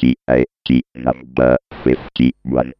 TIT 0.00 0.84
number 0.94 1.58
51. 1.84 2.72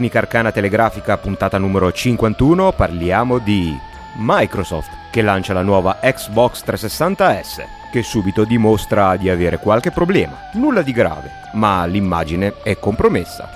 Tecnica 0.00 0.20
Arcana 0.20 0.50
Telegrafica 0.50 1.18
puntata 1.18 1.58
numero 1.58 1.92
51 1.92 2.72
parliamo 2.72 3.36
di 3.36 3.78
Microsoft 4.16 4.88
che 5.10 5.20
lancia 5.20 5.52
la 5.52 5.60
nuova 5.60 5.98
Xbox 6.00 6.64
360S 6.64 7.64
che 7.92 8.02
subito 8.02 8.44
dimostra 8.44 9.16
di 9.16 9.28
avere 9.28 9.58
qualche 9.58 9.90
problema. 9.90 10.38
Nulla 10.54 10.80
di 10.80 10.92
grave, 10.92 11.30
ma 11.52 11.84
l'immagine 11.84 12.54
è 12.62 12.78
compromessa. 12.78 13.50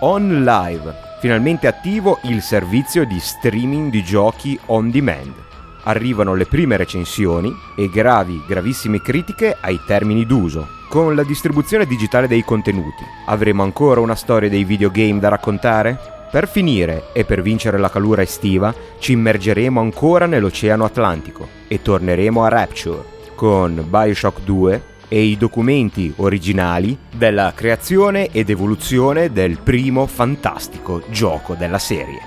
On 0.00 0.42
Live, 0.42 0.94
finalmente 1.20 1.66
attivo 1.66 2.18
il 2.22 2.40
servizio 2.40 3.04
di 3.04 3.20
streaming 3.20 3.90
di 3.90 4.02
giochi 4.02 4.58
on 4.68 4.90
demand. 4.90 5.34
Arrivano 5.82 6.34
le 6.34 6.46
prime 6.46 6.78
recensioni 6.78 7.52
e 7.76 7.90
gravi, 7.90 8.42
gravissime 8.48 9.02
critiche 9.02 9.54
ai 9.60 9.78
termini 9.86 10.24
d'uso. 10.24 10.79
Con 10.90 11.14
la 11.14 11.22
distribuzione 11.22 11.86
digitale 11.86 12.26
dei 12.26 12.42
contenuti, 12.42 13.04
avremo 13.26 13.62
ancora 13.62 14.00
una 14.00 14.16
storia 14.16 14.48
dei 14.48 14.64
videogame 14.64 15.20
da 15.20 15.28
raccontare? 15.28 15.96
Per 16.32 16.48
finire 16.48 17.10
e 17.12 17.24
per 17.24 17.42
vincere 17.42 17.78
la 17.78 17.88
calura 17.88 18.22
estiva, 18.22 18.74
ci 18.98 19.12
immergeremo 19.12 19.78
ancora 19.78 20.26
nell'Oceano 20.26 20.84
Atlantico 20.84 21.46
e 21.68 21.80
torneremo 21.80 22.42
a 22.42 22.48
Rapture 22.48 23.04
con 23.36 23.86
Bioshock 23.88 24.40
2 24.40 24.82
e 25.06 25.22
i 25.22 25.36
documenti 25.36 26.12
originali 26.16 26.98
della 27.14 27.52
creazione 27.54 28.26
ed 28.32 28.50
evoluzione 28.50 29.30
del 29.30 29.60
primo 29.60 30.08
fantastico 30.08 31.04
gioco 31.08 31.54
della 31.54 31.78
serie. 31.78 32.18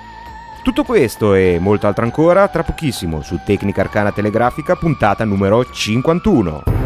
Tutto 0.64 0.84
questo 0.84 1.34
e 1.34 1.58
molto 1.60 1.88
altro 1.88 2.06
ancora 2.06 2.48
tra 2.48 2.64
pochissimo 2.64 3.22
su 3.24 3.38
Tecnica 3.46 3.82
Arcana 3.82 4.14
Telegrafica 4.14 4.78
puntata 4.78 5.26
numero 5.26 5.70
51. 5.70 6.83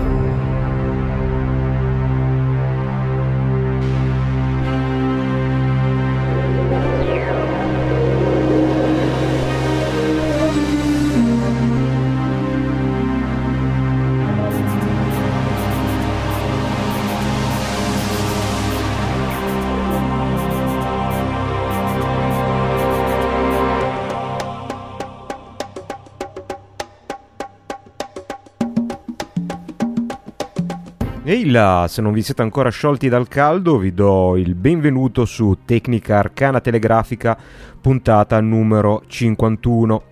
Ehi 31.28 31.50
là, 31.50 31.88
se 31.90 32.02
non 32.02 32.14
vi 32.14 32.22
siete 32.22 32.42
ancora 32.42 32.70
sciolti 32.70 33.10
dal 33.10 33.28
caldo, 33.28 33.78
vi 33.78 33.94
do 33.94 34.38
il 34.38 34.56
benvenuto 34.56 35.26
su 35.26 35.58
Tecnica 35.66 36.20
Arcana 36.20 36.62
Telegrafica, 36.62 37.38
puntata 37.82 38.40
numero 38.40 39.04
51. 39.06 40.04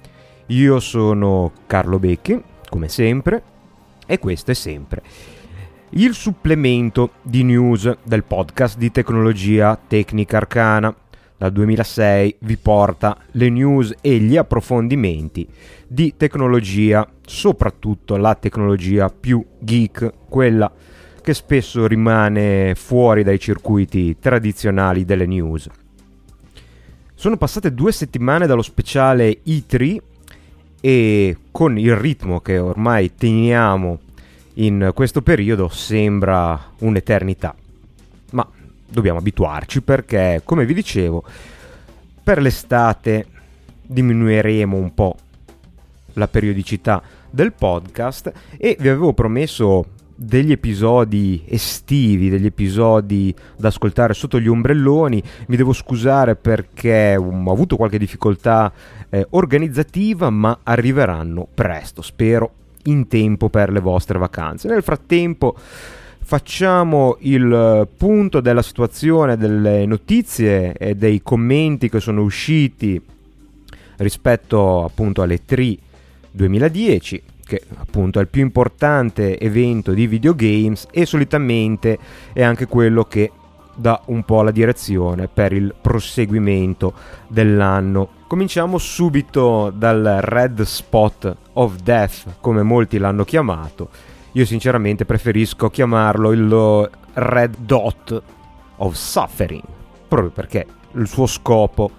Io 0.48 0.80
sono 0.82 1.54
Carlo 1.68 2.00
Becchi, 2.00 2.38
come 2.68 2.90
sempre, 2.90 3.42
e 4.06 4.20
questo 4.20 4.52
è 4.52 4.54
sempre 4.54 5.02
il 5.92 6.14
supplemento 6.14 7.12
di 7.22 7.44
news 7.44 7.96
del 8.04 8.26
podcast 8.26 8.78
di 8.78 8.92
tecnologia 8.92 9.80
Tecnica 9.88 10.36
Arcana. 10.36 10.94
Dal 11.38 11.54
2006 11.54 12.36
vi 12.40 12.58
porta 12.58 13.18
le 13.32 13.50
news 13.50 13.96
e 14.02 14.18
gli 14.18 14.36
approfondimenti 14.36 15.48
di 15.88 16.16
tecnologia, 16.18 17.08
soprattutto 17.26 18.18
la 18.18 18.36
tecnologia 18.36 19.08
più 19.08 19.42
geek, 19.60 20.12
quella 20.28 20.70
che 20.70 20.95
spesso 21.34 21.88
rimane 21.88 22.76
fuori 22.76 23.24
dai 23.24 23.40
circuiti 23.40 24.18
tradizionali 24.20 25.06
delle 25.06 25.26
news. 25.26 25.70
Sono 27.14 27.38
passate 27.38 27.74
due 27.74 27.92
settimane 27.92 28.46
dallo 28.46 28.62
speciale 28.62 29.40
E3 29.46 29.98
e 30.82 31.38
con 31.52 31.78
il 31.80 31.96
ritmo 31.96 32.42
che 32.42 32.60
ormai 32.60 33.16
teniamo 33.16 34.00
in 34.56 34.92
questo 34.94 35.22
periodo 35.22 35.70
sembra 35.70 36.72
un'eternità. 36.80 37.56
Ma 38.32 38.48
dobbiamo 38.88 39.20
abituarci 39.20 39.82
perché, 39.82 40.42
come 40.44 40.66
vi 40.66 40.74
dicevo, 40.74 41.24
per 42.24 42.42
l'estate 42.42 43.28
diminuiremo 43.82 44.76
un 44.76 44.94
po' 44.94 45.16
la 46.14 46.28
periodicità 46.28 47.02
del 47.30 47.54
podcast 47.54 48.32
e 48.58 48.78
vi 48.80 48.88
avevo 48.88 49.14
promesso 49.14 49.86
degli 50.16 50.52
episodi 50.52 51.44
estivi, 51.46 52.30
degli 52.30 52.46
episodi 52.46 53.36
da 53.58 53.68
ascoltare 53.68 54.14
sotto 54.14 54.40
gli 54.40 54.48
ombrelloni. 54.48 55.22
Mi 55.48 55.58
devo 55.58 55.74
scusare 55.74 56.36
perché 56.36 57.18
ho 57.18 57.52
avuto 57.52 57.76
qualche 57.76 58.00
difficoltà 58.00 58.72
eh, 59.10 59.28
organizzativa, 59.32 60.30
ma 60.30 60.60
arriveranno 60.64 61.48
presto, 61.54 62.02
spero 62.02 62.52
in 62.84 63.08
tempo 63.08 63.50
per 63.50 63.72
le 63.72 63.82
vostre 63.82 64.18
vacanze. 64.18 64.70
Nel 64.70 64.84
frattempo 64.84 65.56
facciamo 65.58 67.18
il 67.20 67.88
punto 67.98 68.40
della 68.40 68.62
situazione, 68.62 69.38
delle 69.38 69.86
notizie 69.86 70.74
e 70.74 70.96
dei 70.96 71.22
commenti 71.22 71.90
che 71.90 72.00
sono 72.00 72.22
usciti 72.22 73.02
rispetto 73.98 74.84
appunto 74.84 75.22
alle 75.22 75.46
3 75.46 75.78
2010 76.32 77.22
che 77.46 77.62
appunto 77.78 78.20
è 78.20 78.24
il 78.24 78.28
più 78.28 78.42
importante 78.42 79.40
evento 79.40 79.92
di 79.92 80.08
videogames 80.08 80.88
e 80.92 81.06
solitamente 81.06 81.98
è 82.34 82.44
anche 82.44 82.66
quello 82.66 83.04
che 83.04 83.32
dà 83.76 84.02
un 84.06 84.24
po' 84.24 84.42
la 84.42 84.52
direzione 84.52 85.28
per 85.28 85.54
il 85.54 85.74
proseguimento 85.80 86.94
dell'anno. 87.28 88.10
Cominciamo 88.28 88.78
subito 88.78 89.72
dal 89.76 90.20
Red 90.22 90.62
Spot 90.64 91.36
of 91.54 91.76
Death, 91.82 92.38
come 92.40 92.64
molti 92.64 92.98
l'hanno 92.98 93.24
chiamato. 93.24 93.90
Io 94.32 94.46
sinceramente 94.46 95.06
preferisco 95.06 95.70
chiamarlo 95.70 96.32
il 96.32 96.90
Red 97.14 97.58
Dot 97.60 98.22
of 98.78 98.96
Suffering, 98.96 99.64
proprio 100.08 100.32
perché 100.32 100.66
il 100.94 101.08
suo 101.08 101.28
scopo 101.28 101.92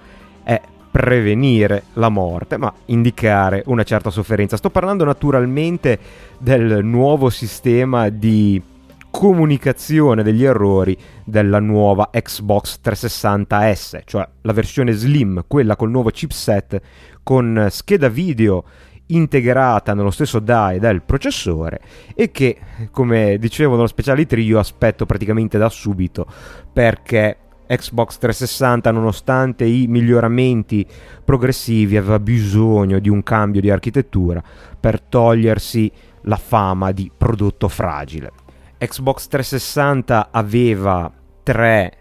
è 0.43 0.61
prevenire 0.97 1.83
la 1.95 2.09
morte, 2.09 2.57
ma 2.57 2.73
indicare 2.87 3.63
una 3.67 3.83
certa 3.83 4.09
sofferenza. 4.09 4.57
Sto 4.57 4.71
parlando 4.71 5.05
naturalmente 5.05 5.99
del 6.39 6.83
nuovo 6.83 7.29
sistema 7.29 8.09
di 8.09 8.63
comunicazione 9.11 10.23
degli 10.23 10.43
errori 10.43 10.97
della 11.23 11.61
nuova 11.61 12.09
Xbox 12.11 12.81
360S, 12.83 14.01
cioè 14.07 14.27
la 14.41 14.53
versione 14.55 14.93
slim, 14.93 15.45
quella 15.47 15.77
col 15.77 15.91
nuovo 15.91 16.09
chipset 16.09 16.81
con 17.23 17.67
scheda 17.69 18.09
video 18.09 18.65
integrata 19.09 19.93
nello 19.93 20.11
stesso 20.11 20.39
die 20.39 20.79
del 20.81 21.03
processore 21.03 21.79
e 22.15 22.31
che, 22.31 22.57
come 22.91 23.37
dicevo 23.37 23.75
nello 23.75 23.87
speciale 23.87 24.25
trio, 24.25 24.59
aspetto 24.59 25.05
praticamente 25.05 25.59
da 25.59 25.69
subito 25.69 26.27
perché 26.73 27.37
Xbox 27.67 28.19
360, 28.19 28.91
nonostante 28.91 29.65
i 29.65 29.87
miglioramenti 29.89 30.87
progressivi, 31.25 31.97
aveva 31.97 32.19
bisogno 32.19 32.99
di 32.99 33.09
un 33.09 33.23
cambio 33.23 33.61
di 33.61 33.71
architettura 33.71 34.43
per 34.79 35.01
togliersi 35.01 35.91
la 36.23 36.37
fama 36.37 36.93
di 36.93 37.11
prodotto 37.17 37.69
fragile. 37.69 38.33
Xbox 38.79 39.27
360 39.29 40.29
aveva 40.31 41.11
tre 41.43 41.93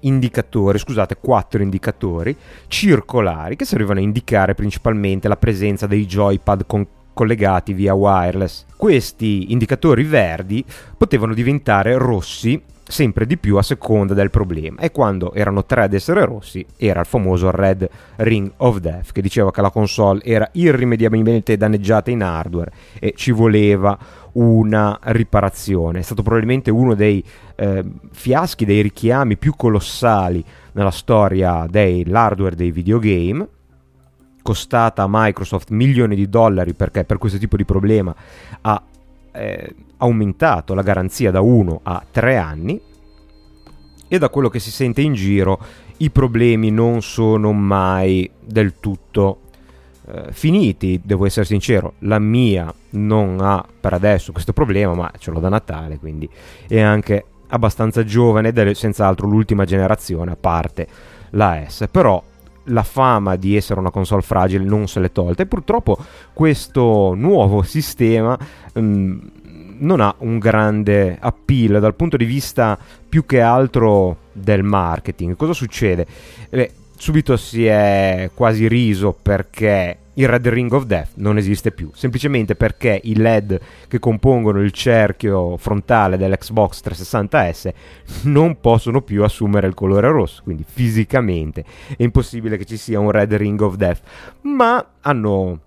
indicatori, 0.00 0.78
scusate, 0.78 1.16
quattro 1.20 1.62
indicatori 1.62 2.36
circolari 2.66 3.56
che 3.56 3.64
servivano 3.64 4.00
a 4.00 4.02
indicare 4.02 4.54
principalmente 4.54 5.28
la 5.28 5.36
presenza 5.36 5.86
dei 5.86 6.06
joypad 6.06 6.66
con 6.66 6.86
collegati 7.12 7.72
via 7.72 7.94
wireless. 7.94 8.64
Questi 8.76 9.52
indicatori 9.52 10.04
verdi 10.04 10.64
potevano 10.96 11.34
diventare 11.34 11.96
rossi 11.96 12.60
sempre 12.92 13.26
di 13.26 13.38
più 13.38 13.56
a 13.56 13.62
seconda 13.62 14.12
del 14.12 14.30
problema 14.30 14.80
e 14.80 14.90
quando 14.90 15.32
erano 15.32 15.64
tre 15.64 15.84
ad 15.84 15.94
essere 15.94 16.24
rossi 16.24 16.64
era 16.76 17.00
il 17.00 17.06
famoso 17.06 17.50
Red 17.50 17.88
Ring 18.16 18.52
of 18.58 18.78
Death 18.78 19.12
che 19.12 19.22
diceva 19.22 19.50
che 19.50 19.62
la 19.62 19.70
console 19.70 20.22
era 20.22 20.48
irrimediabilmente 20.52 21.56
danneggiata 21.56 22.10
in 22.10 22.22
hardware 22.22 22.72
e 22.98 23.14
ci 23.16 23.30
voleva 23.30 23.98
una 24.32 24.98
riparazione. 25.04 26.00
È 26.00 26.02
stato 26.02 26.22
probabilmente 26.22 26.70
uno 26.70 26.94
dei 26.94 27.24
eh, 27.56 27.84
fiaschi, 28.10 28.64
dei 28.64 28.82
richiami 28.82 29.36
più 29.36 29.54
colossali 29.56 30.44
nella 30.72 30.90
storia 30.90 31.66
dell'hardware 31.68 32.56
dei 32.56 32.70
videogame 32.70 33.48
costata 34.42 35.02
a 35.02 35.08
Microsoft 35.08 35.70
milioni 35.70 36.14
di 36.14 36.28
dollari 36.28 36.74
perché 36.74 37.04
per 37.04 37.18
questo 37.18 37.38
tipo 37.38 37.56
di 37.56 37.64
problema 37.64 38.14
ha 38.62 38.82
eh, 39.32 39.74
aumentato 39.98 40.74
la 40.74 40.82
garanzia 40.82 41.30
da 41.30 41.40
1 41.40 41.80
a 41.82 42.04
3 42.10 42.36
anni 42.36 42.80
e 44.08 44.18
da 44.18 44.28
quello 44.28 44.48
che 44.48 44.58
si 44.58 44.70
sente 44.70 45.00
in 45.00 45.14
giro 45.14 45.58
i 45.98 46.10
problemi 46.10 46.70
non 46.70 47.00
sono 47.00 47.52
mai 47.52 48.28
del 48.44 48.74
tutto 48.80 49.38
eh, 50.06 50.32
finiti, 50.32 51.00
devo 51.02 51.26
essere 51.26 51.46
sincero, 51.46 51.94
la 52.00 52.18
mia 52.18 52.72
non 52.90 53.38
ha 53.40 53.64
per 53.80 53.92
adesso 53.92 54.32
questo 54.32 54.52
problema, 54.52 54.94
ma 54.94 55.10
ce 55.16 55.30
l'ho 55.30 55.38
da 55.38 55.48
Natale, 55.48 55.98
quindi 55.98 56.28
è 56.66 56.80
anche 56.80 57.24
abbastanza 57.48 58.04
giovane 58.04 58.48
ed 58.48 58.58
è 58.58 58.74
senz'altro 58.74 59.26
l'ultima 59.26 59.64
generazione, 59.64 60.32
a 60.32 60.36
parte 60.36 60.88
la 61.30 61.64
S, 61.66 61.86
però 61.90 62.22
la 62.64 62.82
fama 62.82 63.36
di 63.36 63.56
essere 63.56 63.80
una 63.80 63.90
console 63.90 64.22
fragile 64.22 64.64
non 64.64 64.86
se 64.88 65.00
l'è 65.00 65.10
tolta 65.10 65.42
e 65.42 65.46
purtroppo 65.46 65.96
questo 66.32 67.14
nuovo 67.14 67.62
sistema 67.62 68.38
mh, 68.74 68.80
mm, 68.80 69.18
non 69.78 70.00
ha 70.00 70.14
un 70.18 70.38
grande 70.38 71.16
appeal 71.20 71.80
dal 71.80 71.94
punto 71.94 72.16
di 72.16 72.24
vista 72.24 72.78
più 73.08 73.26
che 73.26 73.40
altro 73.40 74.16
del 74.32 74.62
marketing. 74.62 75.36
Cosa 75.36 75.52
succede? 75.52 76.06
Eh, 76.50 76.72
subito 76.96 77.36
si 77.36 77.66
è 77.66 78.30
quasi 78.32 78.68
riso 78.68 79.12
perché 79.20 79.98
il 80.14 80.28
Red 80.28 80.46
Ring 80.48 80.72
of 80.72 80.84
Death 80.84 81.12
non 81.16 81.38
esiste 81.38 81.72
più, 81.72 81.90
semplicemente 81.94 82.54
perché 82.54 83.00
i 83.02 83.16
LED 83.16 83.60
che 83.88 83.98
compongono 83.98 84.60
il 84.60 84.72
cerchio 84.72 85.56
frontale 85.56 86.16
dell'Xbox 86.16 86.82
360S 86.84 87.72
non 88.24 88.60
possono 88.60 89.00
più 89.00 89.22
assumere 89.22 89.66
il 89.66 89.74
colore 89.74 90.08
rosso, 90.08 90.42
quindi 90.42 90.64
fisicamente 90.66 91.64
è 91.96 92.02
impossibile 92.02 92.56
che 92.56 92.64
ci 92.64 92.76
sia 92.76 93.00
un 93.00 93.10
Red 93.10 93.32
Ring 93.34 93.60
of 93.60 93.76
Death, 93.76 94.00
ma 94.42 94.86
hanno 95.00 95.60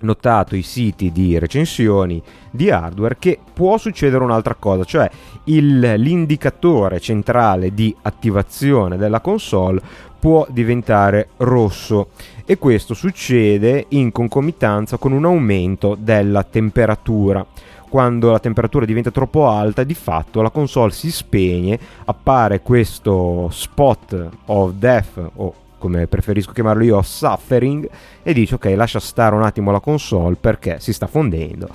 notato 0.00 0.56
i 0.56 0.62
siti 0.62 1.12
di 1.12 1.38
recensioni 1.38 2.22
di 2.50 2.70
hardware 2.70 3.16
che 3.18 3.38
può 3.52 3.76
succedere 3.76 4.22
un'altra 4.22 4.54
cosa, 4.54 4.84
cioè 4.84 5.10
il, 5.44 5.78
l'indicatore 5.78 7.00
centrale 7.00 7.74
di 7.74 7.94
attivazione 8.02 8.96
della 8.96 9.20
console 9.20 10.08
può 10.18 10.46
diventare 10.50 11.30
rosso 11.38 12.10
e 12.50 12.58
questo 12.58 12.94
succede 12.94 13.86
in 13.90 14.10
concomitanza 14.10 14.96
con 14.96 15.12
un 15.12 15.24
aumento 15.24 15.96
della 15.96 16.42
temperatura. 16.42 17.46
Quando 17.88 18.32
la 18.32 18.40
temperatura 18.40 18.84
diventa 18.84 19.12
troppo 19.12 19.46
alta, 19.46 19.84
di 19.84 19.94
fatto 19.94 20.42
la 20.42 20.50
console 20.50 20.90
si 20.90 21.12
spegne, 21.12 21.78
appare 22.06 22.60
questo 22.60 23.46
spot 23.52 24.28
of 24.46 24.72
death 24.72 25.30
o 25.36 25.54
come 25.78 26.08
preferisco 26.08 26.50
chiamarlo 26.50 26.82
io, 26.82 27.00
suffering, 27.02 27.88
e 28.24 28.32
dice 28.32 28.56
ok, 28.56 28.64
lascia 28.74 28.98
stare 28.98 29.36
un 29.36 29.44
attimo 29.44 29.70
la 29.70 29.78
console 29.78 30.34
perché 30.34 30.80
si 30.80 30.92
sta 30.92 31.06
fondendo. 31.06 31.68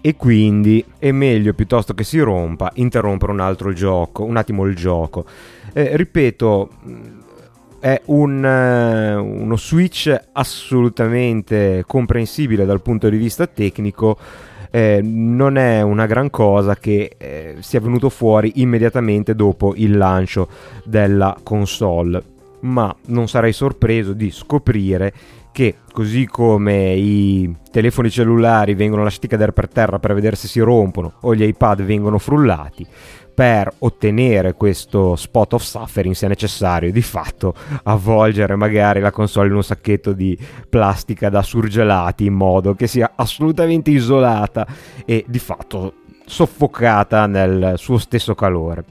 E 0.00 0.14
quindi 0.14 0.84
è 0.96 1.10
meglio 1.10 1.54
piuttosto 1.54 1.92
che 1.92 2.04
si 2.04 2.20
rompa 2.20 2.70
interrompere 2.74 3.32
un 3.32 3.40
altro 3.40 3.72
gioco, 3.72 4.22
un 4.22 4.36
attimo 4.36 4.64
il 4.64 4.76
gioco. 4.76 5.24
Eh, 5.72 5.96
ripeto, 5.96 6.68
è 7.84 8.00
un, 8.06 8.42
uh, 8.42 9.42
uno 9.42 9.58
switch 9.58 10.18
assolutamente 10.32 11.84
comprensibile 11.86 12.64
dal 12.64 12.80
punto 12.80 13.10
di 13.10 13.18
vista 13.18 13.46
tecnico. 13.46 14.16
Eh, 14.70 15.00
non 15.02 15.58
è 15.58 15.82
una 15.82 16.06
gran 16.06 16.30
cosa 16.30 16.76
che 16.76 17.14
eh, 17.18 17.56
sia 17.60 17.80
venuto 17.80 18.08
fuori 18.08 18.52
immediatamente 18.56 19.34
dopo 19.34 19.74
il 19.76 19.98
lancio 19.98 20.48
della 20.82 21.36
console 21.42 22.22
ma 22.60 22.92
non 23.06 23.28
sarei 23.28 23.52
sorpreso 23.52 24.14
di 24.14 24.32
scoprire 24.32 25.12
che 25.52 25.76
così 25.92 26.26
come 26.26 26.94
i 26.94 27.54
telefoni 27.70 28.10
cellulari 28.10 28.74
vengono 28.74 29.04
lasciati 29.04 29.28
cadere 29.28 29.52
per 29.52 29.68
terra 29.68 30.00
per 30.00 30.12
vedere 30.12 30.34
se 30.34 30.48
si 30.48 30.58
rompono 30.58 31.12
o 31.20 31.34
gli 31.36 31.44
iPad 31.44 31.84
vengono 31.84 32.18
frullati, 32.18 32.84
per 33.34 33.72
ottenere 33.80 34.54
questo 34.54 35.16
spot 35.16 35.54
of 35.54 35.62
suffering 35.62 36.14
sia 36.14 36.28
necessario 36.28 36.92
di 36.92 37.02
fatto 37.02 37.54
avvolgere 37.82 38.54
magari 38.54 39.00
la 39.00 39.10
console 39.10 39.48
in 39.48 39.54
un 39.54 39.64
sacchetto 39.64 40.12
di 40.12 40.38
plastica 40.68 41.28
da 41.28 41.42
surgelati 41.42 42.26
in 42.26 42.34
modo 42.34 42.74
che 42.74 42.86
sia 42.86 43.12
assolutamente 43.16 43.90
isolata 43.90 44.66
e 45.04 45.24
di 45.26 45.38
fatto 45.40 45.94
soffocata 46.26 47.26
nel 47.26 47.74
suo 47.76 47.98
stesso 47.98 48.34
calore. 48.34 48.84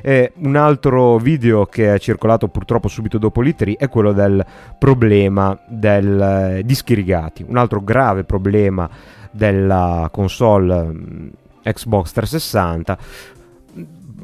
E 0.00 0.32
un 0.36 0.56
altro 0.56 1.18
video 1.18 1.66
che 1.66 1.94
è 1.94 1.98
circolato 1.98 2.48
purtroppo 2.48 2.88
subito 2.88 3.18
dopo 3.18 3.42
l'E3 3.42 3.76
è 3.76 3.88
quello 3.88 4.12
del 4.12 4.44
problema 4.78 5.58
del 5.66 6.20
eh, 6.58 6.62
dischi 6.64 6.94
rigati, 6.94 7.44
un 7.46 7.56
altro 7.56 7.82
grave 7.82 8.24
problema 8.24 8.88
della 9.30 10.08
console 10.10 10.84
mm, 10.84 11.28
Xbox 11.62 12.12
360. 12.12 12.98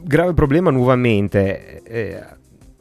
Grave 0.06 0.34
problema 0.34 0.70
nuovamente 0.70 1.82
eh, 1.82 2.22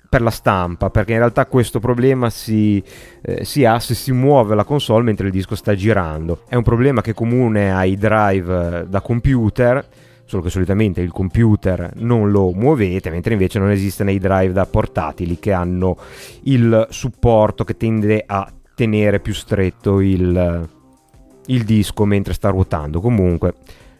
per 0.09 0.21
la 0.21 0.29
stampa, 0.29 0.89
perché 0.89 1.13
in 1.13 1.19
realtà 1.19 1.45
questo 1.45 1.79
problema 1.79 2.29
si, 2.29 2.83
eh, 3.21 3.45
si, 3.45 3.65
ha 3.65 3.79
se 3.79 3.95
si 3.95 4.11
muove 4.11 4.55
la 4.55 4.65
console 4.65 5.03
mentre 5.03 5.27
il 5.27 5.31
disco 5.31 5.55
sta 5.55 5.73
girando. 5.73 6.41
È 6.47 6.55
un 6.55 6.63
problema 6.63 7.01
che 7.01 7.11
è 7.11 7.13
comune 7.13 7.73
ai 7.73 7.97
drive 7.97 8.81
eh, 8.81 8.87
da 8.87 9.01
computer 9.01 9.87
solo 10.25 10.43
che 10.43 10.49
solitamente 10.49 11.01
il 11.01 11.11
computer 11.11 11.91
non 11.95 12.31
lo 12.31 12.51
muovete, 12.51 13.09
mentre 13.09 13.33
invece 13.33 13.59
non 13.59 13.71
esiste 13.71 14.03
nei 14.03 14.19
drive 14.19 14.53
da 14.53 14.65
portatili 14.65 15.39
che 15.39 15.51
hanno 15.51 15.97
il 16.43 16.87
supporto 16.89 17.63
che 17.63 17.77
tende 17.77 18.23
a 18.25 18.51
tenere 18.75 19.19
più 19.19 19.33
stretto 19.33 19.99
il, 19.99 20.69
il 21.45 21.63
disco 21.63 22.05
mentre 22.05 22.33
sta 22.33 22.49
ruotando. 22.49 22.99
Comunque, 23.01 23.53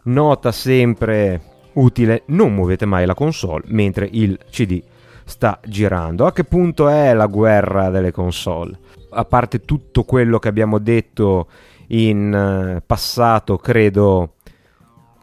nota 0.04 0.52
sempre 0.52 1.42
utile, 1.76 2.24
non 2.28 2.54
muovete 2.54 2.86
mai 2.86 3.06
la 3.06 3.14
console 3.14 3.64
mentre 3.68 4.08
il 4.12 4.38
CD 4.50 4.82
sta 5.26 5.60
girando. 5.66 6.26
A 6.26 6.34
che 6.34 6.44
punto 6.44 6.88
è 6.90 7.14
la 7.14 7.28
guerra 7.28 7.90
delle 7.90 8.12
console? 8.12 8.78
A 9.12 9.26
parte 9.26 9.62
tutto 9.62 10.04
quello 10.04 10.40
che 10.40 10.48
abbiamo 10.48 10.80
detto 10.80 11.48
in 11.88 12.34
eh, 12.34 12.82
passato, 12.86 13.58
credo 13.58 14.36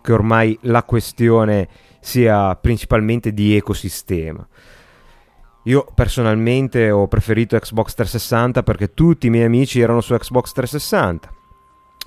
che 0.00 0.12
ormai 0.12 0.56
la 0.62 0.82
questione 0.84 1.68
sia 2.00 2.54
principalmente 2.56 3.32
di 3.32 3.56
ecosistema. 3.56 4.46
Io 5.64 5.86
personalmente 5.94 6.90
ho 6.90 7.06
preferito 7.06 7.58
Xbox 7.58 7.94
360 7.94 8.62
perché 8.62 8.94
tutti 8.94 9.26
i 9.26 9.30
miei 9.30 9.44
amici 9.44 9.80
erano 9.80 10.00
su 10.00 10.14
Xbox 10.14 10.52
360. 10.52 11.34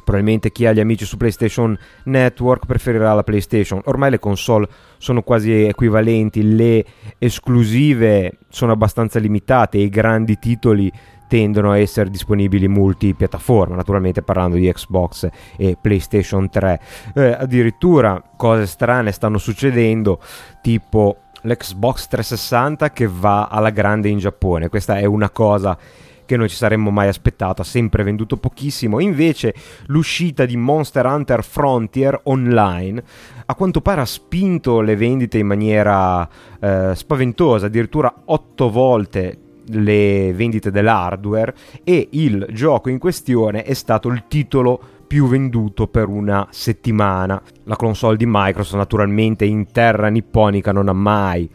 Probabilmente 0.03 0.51
chi 0.51 0.65
ha 0.65 0.73
gli 0.73 0.79
amici 0.79 1.05
su 1.05 1.17
PlayStation 1.17 1.77
Network 2.05 2.65
preferirà 2.65 3.13
la 3.13 3.23
PlayStation. 3.23 3.81
Ormai 3.85 4.12
le 4.12 4.19
console 4.19 4.67
sono 4.97 5.21
quasi 5.21 5.51
equivalenti, 5.65 6.55
le 6.55 6.85
esclusive 7.19 8.39
sono 8.50 8.73
abbastanza 8.73 9.19
limitate 9.19 9.77
i 9.77 9.89
grandi 9.89 10.38
titoli 10.39 10.91
tendono 11.27 11.71
a 11.71 11.79
essere 11.79 12.12
disponibili 12.12 12.67
multipiattaforma, 12.67 13.75
naturalmente 13.75 14.21
parlando 14.21 14.55
di 14.55 14.71
Xbox 14.71 15.27
e 15.57 15.77
PlayStation 15.81 16.47
3. 16.47 16.79
Eh, 17.15 17.31
addirittura 17.39 18.21
cose 18.35 18.67
strane 18.67 19.12
stanno 19.12 19.39
succedendo, 19.39 20.19
tipo 20.62 21.21
l'Xbox 21.41 22.07
360 22.07 22.91
che 22.91 23.07
va 23.07 23.47
alla 23.47 23.71
grande 23.71 24.09
in 24.09 24.19
Giappone. 24.19 24.69
Questa 24.69 24.97
è 24.97 25.05
una 25.05 25.29
cosa 25.29 25.77
che 26.25 26.38
non 26.38 26.48
ci 26.48 26.56
saremmo 26.56 26.89
mai 26.89 27.08
aspettato, 27.08 27.62
ha 27.62 27.65
sempre 27.65 28.03
venduto 28.03 28.38
pochissimo. 28.38 29.00
Invece 29.00 29.53
l'uscita 29.88 30.46
di 30.46 30.58
Monster 30.58 31.06
Hunter 31.06 31.44
Frontier 31.44 32.20
online 32.24 33.03
a 33.46 33.56
quanto 33.56 33.82
pare 33.82 34.01
ha 34.01 34.06
spinto 34.06 34.82
le 34.82 34.96
vendite 34.96 35.38
in 35.38 35.48
maniera 35.48 36.27
eh, 36.60 36.92
spaventosa, 36.96 37.65
addirittura 37.65 38.13
8 38.25 38.70
volte 38.70 39.38
le 39.68 40.34
vendite 40.34 40.72
dell'hardware 40.72 41.53
e 41.84 42.10
il 42.12 42.48
gioco 42.51 42.89
in 42.89 43.00
questione 43.00 43.63
è 43.63 43.74
stato 43.74 44.10
il 44.10 44.25
titolo 44.27 44.82
più 45.08 45.27
venduto 45.27 45.88
per 45.88 46.08
una 46.08 46.48
settimana. 46.50 47.42
La 47.65 47.75
console 47.75 48.18
di 48.18 48.25
Microsoft 48.27 48.77
naturalmente 48.77 49.46
in 49.46 49.72
terra 49.72 50.08
nipponica 50.08 50.72
non 50.72 50.89
ha 50.89 50.94
mai 50.94 51.50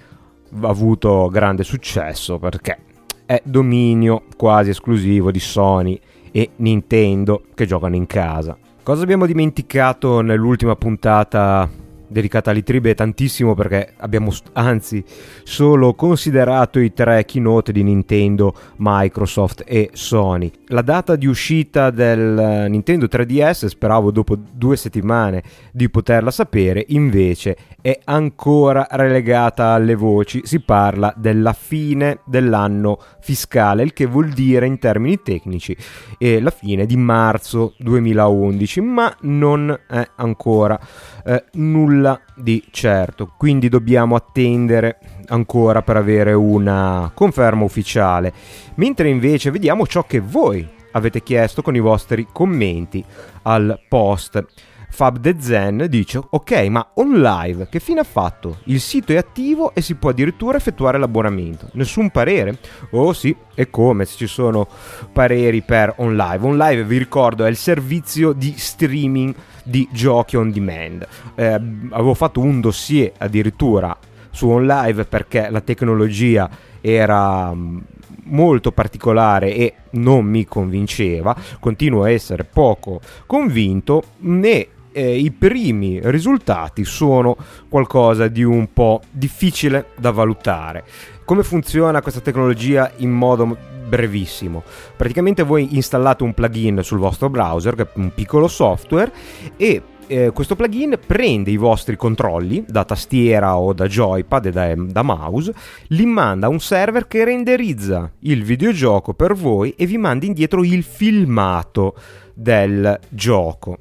avuto 0.61 1.29
grande 1.29 1.65
successo 1.65 2.39
perché 2.39 2.79
è 3.29 3.43
dominio 3.45 4.23
quasi 4.39 4.71
esclusivo 4.71 5.31
di 5.31 5.39
Sony 5.39 6.01
e 6.33 6.49
Nintendo 6.57 7.43
che 7.55 7.67
giocano 7.67 7.95
in 7.95 8.07
casa. 8.07 8.57
Cosa 8.83 9.03
abbiamo 9.03 9.27
dimenticato 9.27 10.23
nell'ultima 10.23 10.75
puntata 10.77 11.69
dedicata 12.09 12.51
all'Itribe 12.51 12.95
tantissimo 12.95 13.55
perché 13.55 13.93
abbiamo 13.99 14.33
anzi 14.55 15.05
solo 15.45 15.95
considerato 15.95 16.79
i 16.79 16.93
tre 16.93 17.25
keynote 17.25 17.73
di 17.73 17.83
Nintendo, 17.83 18.55
Microsoft 18.77 19.63
e 19.67 19.91
Sony. 19.93 20.51
La 20.69 20.83
data 20.83 21.17
di 21.17 21.27
uscita 21.27 21.91
del 21.91 22.67
Nintendo 22.69 23.07
3DS, 23.07 23.67
speravo 23.67 24.11
dopo 24.11 24.37
due 24.37 24.77
settimane 24.77 25.43
di 25.73 25.89
poterla 25.91 26.31
sapere, 26.31 26.85
invece 26.89 27.57
è 27.81 27.99
ancora 28.05 28.87
relegata 28.91 29.73
alle 29.73 29.95
voci. 29.95 30.41
Si 30.45 30.61
parla 30.61 31.13
della 31.17 31.53
fine 31.53 32.21
dell'anno 32.25 32.99
fiscale, 33.21 33.83
il 33.83 33.93
che 33.93 34.07
vuol 34.07 34.31
dire 34.31 34.67
in 34.67 34.79
termini 34.79 35.21
tecnici 35.23 35.77
eh, 36.19 36.41
la 36.41 36.51
fine 36.51 36.87
di 36.87 36.97
marzo 36.97 37.75
2011, 37.79 38.81
ma 38.81 39.15
non 39.23 39.79
è 39.89 40.09
ancora 40.17 40.79
eh, 41.25 41.45
nulla 41.53 41.98
di 42.35 42.65
certo, 42.71 43.33
quindi 43.37 43.69
dobbiamo 43.69 44.15
attendere 44.15 44.99
ancora 45.29 45.83
per 45.83 45.97
avere 45.97 46.33
una 46.33 47.11
conferma 47.15 47.65
ufficiale. 47.65 48.33
Mentre 48.75 49.09
invece 49.09 49.51
vediamo 49.51 49.87
ciò 49.87 50.05
che 50.05 50.21
voi 50.21 50.67
avete 50.93 51.23
chiesto 51.23 51.63
con 51.63 51.75
i 51.75 51.81
vostri 51.81 52.27
commenti 52.33 53.05
al 53.43 53.81
post. 53.89 54.45
Fab 54.91 55.21
The 55.21 55.37
Zen 55.39 55.87
dice 55.89 56.21
ok 56.29 56.67
ma 56.69 56.91
on 56.95 57.21
live 57.21 57.69
che 57.69 57.79
fine 57.79 58.01
ha 58.01 58.05
fatto? 58.05 58.59
Il 58.65 58.81
sito 58.81 59.13
è 59.13 59.17
attivo 59.17 59.75
e 59.75 59.81
si 59.81 59.95
può 59.95 60.11
addirittura 60.11 60.57
effettuare 60.57 60.99
l'abbonamento. 60.99 61.69
Nessun 61.75 62.11
parere? 62.11 62.59
Oh 62.91 63.13
sì, 63.13 63.35
e 63.55 63.71
come 63.71 64.05
se 64.05 64.17
ci 64.17 64.27
sono 64.27 64.67
pareri 65.13 65.63
per 65.63 65.95
on 65.99 66.17
live. 66.17 66.47
On 66.47 66.57
live 66.57 66.85
vi 66.85 66.99
ricordo 66.99 67.45
è 67.45 67.49
il 67.49 67.57
servizio 67.57 68.33
di 68.33 68.55
streaming 68.57 69.35
di 69.63 69.89
giochi 69.93 70.37
on 70.37 70.51
demand. 70.51 71.07
Eh, 71.35 71.47
avevo 71.91 72.15
fatto 72.15 72.41
un 72.41 72.61
dossier 72.61 73.13
addirittura 73.19 73.97
su 74.31 74.49
on 74.49 74.67
live 74.67 75.05
perché 75.05 75.49
la 75.51 75.61
tecnologia 75.61 76.49
era 76.81 77.53
mm, 77.53 77.79
molto 78.25 78.73
particolare 78.73 79.55
e 79.55 79.75
non 79.91 80.25
mi 80.25 80.45
convinceva, 80.45 81.37
continuo 81.61 82.03
a 82.05 82.11
essere 82.11 82.45
poco 82.45 83.01
convinto, 83.27 84.03
né 84.19 84.69
eh, 84.93 85.19
i 85.19 85.31
primi 85.31 86.01
risultati 86.03 86.85
sono 86.85 87.37
qualcosa 87.69 88.29
di 88.29 88.43
un 88.43 88.73
po' 88.73 89.01
difficile 89.11 89.89
da 89.97 90.11
valutare. 90.11 90.85
Come 91.25 91.43
funziona 91.43 92.01
questa 92.03 92.21
tecnologia 92.21 92.91
in 92.97 93.11
modo 93.11 93.57
brevissimo? 93.87 94.63
Praticamente 94.97 95.43
voi 95.43 95.77
installate 95.77 96.23
un 96.23 96.35
plugin 96.35 96.83
sul 96.83 96.99
vostro 96.99 97.29
browser, 97.29 97.75
che 97.75 97.83
è 97.83 97.89
un 97.95 98.13
piccolo 98.15 98.49
software, 98.49 99.13
e 99.57 99.83
eh, 100.09 100.31
questo 100.33 100.57
plugin 100.57 100.99
prende 101.07 101.51
i 101.51 101.57
vostri 101.57 101.95
controlli 101.95 102.65
da 102.67 102.85
tastiera 102.85 103.59
o 103.59 103.75
da 103.75 103.87
joypad 103.87 104.47
e 104.47 104.51
da, 104.51 104.75
da, 104.75 105.03
mouse, 105.03 105.55
li 105.89 106.07
manda 106.07 106.47
a 106.47 106.51
un 106.51 106.61
server 106.61 107.07
che 107.07 107.25
renderizza 107.25 108.11
il 108.21 108.43
videogioco 108.43 109.13
per 109.13 109.35
voi 109.35 109.75
e 109.77 109.85
vi 109.85 109.99
manda 109.99 110.25
indietro 110.25 110.65
il 110.65 110.83
filmato 110.83 111.95
del 112.33 112.99
gioco 113.11 113.79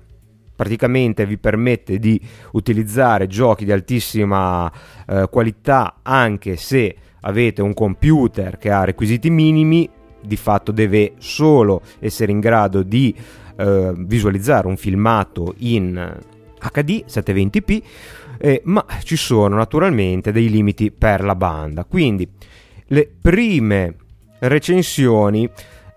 praticamente 0.58 1.26
vi 1.26 1.38
permette 1.38 2.00
di 2.00 2.20
utilizzare 2.52 3.28
giochi 3.28 3.64
di 3.64 3.72
altissima 3.72 4.70
eh, 5.08 5.30
qualità 5.32 6.00
anche 6.02 6.58
se 6.58 6.96
avete 7.22 7.62
un 7.62 7.74
computer 7.74 8.58
che 8.58 8.72
ha 8.72 8.84
requisiti 8.84 9.30
minimi 9.30 9.88
di 10.20 10.36
fatto 10.36 10.72
deve 10.72 11.14
solo 11.20 11.82
essere 12.00 12.32
in 12.32 12.40
grado 12.40 12.82
di 12.82 13.16
eh, 13.56 13.94
visualizzare 13.96 14.68
un 14.68 14.78
filmato 14.78 15.54
in 15.60 16.18
HD 16.60 17.04
720p 17.08 17.82
eh, 18.40 18.62
ma 18.66 18.86
ci 19.04 19.16
sono 19.16 19.56
naturalmente 19.56 20.32
dei 20.32 20.50
limiti 20.50 20.92
per 20.92 21.24
la 21.24 21.36
banda. 21.36 21.86
Quindi 21.86 22.28
le 22.88 23.10
prime 23.22 23.96
recensioni 24.40 25.50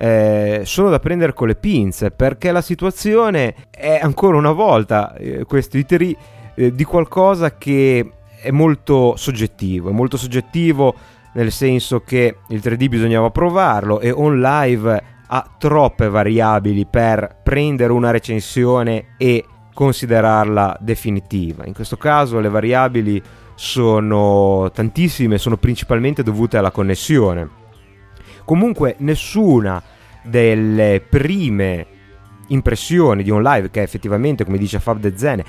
eh, 0.03 0.63
sono 0.65 0.89
da 0.89 0.99
prendere 0.99 1.35
con 1.35 1.47
le 1.47 1.57
pinze 1.57 2.11
perché 2.11 2.53
la 2.53 2.63
situazione 2.63 3.55
è 3.71 4.01
ancora 4.01 4.39
una 4.39 4.53
volta, 4.53 5.15
eh, 5.15 5.45
questo 5.45 5.77
iteri, 5.77 6.17
eh, 6.55 6.75
di 6.75 6.85
qualcosa 6.85 7.59
che 7.59 8.11
è 8.41 8.51
molto 8.51 9.15
soggettivo, 9.17 9.91
è 9.91 9.93
molto 9.93 10.17
soggettivo 10.17 10.95
nel 11.35 11.53
senso 11.53 12.01
che 12.01 12.37
il 12.49 12.61
3D 12.65 12.89
bisognava 12.89 13.31
provarlo 13.31 14.01
e 14.01 14.11
on 14.11 14.41
live 14.41 15.03
ha 15.27 15.55
troppe 15.59 16.09
variabili 16.09 16.87
per 16.87 17.37
prendere 17.43 17.93
una 17.93 18.11
recensione 18.11 19.15
e 19.19 19.45
considerarla 19.75 20.79
definitiva. 20.81 21.67
In 21.67 21.75
questo 21.75 21.99
caso 21.99 22.41
le 22.41 22.49
variabili 22.49 23.23
sono 23.55 24.71
tantissime, 24.73 25.37
sono 25.37 25.59
principalmente 25.59 26.23
dovute 26.23 26.57
alla 26.57 26.71
connessione. 26.71 27.60
Comunque 28.51 28.97
nessuna 28.99 29.81
delle 30.25 31.01
prime 31.09 31.87
impressioni 32.49 33.23
di 33.23 33.31
un 33.31 33.45
live 33.45 33.71
che 33.71 33.81
effettivamente, 33.81 34.45
come 34.45 34.59
dice 34.59 34.81
Fab 34.81 34.99
De 34.99 35.13
Zen, 35.17 35.41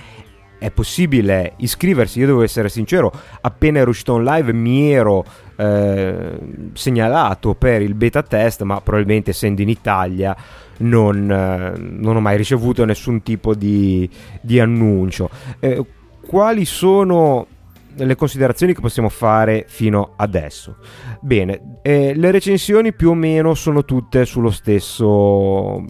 è 0.60 0.70
possibile 0.70 1.54
iscriversi. 1.56 2.20
Io 2.20 2.28
devo 2.28 2.44
essere 2.44 2.70
sincero, 2.70 3.12
appena 3.42 3.80
ero 3.80 3.90
uscito 3.90 4.14
on 4.14 4.24
live 4.24 4.54
mi 4.54 4.92
ero 4.92 5.26
eh, 5.56 6.38
segnalato 6.74 7.56
per 7.56 7.82
il 7.82 7.96
beta 7.96 8.22
test, 8.22 8.62
ma 8.62 8.80
probabilmente 8.82 9.32
essendo 9.32 9.64
in 9.64 9.70
Italia 9.70 10.38
non, 10.78 11.32
eh, 11.32 11.74
non 11.80 12.18
ho 12.18 12.22
mai 12.22 12.38
ricevuto 12.38 12.86
nessun 12.86 13.24
tipo 13.24 13.56
di, 13.56 14.08
di 14.42 14.60
annuncio. 14.60 15.28
Eh, 15.60 15.84
quali 16.28 16.66
sono 16.66 17.48
le 17.96 18.16
considerazioni 18.16 18.74
che 18.74 18.82
possiamo 18.82 19.10
fare 19.10 19.66
fino 19.68 20.14
adesso. 20.18 20.78
Bene, 21.22 21.80
eh, 21.82 22.14
le 22.16 22.32
recensioni 22.32 22.94
più 22.94 23.12
o 23.12 23.14
meno 23.14 23.54
sono 23.54 23.86
tutte 23.86 24.26
sullo 24.26 24.52
stesso 24.52 25.84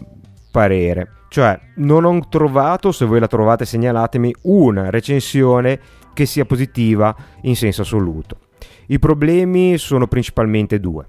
parere. 0.50 1.12
Cioè, 1.28 1.58
non 1.76 2.04
ho 2.04 2.28
trovato, 2.28 2.92
se 2.92 3.06
voi 3.06 3.18
la 3.18 3.26
trovate 3.26 3.64
segnalatemi, 3.64 4.34
una 4.42 4.90
recensione 4.90 5.80
che 6.12 6.26
sia 6.26 6.44
positiva 6.44 7.14
in 7.42 7.56
senso 7.56 7.82
assoluto. 7.82 8.36
I 8.88 8.98
problemi 8.98 9.78
sono 9.78 10.06
principalmente 10.06 10.78
due, 10.78 11.06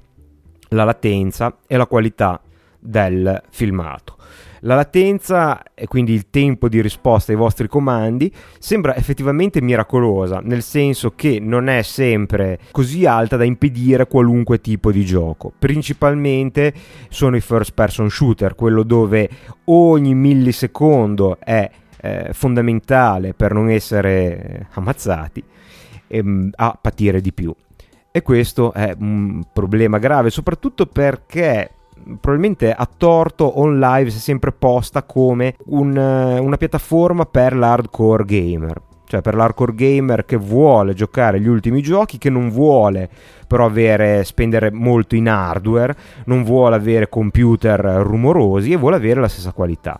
la 0.70 0.86
latenza 0.86 1.58
e 1.68 1.76
la 1.76 1.88
qualità 1.88 2.42
del 2.80 3.42
filmato. 3.50 4.16
La 4.66 4.76
latenza 4.76 5.62
e 5.74 5.88
quindi 5.88 6.14
il 6.14 6.30
tempo 6.30 6.70
di 6.70 6.82
risposta 6.82 7.34
ai 7.34 7.38
vostri 7.38 7.68
comandi 7.68 8.32
sembra 8.60 8.96
effettivamente 8.96 9.62
miracolosa, 9.62 10.40
nel 10.42 10.62
senso 10.62 11.12
che 11.16 11.40
non 11.42 11.68
è 11.68 11.82
sempre 11.82 12.60
così 12.72 13.06
alta 13.06 13.36
da 13.36 13.44
impedire 13.44 14.08
qualunque 14.08 14.62
tipo 14.62 14.90
di 14.94 15.04
gioco. 15.04 15.52
Principalmente 15.60 16.74
sono 17.10 17.36
i 17.36 17.42
first 17.42 17.74
person 17.74 18.10
shooter, 18.10 18.56
quello 18.56 18.84
dove 18.84 19.30
ogni 19.66 20.16
millisecondo 20.16 21.40
è 21.42 21.70
eh, 22.00 22.30
fondamentale 22.32 23.34
per 23.34 23.52
non 23.52 23.70
essere 23.70 24.68
ammazzati 24.76 25.44
ehm, 26.08 26.52
a 26.56 26.78
patire 26.82 27.20
di 27.20 27.34
più. 27.34 27.54
E 28.16 28.22
questo 28.22 28.72
è 28.72 28.96
un 28.98 29.44
problema 29.52 29.98
grave, 29.98 30.30
soprattutto 30.30 30.86
perché 30.86 31.72
probabilmente 32.20 32.72
a 32.72 32.88
torto 32.98 33.60
on 33.60 33.80
live 33.80 34.10
si 34.10 34.18
è 34.18 34.22
sempre 34.22 34.52
posta 34.52 35.04
come 35.04 35.56
un, 35.66 35.96
eh, 35.98 36.40
una 36.40 36.58
piattaforma 36.58 37.26
per 37.26 37.56
l'hardcore 37.56 38.26
gamer 38.26 38.82
cioè 39.14 39.22
per 39.22 39.36
l'hardcore 39.36 39.76
gamer 39.76 40.26
che 40.26 40.38
vuole 40.38 40.96
giocare 40.96 41.40
gli 41.40 41.48
ultimi 41.48 41.84
giochi, 41.84 42.18
che 42.18 42.32
non 42.32 42.50
vuole 42.50 43.08
però 43.46 43.66
avere, 43.66 44.24
spendere 44.24 44.72
molto 44.72 45.14
in 45.16 45.30
hardware, 45.30 45.96
non 46.26 46.44
vuole 46.44 46.76
avere 46.76 47.10
computer 47.10 47.80
rumorosi 47.80 48.72
e 48.72 48.76
vuole 48.76 48.96
avere 48.96 49.22
la 49.22 49.28
stessa 49.28 49.52
qualità. 49.52 50.00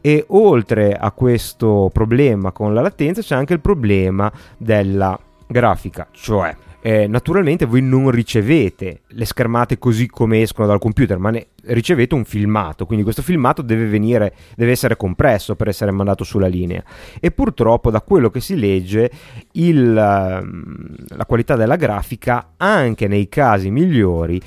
E 0.00 0.24
oltre 0.28 0.94
a 0.94 1.10
questo 1.10 1.90
problema 1.92 2.52
con 2.52 2.72
la 2.72 2.82
latenza 2.82 3.20
c'è 3.20 3.34
anche 3.34 3.54
il 3.54 3.58
problema 3.58 4.30
della 4.56 5.18
grafica, 5.48 6.06
cioè 6.12 6.54
eh, 6.84 7.06
naturalmente 7.06 7.64
voi 7.64 7.80
non 7.80 8.10
ricevete 8.10 9.02
le 9.06 9.24
schermate 9.24 9.78
così 9.78 10.08
come 10.08 10.42
escono 10.42 10.66
dal 10.66 10.80
computer, 10.80 11.16
ma 11.16 11.30
ne 11.30 11.46
ricevete 11.64 12.14
un 12.14 12.24
filmato, 12.24 12.86
quindi 12.86 13.04
questo 13.04 13.22
filmato 13.22 13.62
deve, 13.62 13.86
venire, 13.86 14.34
deve 14.56 14.72
essere 14.72 14.96
compresso 14.96 15.54
per 15.54 15.68
essere 15.68 15.92
mandato 15.92 16.24
sulla 16.24 16.48
linea. 16.48 16.82
E 17.20 17.30
purtroppo 17.30 17.90
da 17.92 18.00
quello 18.00 18.30
che 18.30 18.40
si 18.40 18.58
legge 18.58 19.10
il, 19.52 19.96
ehm, 19.96 20.94
la 21.06 21.24
qualità 21.24 21.54
della 21.54 21.76
grafica, 21.76 22.54
anche 22.56 23.06
nei 23.06 23.28
casi 23.28 23.70
migliori, 23.70 24.40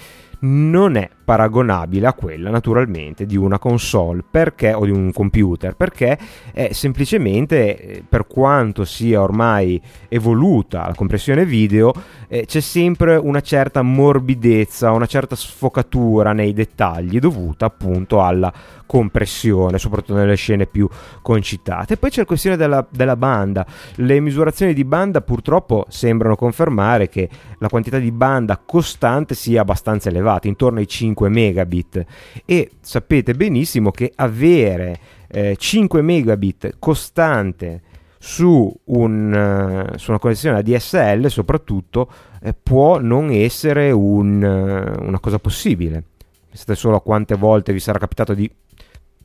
non 0.45 0.95
è 0.95 1.09
paragonabile 1.25 2.07
a 2.07 2.13
quella 2.13 2.49
naturalmente 2.49 3.25
di 3.25 3.35
una 3.35 3.57
console. 3.57 4.23
Perché, 4.29 4.73
o 4.73 4.85
di 4.85 4.91
un 4.91 5.11
computer. 5.11 5.75
Perché 5.75 6.17
è 6.53 6.71
semplicemente 6.71 7.77
eh, 7.77 8.03
per 8.07 8.27
quanto 8.27 8.85
sia 8.85 9.21
ormai 9.21 9.81
evoluta 10.07 10.87
la 10.87 10.93
compressione 10.93 11.45
video 11.45 11.93
eh, 12.27 12.45
c'è 12.45 12.59
sempre 12.59 13.15
una 13.15 13.41
certa 13.41 13.81
morbidezza 13.81 14.91
una 14.91 15.05
certa 15.05 15.35
sfocatura 15.35 16.33
nei 16.33 16.53
dettagli 16.53 17.19
dovuta 17.19 17.65
appunto 17.65 18.21
alla 18.21 18.53
compressione 18.85 19.77
soprattutto 19.79 20.17
nelle 20.17 20.35
scene 20.35 20.67
più 20.67 20.87
concitate. 21.21 21.97
Poi 21.97 22.09
c'è 22.09 22.19
la 22.19 22.25
questione 22.25 22.57
della, 22.57 22.85
della 22.89 23.15
banda. 23.15 23.65
Le 23.95 24.19
misurazioni 24.19 24.73
di 24.73 24.85
banda 24.85 25.21
purtroppo 25.21 25.85
sembrano 25.89 26.35
confermare 26.35 27.09
che 27.09 27.29
la 27.57 27.69
quantità 27.69 27.97
di 27.97 28.11
banda 28.11 28.61
costante 28.63 29.33
sia 29.33 29.61
abbastanza 29.61 30.09
elevata 30.09 30.47
intorno 30.47 30.79
ai 30.79 30.87
5 30.87 31.13
5 31.15 31.29
megabit. 31.29 32.05
E 32.45 32.71
sapete 32.81 33.33
benissimo 33.33 33.91
che 33.91 34.11
avere 34.15 34.99
eh, 35.27 35.55
5 35.57 36.01
megabit 36.01 36.75
costante 36.77 37.81
su, 38.17 38.73
un, 38.85 39.89
uh, 39.93 39.97
su, 39.97 40.09
una 40.09 40.19
connessione 40.19 40.57
ADSL 40.57 41.27
soprattutto 41.27 42.09
eh, 42.41 42.55
può 42.55 42.99
non 42.99 43.29
essere 43.29 43.91
un, 43.91 44.41
uh, 44.41 45.03
una 45.03 45.19
cosa 45.19 45.39
possibile. 45.39 46.03
Pensate 46.47 46.75
solo 46.75 46.95
a 46.95 47.01
quante 47.01 47.35
volte 47.35 47.73
vi 47.73 47.79
sarà 47.79 47.99
capitato 47.99 48.33
di 48.33 48.49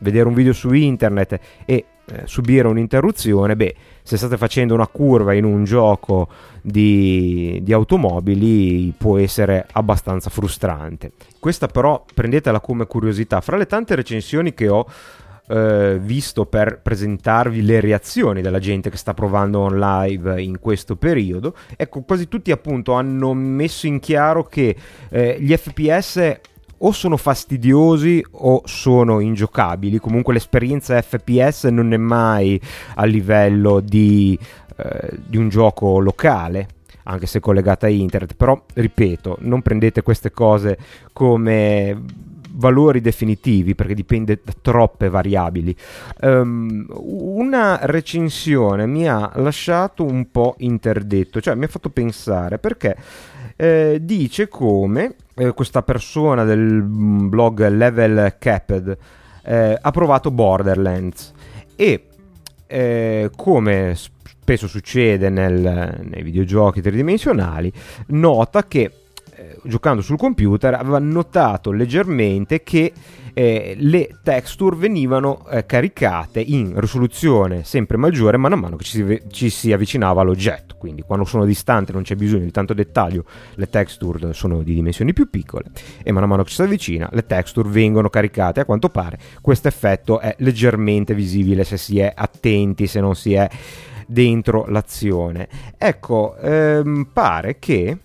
vedere 0.00 0.28
un 0.28 0.35
video 0.35 0.52
su 0.52 0.73
internet 0.73 1.38
e 1.64 1.85
eh, 2.11 2.23
subire 2.25 2.66
un'interruzione, 2.66 3.54
beh, 3.54 3.75
se 4.02 4.16
state 4.16 4.37
facendo 4.37 4.75
una 4.75 4.88
curva 4.88 5.33
in 5.33 5.45
un 5.45 5.64
gioco 5.64 6.28
di, 6.61 7.61
di, 7.62 7.73
automobili 7.73 8.92
può 8.97 9.19
essere 9.19 9.66
abbastanza 9.73 10.28
frustrante. 10.28 11.12
Questa 11.38 11.69
però 11.69 12.04
prendetela 12.12 12.61
come 12.61 12.87
curiosità. 12.87 13.40
Fra 13.40 13.57
le 13.57 13.66
tante 13.66 13.95
recensioni 13.95 14.54
che 14.54 14.69
ho 14.69 14.87
eh, 15.47 15.99
visto 16.00 16.47
per 16.47 16.80
presentarvi 16.80 17.62
le 17.62 17.80
reazioni 17.80 18.40
della 18.40 18.59
gente 18.59 18.90
che 18.90 18.97
sta 18.97 19.14
provando 19.14 19.61
on 19.61 19.78
live 19.78 20.40
in 20.42 20.59
questo 20.59 20.97
periodo, 20.97 21.54
ecco, 21.76 22.02
quasi 22.02 22.28
tutti 22.28 22.50
appunto 22.50 22.92
hanno 22.92 23.35
messo 23.35 23.87
in 23.87 24.00
chiaro 24.00 24.45
che 24.45 24.75
eh, 25.11 25.37
gli 25.40 25.54
FPS 25.57 26.40
o 26.82 26.92
sono 26.92 27.16
fastidiosi 27.16 28.25
o 28.30 28.62
sono 28.64 29.20
ingiocabili. 29.20 29.99
Comunque 29.99 30.32
l'esperienza 30.32 31.00
FPS 31.00 31.64
non 31.64 31.92
è 31.92 31.96
mai 31.96 32.60
a 32.94 33.04
livello 33.04 33.80
di, 33.80 34.38
eh, 34.76 35.18
di 35.26 35.37
un 35.37 35.49
gioco 35.49 35.99
locale 35.99 36.68
anche 37.04 37.26
se 37.26 37.40
collegata 37.40 37.87
a 37.87 37.90
internet, 37.90 38.34
però 38.34 38.62
ripeto, 38.72 39.38
non 39.40 39.62
prendete 39.62 40.02
queste 40.02 40.30
cose 40.30 40.78
come 41.12 41.99
valori 42.52 43.00
definitivi 43.00 43.75
perché 43.75 43.94
dipende 43.94 44.40
da 44.42 44.52
troppe 44.60 45.08
variabili. 45.08 45.75
Um, 46.20 46.87
una 46.90 47.80
recensione 47.82 48.87
mi 48.87 49.08
ha 49.08 49.32
lasciato 49.37 50.04
un 50.04 50.30
po' 50.30 50.54
interdetto, 50.58 51.40
cioè 51.40 51.54
mi 51.54 51.64
ha 51.64 51.68
fatto 51.68 51.90
pensare 51.90 52.58
perché 52.58 52.96
eh, 53.56 53.99
dice 54.00 54.49
come 54.49 55.14
eh, 55.35 55.52
questa 55.52 55.82
persona 55.82 56.44
del 56.44 56.59
mm, 56.59 57.28
blog 57.28 57.68
Level 57.68 58.37
Capped 58.38 58.99
eh, 59.44 59.78
ha 59.80 59.90
provato 59.90 60.30
Borderlands 60.30 61.32
e 61.76 62.06
eh, 62.66 63.30
come 63.37 63.94
spesso 63.97 64.68
succede 64.68 65.28
nel, 65.28 66.00
nei 66.02 66.23
videogiochi 66.23 66.80
tridimensionali 66.80 67.73
nota 68.09 68.66
che 68.66 68.90
eh, 69.35 69.56
giocando 69.64 70.02
sul 70.02 70.18
computer 70.18 70.75
aveva 70.75 70.99
notato 70.99 71.73
leggermente 71.73 72.62
che 72.62 72.92
eh, 73.34 73.75
le 73.78 74.18
texture 74.22 74.76
venivano 74.76 75.46
eh, 75.49 75.66
caricate 75.66 76.40
in 76.40 76.78
risoluzione 76.78 77.64
sempre 77.64 77.96
maggiore 77.96 78.37
man 78.37 78.58
mano 78.58 78.76
che 78.76 78.84
ci 78.84 79.04
si, 79.04 79.22
ci 79.30 79.50
si, 79.50 79.72
avvicinava 79.72 80.20
all'oggetto. 80.20 80.76
Quindi 80.76 81.02
quando 81.02 81.25
sono 81.25 81.44
distante 81.44 81.92
non 81.92 82.02
c'è 82.02 82.14
bisogno 82.14 82.44
di 82.44 82.50
tanto 82.50 82.75
dettaglio, 82.75 83.25
le 83.54 83.68
texture 83.68 84.32
sono 84.32 84.62
di 84.62 84.75
dimensioni 84.75 85.12
più 85.12 85.28
piccole 85.28 85.70
e 86.02 86.12
man 86.12 86.25
mano 86.25 86.42
che 86.42 86.49
ci 86.49 86.56
si 86.56 86.62
avvicina 86.62 87.08
le 87.12 87.26
texture 87.26 87.68
vengono 87.68 88.08
caricate. 88.08 88.60
A 88.60 88.64
quanto 88.64 88.88
pare 88.88 89.18
questo 89.40 89.68
effetto 89.68 90.20
è 90.20 90.34
leggermente 90.38 91.14
visibile 91.14 91.64
se 91.64 91.76
si 91.76 91.99
è 91.99 92.12
attenti, 92.14 92.87
se 92.87 93.00
non 93.00 93.14
si 93.14 93.34
è 93.34 93.49
dentro 94.06 94.66
l'azione. 94.66 95.49
Ecco, 95.78 96.37
ehm, 96.37 97.08
pare 97.12 97.58
che 97.58 97.99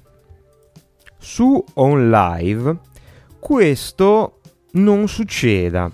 su 1.17 1.63
OnLive 1.73 2.77
questo 3.39 4.41
non 4.75 5.07
succeda. 5.07 5.91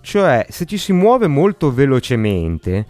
Cioè, 0.00 0.46
se 0.48 0.64
ci 0.64 0.78
si 0.78 0.92
muove 0.92 1.26
molto 1.26 1.72
velocemente, 1.72 2.86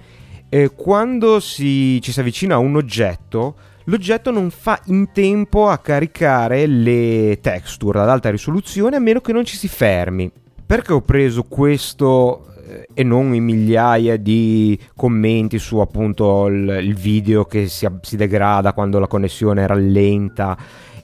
eh, 0.49 0.70
quando 0.75 1.40
si, 1.40 2.00
ci 2.00 2.12
si 2.12 2.20
avvicina 2.20 2.54
a 2.54 2.58
un 2.58 2.76
oggetto, 2.76 3.54
l'oggetto 3.84 4.30
non 4.30 4.50
fa 4.50 4.80
in 4.87 5.11
tempo 5.12 5.68
a 5.68 5.78
caricare 5.78 6.66
le 6.66 7.38
texture 7.40 8.00
ad 8.00 8.08
alta 8.08 8.30
risoluzione 8.30 8.96
a 8.96 9.00
meno 9.00 9.20
che 9.20 9.32
non 9.32 9.44
ci 9.44 9.56
si 9.56 9.68
fermi. 9.68 10.31
Perché 10.64 10.92
ho 10.92 11.02
preso 11.02 11.42
questo 11.42 12.46
eh, 12.66 12.88
e 12.94 13.02
non 13.02 13.35
in 13.35 13.44
migliaia 13.44 14.16
di 14.16 14.78
commenti 14.96 15.59
su 15.59 15.78
appunto 15.78 16.46
il, 16.46 16.78
il 16.83 16.94
video 16.94 17.44
che 17.44 17.68
si, 17.68 17.87
si 18.00 18.16
degrada 18.16 18.72
quando 18.72 18.98
la 18.98 19.07
connessione 19.07 19.66
rallenta 19.66 20.57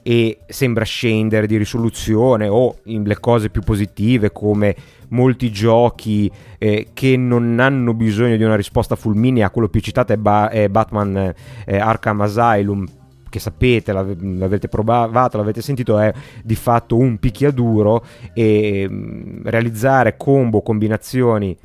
e 0.03 0.39
sembra 0.47 0.83
scendere 0.83 1.47
di 1.47 1.57
risoluzione 1.57 2.47
o 2.47 2.77
le 2.83 3.19
cose 3.19 3.49
più 3.49 3.61
positive 3.61 4.31
come 4.31 4.75
molti 5.09 5.51
giochi 5.51 6.31
eh, 6.57 6.89
che 6.93 7.17
non 7.17 7.59
hanno 7.59 7.93
bisogno 7.93 8.37
di 8.37 8.43
una 8.43 8.55
risposta 8.55 8.95
fulminea, 8.95 9.49
quello 9.49 9.69
più 9.69 9.81
citato 9.81 10.13
è, 10.13 10.17
ba- 10.17 10.49
è 10.49 10.67
Batman 10.69 11.33
eh, 11.65 11.77
Arkham 11.77 12.21
Asylum 12.21 12.85
che 13.29 13.39
sapete, 13.39 13.93
l'avete 13.93 14.67
provato, 14.67 15.37
l'avete 15.37 15.61
sentito, 15.61 15.99
è 15.99 16.11
di 16.43 16.55
fatto 16.55 16.97
un 16.97 17.19
picchiaduro 17.19 18.03
e 18.33 18.87
mm, 18.89 19.41
realizzare 19.43 20.17
combo, 20.17 20.61
combinazioni 20.61 21.55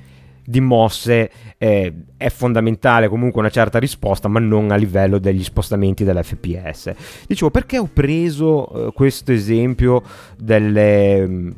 di 0.45 0.61
mosse 0.61 1.31
eh, 1.57 1.93
è 2.17 2.29
fondamentale 2.29 3.09
comunque 3.09 3.41
una 3.41 3.51
certa 3.51 3.79
risposta, 3.79 4.29
ma 4.29 4.41
non 4.41 4.71
a 4.71 4.77
livello 4.77 5.19
degli 5.19 5.43
spostamenti 5.43 6.05
dell'FPS. 6.05 6.93
Dicevo, 7.27 7.51
perché 7.51 7.79
ho 7.79 7.89
preso 7.93 8.89
eh, 8.89 8.93
questo 8.93 9.33
esempio 9.33 10.03
delle 10.37 11.27
mm, 11.27 11.51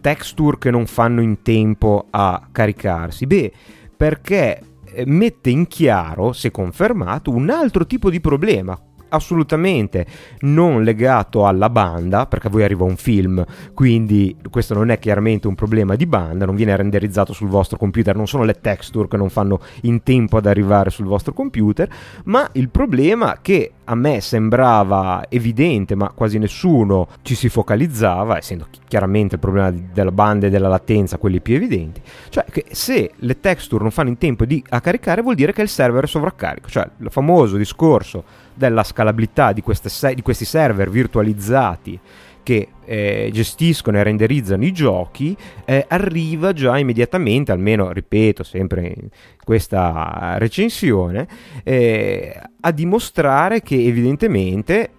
texture 0.00 0.58
che 0.58 0.70
non 0.70 0.86
fanno 0.86 1.20
in 1.20 1.42
tempo 1.42 2.06
a 2.10 2.48
caricarsi? 2.50 3.26
Beh, 3.26 3.52
perché 3.96 4.60
eh, 4.84 5.04
mette 5.06 5.50
in 5.50 5.66
chiaro, 5.66 6.32
se 6.32 6.50
confermato, 6.50 7.30
un 7.30 7.50
altro 7.50 7.86
tipo 7.86 8.10
di 8.10 8.20
problema, 8.20 8.78
assolutamente 9.08 10.06
non 10.40 10.82
legato 10.82 11.46
alla 11.46 11.70
banda, 11.70 12.26
perché 12.26 12.48
a 12.48 12.50
voi 12.50 12.64
arriva 12.64 12.84
un 12.84 12.96
film, 12.96 13.44
quindi 13.74 14.36
questo 14.50 14.74
non 14.74 14.90
è 14.90 14.98
chiaramente 14.98 15.48
un 15.48 15.54
problema 15.54 15.94
di 15.94 16.06
banda, 16.06 16.46
non 16.46 16.56
viene 16.56 16.76
renderizzato 16.76 17.32
sul 17.32 17.48
vostro 17.48 17.76
computer, 17.78 18.16
non 18.16 18.26
sono 18.26 18.44
le 18.44 18.60
texture 18.60 19.08
che 19.08 19.16
non 19.16 19.30
fanno 19.30 19.60
in 19.82 20.02
tempo 20.02 20.36
ad 20.36 20.46
arrivare 20.46 20.90
sul 20.90 21.06
vostro 21.06 21.32
computer, 21.32 21.88
ma 22.24 22.48
il 22.52 22.68
problema 22.68 23.38
che 23.40 23.72
a 23.84 23.94
me 23.94 24.20
sembrava 24.20 25.24
evidente, 25.28 25.94
ma 25.94 26.10
quasi 26.10 26.38
nessuno 26.38 27.08
ci 27.22 27.34
si 27.34 27.48
focalizzava, 27.48 28.36
essendo 28.36 28.66
chiaramente 28.86 29.36
il 29.36 29.40
problema 29.40 29.70
della 29.70 30.12
banda 30.12 30.46
e 30.46 30.50
della 30.50 30.68
latenza 30.68 31.16
quelli 31.18 31.40
più 31.40 31.54
evidenti, 31.54 32.00
cioè 32.28 32.44
che 32.50 32.66
se 32.70 33.12
le 33.14 33.40
texture 33.40 33.82
non 33.82 33.90
fanno 33.90 34.10
in 34.10 34.18
tempo 34.18 34.44
di 34.44 34.62
a 34.68 34.80
caricare 34.80 35.22
vuol 35.22 35.34
dire 35.34 35.52
che 35.52 35.62
il 35.62 35.68
server 35.68 36.04
è 36.04 36.06
sovraccarico, 36.06 36.68
cioè 36.68 36.88
il 36.98 37.10
famoso 37.10 37.56
discorso 37.56 38.46
della 38.58 38.84
scalabilità 38.84 39.52
di, 39.52 39.62
se- 39.72 40.14
di 40.14 40.22
questi 40.22 40.44
server 40.44 40.90
virtualizzati 40.90 41.98
che 42.42 42.68
eh, 42.86 43.28
gestiscono 43.30 43.98
e 43.98 44.02
renderizzano 44.02 44.64
i 44.64 44.72
giochi 44.72 45.36
eh, 45.66 45.84
arriva 45.86 46.54
già 46.54 46.78
immediatamente, 46.78 47.52
almeno 47.52 47.92
ripeto 47.92 48.42
sempre 48.42 48.94
in 48.96 49.08
questa 49.44 50.36
recensione, 50.38 51.28
eh, 51.62 52.40
a 52.60 52.70
dimostrare 52.70 53.60
che 53.60 53.74
evidentemente 53.84 54.92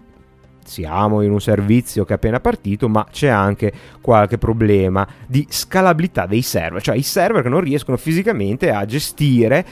siamo 0.64 1.24
in 1.24 1.32
un 1.32 1.42
servizio 1.42 2.06
che 2.06 2.12
è 2.12 2.16
appena 2.18 2.40
partito, 2.40 2.88
ma 2.88 3.08
c'è 3.10 3.30
anche 3.30 3.74
qualche 4.00 4.38
problema 4.38 5.08
di 5.26 5.48
scalabilità 5.50 6.28
dei 6.28 6.44
server, 6.44 6.84
cioè 6.84 6.96
i 6.96 7.02
server 7.02 7.42
che 7.42 7.50
non 7.50 7.62
riescono 7.62 7.98
fisicamente 7.98 8.70
a 8.70 8.86
gestire 8.86 9.66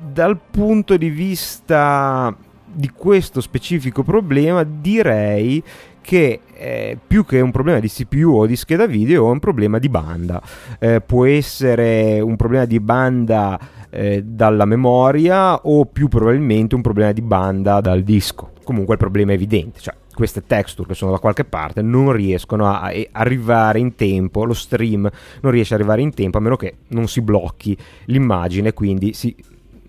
dal 0.00 0.38
punto 0.38 0.96
di 0.96 1.10
vista 1.10 2.32
di 2.78 2.92
questo 2.94 3.40
specifico 3.40 4.04
problema 4.04 4.62
direi 4.62 5.60
che 6.00 6.40
eh, 6.54 6.96
più 7.04 7.24
che 7.24 7.40
un 7.40 7.50
problema 7.50 7.80
di 7.80 7.88
CPU 7.88 8.36
o 8.36 8.46
di 8.46 8.54
scheda 8.54 8.86
video 8.86 9.26
è 9.26 9.30
un 9.30 9.40
problema 9.40 9.80
di 9.80 9.88
banda. 9.88 10.40
Eh, 10.78 11.00
può 11.00 11.26
essere 11.26 12.20
un 12.20 12.36
problema 12.36 12.66
di 12.66 12.78
banda 12.78 13.58
eh, 13.90 14.22
dalla 14.24 14.64
memoria 14.64 15.56
o 15.56 15.86
più 15.86 16.06
probabilmente 16.06 16.76
un 16.76 16.82
problema 16.82 17.10
di 17.10 17.20
banda 17.20 17.80
dal 17.80 18.04
disco. 18.04 18.52
Comunque 18.62 18.94
il 18.94 19.00
problema 19.00 19.32
è 19.32 19.34
evidente, 19.34 19.80
cioè 19.80 19.94
queste 20.14 20.44
texture 20.46 20.86
che 20.86 20.94
sono 20.94 21.10
da 21.10 21.18
qualche 21.18 21.44
parte 21.44 21.82
non 21.82 22.12
riescono 22.12 22.66
a, 22.68 22.82
a 22.82 22.92
arrivare 23.12 23.80
in 23.80 23.96
tempo, 23.96 24.44
lo 24.44 24.54
stream 24.54 25.10
non 25.40 25.52
riesce 25.52 25.74
ad 25.74 25.80
arrivare 25.80 26.02
in 26.02 26.14
tempo 26.14 26.38
a 26.38 26.40
meno 26.40 26.54
che 26.54 26.76
non 26.88 27.08
si 27.08 27.22
blocchi 27.22 27.76
l'immagine, 28.04 28.72
quindi 28.72 29.14
si 29.14 29.34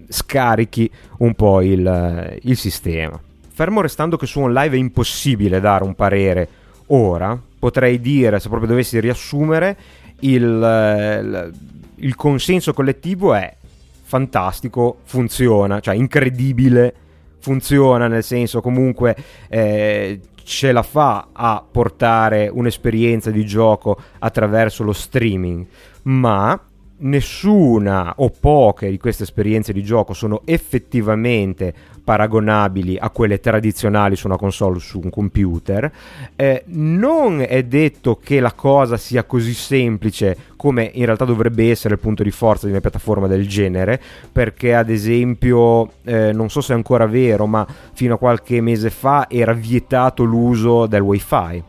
scarichi 0.10 0.90
un 1.20 1.34
po' 1.36 1.62
il, 1.62 2.40
il 2.42 2.58
sistema. 2.58 3.20
Fermo 3.52 3.82
restando 3.82 4.18
che 4.18 4.26
su 4.26 4.40
OnLive 4.40 4.76
è 4.76 4.80
impossibile 4.80 5.60
dare 5.60 5.84
un 5.84 5.96
parere 5.96 6.48
ora, 6.88 7.40
potrei 7.60 8.00
dire, 8.00 8.40
se 8.40 8.50
proprio 8.50 8.70
dovessi 8.70 9.00
riassumere, 9.00 9.78
il, 10.22 10.44
il, 10.44 11.54
il 11.96 12.16
consenso 12.16 12.74
collettivo 12.74 13.34
è 13.34 13.56
fantastico, 14.02 15.00
funziona, 15.04 15.80
cioè 15.80 15.96
incredibile, 15.96 16.94
funziona 17.40 18.08
nel 18.08 18.24
senso 18.24 18.60
comunque 18.60 19.16
eh, 19.48 20.20
ce 20.44 20.72
la 20.72 20.82
fa 20.82 21.28
a 21.32 21.64
portare 21.70 22.50
un'esperienza 22.52 23.30
di 23.30 23.46
gioco 23.46 23.98
attraverso 24.20 24.84
lo 24.84 24.94
streaming, 24.94 25.66
ma 26.04 26.60
nessuna 27.00 28.14
o 28.18 28.32
poche 28.38 28.90
di 28.90 28.98
queste 28.98 29.24
esperienze 29.24 29.74
di 29.74 29.84
gioco 29.84 30.14
sono 30.14 30.42
effettivamente 30.46 31.74
paragonabili 32.04 32.98
a 33.00 33.12
quelle 33.12 33.40
tradizionali 33.40 34.16
su 34.16 34.26
una 34.26 34.38
console 34.38 34.80
su 34.80 35.00
un 35.04 35.10
computer. 35.10 35.92
Eh, 36.36 36.64
non 36.68 37.46
è 37.48 37.64
detto 37.64 38.18
che 38.18 38.40
la 38.40 38.54
cosa 38.54 38.98
sia 38.98 39.24
così 39.24 39.54
semplice 39.54 40.36
come 40.56 40.90
in 40.94 41.06
realtà 41.06 41.26
dovrebbe 41.26 41.70
essere 41.70 41.94
il 41.94 42.00
punto 42.00 42.24
di 42.24 42.32
forza 42.32 42.66
di 42.66 42.72
una 42.72 42.82
piattaforma 42.82 43.28
del 43.28 43.48
genere, 43.48 44.02
perché 44.32 44.74
ad 44.74 44.90
esempio, 44.90 45.92
eh, 46.04 46.34
non 46.34 46.50
so 46.50 46.62
se 46.62 46.74
è 46.74 46.76
ancora 46.76 47.06
vero, 47.06 47.46
ma 47.46 47.66
fino 47.94 48.16
a 48.16 48.18
qualche 48.18 48.60
mese 48.60 48.90
fa 48.90 49.28
era 49.30 49.54
vietato 49.54 50.24
l'uso 50.24 50.88
del 50.88 51.02
wifi 51.02 51.64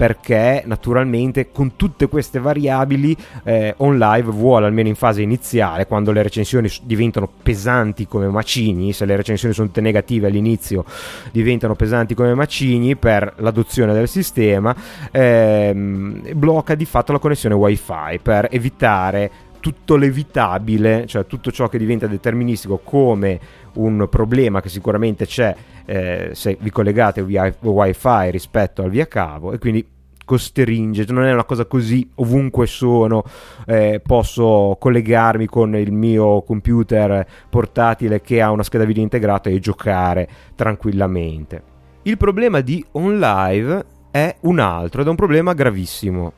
perché 0.00 0.62
naturalmente 0.64 1.52
con 1.52 1.76
tutte 1.76 2.08
queste 2.08 2.38
variabili 2.38 3.14
eh, 3.44 3.74
OnLive 3.76 4.30
vuole 4.30 4.64
almeno 4.64 4.88
in 4.88 4.94
fase 4.94 5.20
iniziale 5.20 5.86
quando 5.86 6.10
le 6.10 6.22
recensioni 6.22 6.70
diventano 6.84 7.28
pesanti 7.42 8.06
come 8.06 8.26
macigni 8.28 8.94
se 8.94 9.04
le 9.04 9.14
recensioni 9.14 9.52
sono 9.52 9.66
tutte 9.66 9.82
negative 9.82 10.28
all'inizio 10.28 10.86
diventano 11.32 11.74
pesanti 11.74 12.14
come 12.14 12.32
macigni 12.32 12.96
per 12.96 13.34
l'adozione 13.40 13.92
del 13.92 14.08
sistema 14.08 14.74
ehm, 15.10 16.32
blocca 16.32 16.74
di 16.74 16.86
fatto 16.86 17.12
la 17.12 17.18
connessione 17.18 17.54
wifi 17.54 18.20
per 18.22 18.48
evitare 18.50 19.30
tutto 19.60 19.96
l'evitabile, 19.96 21.06
cioè 21.06 21.26
tutto 21.26 21.52
ciò 21.52 21.68
che 21.68 21.78
diventa 21.78 22.06
deterministico 22.06 22.80
come 22.82 23.38
un 23.74 24.06
problema 24.08 24.60
che 24.60 24.68
sicuramente 24.68 25.26
c'è 25.26 25.54
eh, 25.84 26.30
se 26.32 26.56
vi 26.60 26.70
collegate 26.70 27.24
via 27.24 27.52
wifi 27.60 28.30
rispetto 28.30 28.82
al 28.82 28.90
via 28.90 29.06
cavo 29.06 29.52
e 29.52 29.58
quindi 29.58 29.86
costringe, 30.30 31.06
non 31.08 31.24
è 31.24 31.32
una 31.32 31.42
cosa 31.42 31.64
così 31.64 32.08
ovunque 32.16 32.68
sono, 32.68 33.24
eh, 33.66 34.00
posso 34.04 34.76
collegarmi 34.78 35.46
con 35.46 35.74
il 35.74 35.90
mio 35.90 36.42
computer 36.42 37.26
portatile 37.48 38.20
che 38.20 38.40
ha 38.40 38.52
una 38.52 38.62
scheda 38.62 38.84
video 38.84 39.02
integrata 39.02 39.50
e 39.50 39.58
giocare 39.58 40.28
tranquillamente. 40.54 41.62
Il 42.02 42.16
problema 42.16 42.60
di 42.60 42.84
OnLive 42.92 43.84
è 44.12 44.36
un 44.42 44.60
altro 44.60 45.00
ed 45.00 45.08
è 45.08 45.10
un 45.10 45.16
problema 45.16 45.52
gravissimo 45.52 46.32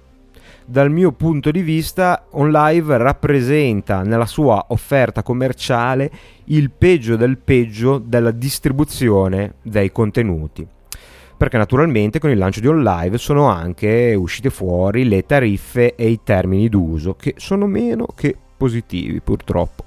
dal 0.72 0.90
mio 0.90 1.12
punto 1.12 1.50
di 1.50 1.61
vista 1.61 2.28
OnLive 2.30 2.96
rappresenta 2.96 4.00
nella 4.00 4.24
sua 4.24 4.64
offerta 4.68 5.22
commerciale 5.22 6.11
il 6.44 6.70
peggio 6.70 7.16
del 7.16 7.37
peggio 7.37 7.98
della 7.98 8.30
distribuzione 8.30 9.56
dei 9.61 9.92
contenuti. 9.92 10.66
Perché 11.37 11.58
naturalmente 11.58 12.18
con 12.18 12.30
il 12.30 12.38
lancio 12.38 12.61
di 12.61 12.68
OnLive 12.68 13.18
sono 13.18 13.48
anche 13.48 14.14
uscite 14.14 14.48
fuori 14.48 15.06
le 15.06 15.26
tariffe 15.26 15.94
e 15.94 16.08
i 16.08 16.20
termini 16.24 16.70
d'uso 16.70 17.16
che 17.16 17.35
sono 17.37 17.66
meno 17.66 18.06
che 18.14 18.35
positivi 18.56 19.20
purtroppo. 19.20 19.85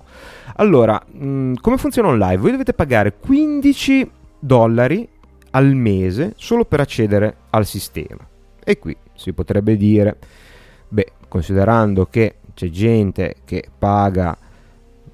Allora, 0.57 1.03
mh, 1.03 1.53
come 1.61 1.77
funziona 1.77 2.09
OnLive? 2.09 2.37
Voi 2.37 2.51
dovete 2.51 2.73
pagare 2.73 3.15
15 3.17 4.11
dollari 4.37 5.09
al 5.49 5.73
mese 5.73 6.33
solo 6.35 6.63
per 6.63 6.81
accedere 6.81 7.37
al 7.49 7.65
sistema. 7.65 8.27
E 8.63 8.77
qui 8.77 8.95
si 9.15 9.33
potrebbe 9.33 9.77
dire 9.77 10.17
Beh, 10.87 11.11
considerando 11.27 12.05
che 12.05 12.35
c'è 12.53 12.69
gente 12.69 13.35
che 13.45 13.69
paga 13.77 14.37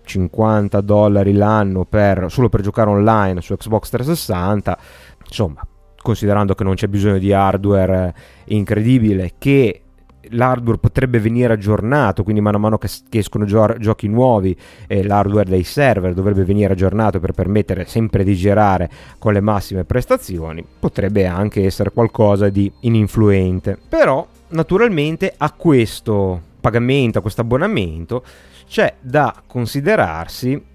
50 0.03 0.81
dollari 0.81 1.34
l'anno 1.34 1.86
per, 1.86 2.25
solo 2.29 2.49
per 2.49 2.62
giocare 2.62 2.89
online 2.89 3.41
su 3.41 3.55
Xbox 3.55 3.89
360, 3.89 4.77
insomma, 5.25 5.65
considerando 6.01 6.55
che 6.55 6.63
non 6.63 6.75
c'è 6.75 6.88
bisogno 6.88 7.17
di 7.17 7.31
hardware 7.31 8.13
incredibile, 8.45 9.34
che 9.38 9.81
l'hardware 10.29 10.77
potrebbe 10.77 11.19
venire 11.19 11.53
aggiornato, 11.53 12.23
quindi 12.23 12.41
mano 12.41 12.57
a 12.57 12.60
mano 12.60 12.77
che, 12.77 12.89
escono 13.12 13.45
gio- 13.45 13.77
giochi 13.79 14.07
nuovi 14.07 14.55
eh, 14.88 15.03
l'hardware 15.03 15.49
dei 15.49 15.63
server 15.63 16.13
dovrebbe 16.13 16.43
venire 16.43 16.73
aggiornato 16.73 17.19
per 17.19 17.31
permettere 17.31 17.86
sempre 17.86 18.23
di 18.23 18.36
girare 18.36 18.89
con 19.17 19.34
le 19.34 19.41
massime 19.41 19.84
prestazioni, 19.84 20.63
potrebbe 20.79 21.25
anche 21.25 21.65
essere 21.65 21.91
qualcosa 21.91 22.49
di 22.49 22.71
ininfluente. 22.81 23.77
Però 23.89 24.25
naturalmente 24.49 25.34
a 25.38 25.51
questo 25.51 26.41
pagamento, 26.60 27.19
a 27.19 27.21
questo 27.21 27.41
abbonamento, 27.41 28.23
c'è 28.67 28.95
da 28.99 29.41
considerarsi 29.47 30.69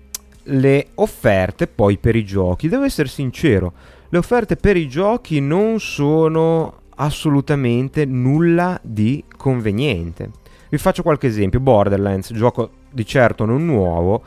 le 0.48 0.86
offerte 0.94 1.66
poi 1.66 1.96
per 1.96 2.16
i 2.16 2.24
giochi. 2.24 2.68
Devo 2.68 2.84
essere 2.84 3.08
sincero, 3.08 3.72
le 4.08 4.18
offerte 4.18 4.56
per 4.56 4.76
i 4.76 4.88
giochi 4.88 5.40
non 5.40 5.80
sono 5.80 6.82
assolutamente 6.96 8.04
nulla 8.04 8.78
di 8.82 9.24
conveniente. 9.36 10.30
Vi 10.68 10.78
faccio 10.78 11.02
qualche 11.02 11.26
esempio. 11.26 11.60
Borderlands, 11.60 12.32
gioco 12.32 12.70
di 12.90 13.06
certo 13.06 13.44
non 13.44 13.64
nuovo, 13.64 14.22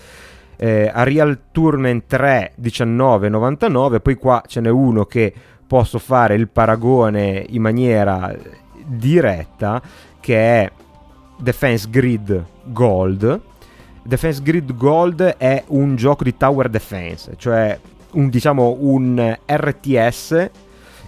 eh, 0.57 0.91
Arial 0.93 1.39
Tournament 1.51 2.03
3 2.05 2.53
19,99 2.61 4.01
poi 4.01 4.15
qua 4.15 4.43
ce 4.45 4.61
n'è 4.61 4.69
uno 4.69 5.05
che 5.05 5.33
posso 5.65 5.97
fare 5.97 6.35
il 6.35 6.47
paragone 6.47 7.43
in 7.49 7.61
maniera 7.61 8.31
diretta 8.97 9.81
che 10.19 10.35
è 10.37 10.71
Defense 11.37 11.87
Grid 11.89 12.45
Gold. 12.65 13.41
Defense 14.03 14.41
Grid 14.41 14.75
Gold 14.75 15.21
è 15.21 15.63
un 15.67 15.95
gioco 15.95 16.23
di 16.23 16.35
tower 16.35 16.69
defense, 16.69 17.33
cioè 17.37 17.77
un, 18.11 18.29
diciamo 18.29 18.77
un 18.79 19.37
RTS 19.45 20.49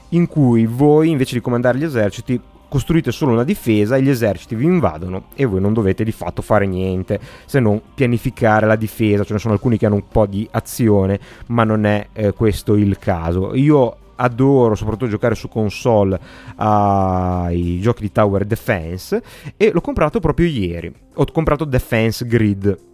in 0.10 0.28
cui 0.28 0.66
voi 0.66 1.10
invece 1.10 1.36
di 1.36 1.42
comandare 1.42 1.78
gli 1.78 1.84
eserciti 1.84 2.40
costruite 2.74 3.12
solo 3.12 3.34
una 3.34 3.44
difesa 3.44 3.98
e 3.98 4.02
gli 4.02 4.10
eserciti 4.10 4.56
vi 4.56 4.66
invadono 4.66 5.26
e 5.36 5.46
voi 5.46 5.62
non 5.62 5.74
dovete 5.74 6.04
di 6.04 6.12
fatto 6.12 6.42
fare 6.42 6.66
niente 6.66 7.20
se 7.46 7.60
non 7.60 7.80
pianificare 7.94 8.66
la 8.66 8.76
difesa, 8.76 9.24
ce 9.24 9.34
ne 9.34 9.40
sono 9.40 9.54
alcuni 9.54 9.78
che 9.78 9.86
hanno 9.86 9.96
un 9.96 10.08
po' 10.08 10.26
di 10.26 10.48
azione, 10.50 11.20
ma 11.48 11.64
non 11.66 11.86
è 11.86 12.08
eh, 12.14 12.34
questo 12.34 12.74
il 12.74 12.98
caso. 12.98 13.54
Io 13.54 13.98
adoro 14.16 14.76
soprattutto 14.76 15.10
giocare 15.10 15.36
su 15.36 15.48
console 15.48 16.20
ai 16.56 17.80
giochi 17.82 18.02
di 18.02 18.12
tower 18.12 18.46
defense 18.46 19.22
e 19.58 19.72
l'ho 19.72 19.82
comprato 19.82 20.20
proprio 20.20 20.48
ieri. 20.48 20.94
Ho 21.16 21.26
comprato 21.32 21.66
Defense 21.66 22.26
Grid 22.26 22.92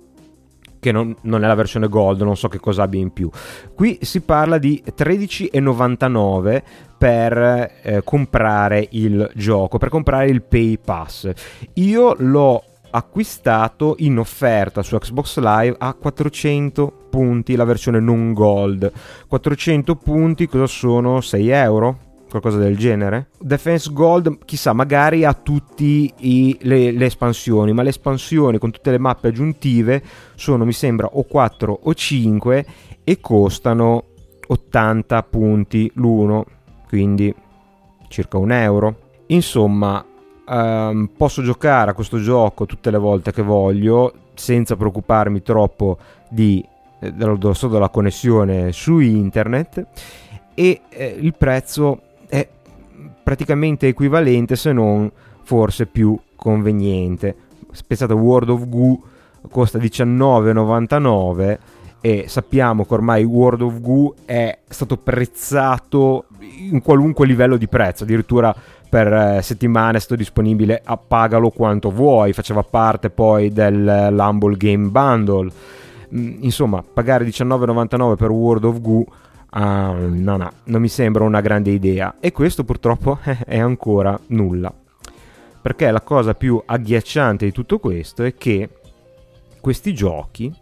che 0.80 0.92
non, 0.92 1.14
non, 1.22 1.44
è 1.44 1.48
la 1.48 1.56
versione 1.56 1.88
gold, 1.88 2.22
non 2.22 2.38
so 2.38 2.48
che 2.48 2.60
cosa 2.60 2.84
abbia 2.84 3.02
in 3.02 3.12
più. 3.12 3.30
Qui 3.76 4.00
si 4.02 4.22
parla 4.22 4.58
di 4.58 4.82
13,99 4.96 6.62
per 6.98 7.80
eh, 7.82 8.02
comprare 8.04 8.88
il 8.92 9.30
gioco, 9.36 9.78
per 9.78 9.90
comprare 9.90 10.30
il 10.30 10.42
Pay 10.42 10.80
Pass. 10.80 11.30
Io 11.76 12.16
l'ho 12.18 12.64
acquistato 12.92 13.96
in 14.00 14.18
offerta 14.18 14.82
su 14.82 14.98
Xbox 14.98 15.38
Live 15.38 15.76
a 15.78 15.94
400 15.94 16.99
punti 17.10 17.56
la 17.56 17.64
versione 17.64 18.00
non 18.00 18.34
gold. 18.34 18.92
400 19.28 19.96
punti 19.96 20.48
cosa 20.48 20.68
sono? 20.68 21.22
6 21.22 21.50
euro? 21.50 21.98
qualcosa 22.30 22.60
del 22.60 22.78
genere? 22.78 23.30
Defense 23.40 23.92
Gold 23.92 24.46
chissà 24.46 24.72
magari 24.72 25.26
ha 25.26 25.34
tutte 25.34 26.14
le, 26.20 26.92
le, 26.92 27.06
espansioni 27.06 27.74
ma 27.74 27.82
le 27.82 27.90
espansioni 27.90 28.60
con 28.60 28.70
tutte 28.70 28.92
le 28.92 29.00
mappe 29.00 29.30
aggiuntive 29.30 30.04
sono 30.36 30.64
mi 30.64 30.72
sembra 30.72 31.10
o 31.12 31.24
4 31.24 31.80
o 31.82 31.92
5 31.92 32.66
e 33.04 33.20
costano 33.20 34.04
80 34.46 35.24
punti 35.24 35.92
l'uno 35.96 36.46
quindi 36.88 37.34
circa 38.10 38.38
un 38.38 38.52
euro. 38.52 38.96
Insomma, 39.28 40.04
ehm, 40.48 41.12
posso 41.16 41.42
giocare 41.42 41.92
a 41.92 41.94
questo 41.94 42.20
gioco 42.20 42.66
tutte 42.66 42.92
le 42.92 42.98
volte 42.98 43.32
che 43.32 43.44
voglio 43.44 44.14
senza 44.34 44.76
preoccuparmi 44.76 45.42
troppo 45.42 45.98
di, 46.30 46.66
dello, 47.00 47.54
solo 47.54 47.74
della 47.74 47.90
connessione 47.90 48.72
su 48.72 49.00
internet 49.00 49.86
e 50.54 50.82
eh, 50.90 51.18
il 51.20 51.34
prezzo 51.36 52.02
è 52.28 52.48
praticamente 53.24 53.88
equivalente 53.88 54.56
se 54.56 54.74
non 54.74 55.10
forse 55.44 55.86
più 55.86 56.18
conveniente. 56.36 57.36
Pensate 57.88 58.14
World 58.14 58.50
of 58.50 58.68
Goo 58.68 59.02
costa 59.50 59.78
19,99 59.78 61.58
e 62.02 62.26
sappiamo 62.28 62.86
che 62.86 62.94
ormai 62.94 63.24
World 63.24 63.62
of 63.62 63.82
Goo 63.82 64.16
è 64.26 64.60
stato 64.68 64.98
prezzato 64.98 66.26
in 66.40 66.82
qualunque 66.82 67.26
livello 67.26 67.58
di 67.58 67.68
prezzo, 67.68 68.04
addirittura 68.04 68.56
per 68.90 69.14
eh, 69.14 69.42
settimane 69.42 69.98
è 69.98 70.00
stato 70.00 70.16
disponibile 70.16 70.82
a 70.84 70.98
pagalo 70.98 71.50
quanto 71.50 71.92
vuoi, 71.92 72.34
faceva 72.34 72.64
parte 72.64 73.10
poi 73.10 73.52
dell'Humble 73.52 74.58
Game 74.58 74.88
Bundle. 74.88 75.52
Mm, 76.16 76.44
insomma, 76.44 76.84
pagare 76.84 77.26
19,99 77.26 78.16
per 78.16 78.30
World 78.32 78.64
of 78.64 78.82
Goo 78.82 79.06
uh, 79.52 79.60
no, 79.60 80.38
no, 80.38 80.52
non 80.66 80.82
mi 80.82 80.88
sembra 80.88 81.24
una 81.24 81.42
grande 81.42 81.72
idea 81.72 82.16
e 82.20 82.32
questo 82.32 82.64
purtroppo 82.64 83.20
è 83.46 83.60
ancora 83.60 84.20
nulla. 84.28 84.74
Perché 85.62 85.92
la 85.92 86.02
cosa 86.02 86.34
più 86.34 86.62
agghiacciante 86.66 87.46
di 87.46 87.52
tutto 87.52 87.80
questo 87.80 88.24
è 88.24 88.34
che 88.36 88.70
questi 89.60 89.94
giochi 89.94 90.54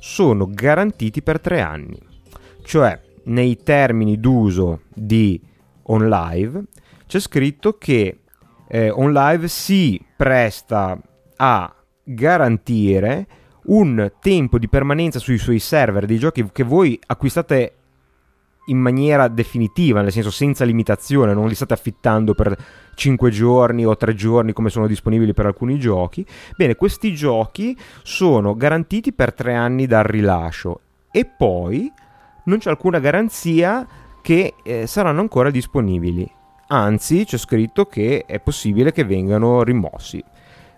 sono 0.00 0.48
garantiti 0.50 1.22
per 1.22 1.40
tre 1.40 1.60
anni. 1.60 1.98
Cioè, 2.62 3.00
nei 3.24 3.62
termini 3.62 4.18
d'uso 4.18 4.82
di 4.92 5.40
OnLive 5.82 6.64
c'è 7.06 7.20
scritto 7.20 7.78
che 7.78 8.20
eh, 8.66 8.90
OnLive 8.90 9.48
si 9.48 10.04
presta 10.16 10.98
a 11.36 11.74
garantire 12.02 13.26
un 13.66 14.12
tempo 14.20 14.58
di 14.58 14.68
permanenza 14.68 15.18
sui 15.18 15.38
suoi 15.38 15.58
server 15.58 16.06
dei 16.06 16.18
giochi 16.18 16.48
che 16.52 16.62
voi 16.62 16.98
acquistate 17.06 17.76
in 18.66 18.78
maniera 18.78 19.28
definitiva, 19.28 20.00
nel 20.00 20.12
senso 20.12 20.30
senza 20.30 20.64
limitazione, 20.64 21.34
non 21.34 21.48
li 21.48 21.54
state 21.54 21.74
affittando 21.74 22.34
per 22.34 22.56
5 22.94 23.30
giorni 23.30 23.84
o 23.84 23.96
3 23.96 24.14
giorni 24.14 24.52
come 24.52 24.70
sono 24.70 24.86
disponibili 24.86 25.34
per 25.34 25.46
alcuni 25.46 25.78
giochi. 25.78 26.24
Bene, 26.56 26.74
questi 26.76 27.14
giochi 27.14 27.76
sono 28.02 28.54
garantiti 28.54 29.12
per 29.12 29.34
3 29.34 29.54
anni 29.54 29.86
dal 29.86 30.04
rilascio 30.04 30.80
e 31.10 31.26
poi 31.26 31.92
non 32.44 32.58
c'è 32.58 32.70
alcuna 32.70 33.00
garanzia 33.00 33.86
che 34.22 34.54
eh, 34.62 34.86
saranno 34.86 35.20
ancora 35.20 35.50
disponibili. 35.50 36.26
Anzi, 36.68 37.26
c'è 37.26 37.36
scritto 37.36 37.84
che 37.84 38.24
è 38.26 38.40
possibile 38.40 38.92
che 38.92 39.04
vengano 39.04 39.62
rimossi 39.62 40.22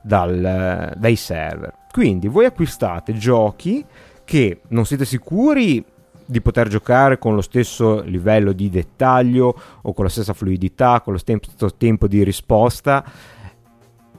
dal, 0.07 0.95
dai 0.97 1.17
server. 1.17 1.73
Quindi 1.91 2.29
voi 2.29 2.45
acquistate 2.45 3.15
giochi 3.15 3.85
che 4.25 4.61
non 4.69 4.87
siete 4.87 5.05
sicuri 5.05 5.85
di 6.29 6.41
poter 6.41 6.69
giocare 6.69 7.19
con 7.19 7.35
lo 7.35 7.41
stesso 7.41 8.03
livello 8.03 8.53
di 8.53 8.69
dettaglio 8.69 9.55
o 9.83 9.93
con 9.93 10.05
la 10.05 10.11
stessa 10.11 10.33
fluidità, 10.33 11.01
con 11.01 11.13
lo 11.13 11.19
stesso 11.19 11.75
tempo 11.77 12.07
di 12.07 12.23
risposta 12.25 13.05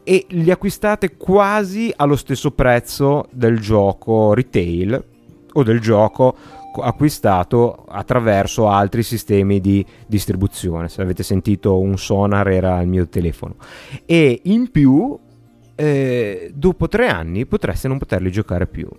e 0.03 0.25
li 0.29 0.51
acquistate 0.51 1.17
quasi 1.17 1.91
allo 1.93 2.15
stesso 2.15 2.51
prezzo 2.51 3.27
del 3.31 3.59
gioco 3.59 4.33
retail 4.33 5.03
o 5.51 5.63
del 5.63 5.81
gioco 5.81 6.35
acquistato 6.79 7.85
attraverso 7.87 8.69
altri 8.69 9.03
sistemi 9.03 9.59
di 9.59 9.85
distribuzione. 10.05 10.87
Se 10.87 11.01
avete 11.01 11.23
sentito 11.23 11.79
un 11.79 11.97
sonar 11.97 12.47
era 12.47 12.79
il 12.81 12.87
mio 12.87 13.07
telefono. 13.07 13.55
E 14.05 14.41
in 14.45 14.71
più, 14.71 15.17
eh, 15.77 16.51
dopo 16.53 16.87
tre 16.87 17.07
anni 17.07 17.45
potreste 17.45 17.87
non 17.87 17.99
poterli 17.99 18.31
giocare 18.31 18.65
più. 18.65 18.89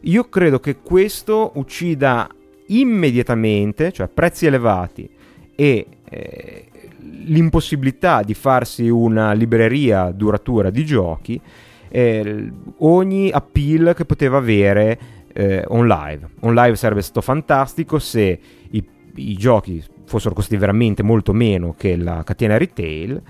Io 0.00 0.28
credo 0.28 0.58
che 0.58 0.78
questo 0.78 1.52
uccida 1.54 2.28
immediatamente, 2.66 3.92
cioè 3.92 4.08
prezzi 4.08 4.46
elevati 4.46 5.08
e 5.54 5.86
eh, 6.10 6.64
l'impossibilità 6.98 8.22
di 8.22 8.34
farsi 8.34 8.88
una 8.88 9.32
libreria 9.32 10.10
duratura 10.10 10.70
di 10.70 10.84
giochi, 10.84 11.40
eh, 11.88 12.52
ogni 12.78 13.30
appeal 13.30 13.94
che 13.94 14.04
poteva 14.04 14.38
avere 14.38 14.98
eh, 15.32 15.64
on 15.68 15.86
live. 15.86 16.28
On 16.40 16.52
live 16.52 16.74
sarebbe 16.74 17.02
stato 17.02 17.20
fantastico 17.20 18.00
se 18.00 18.38
i, 18.70 18.84
i 19.14 19.34
giochi 19.34 19.80
fossero 20.04 20.34
costati 20.34 20.56
veramente 20.56 21.04
molto 21.04 21.32
meno 21.32 21.74
che 21.78 21.96
la 21.96 22.24
catena 22.24 22.58
retail 22.58 23.22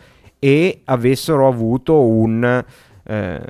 e 0.45 0.83
avessero 0.87 1.47
avuto 1.47 2.05
un, 2.05 2.65
eh, 3.05 3.41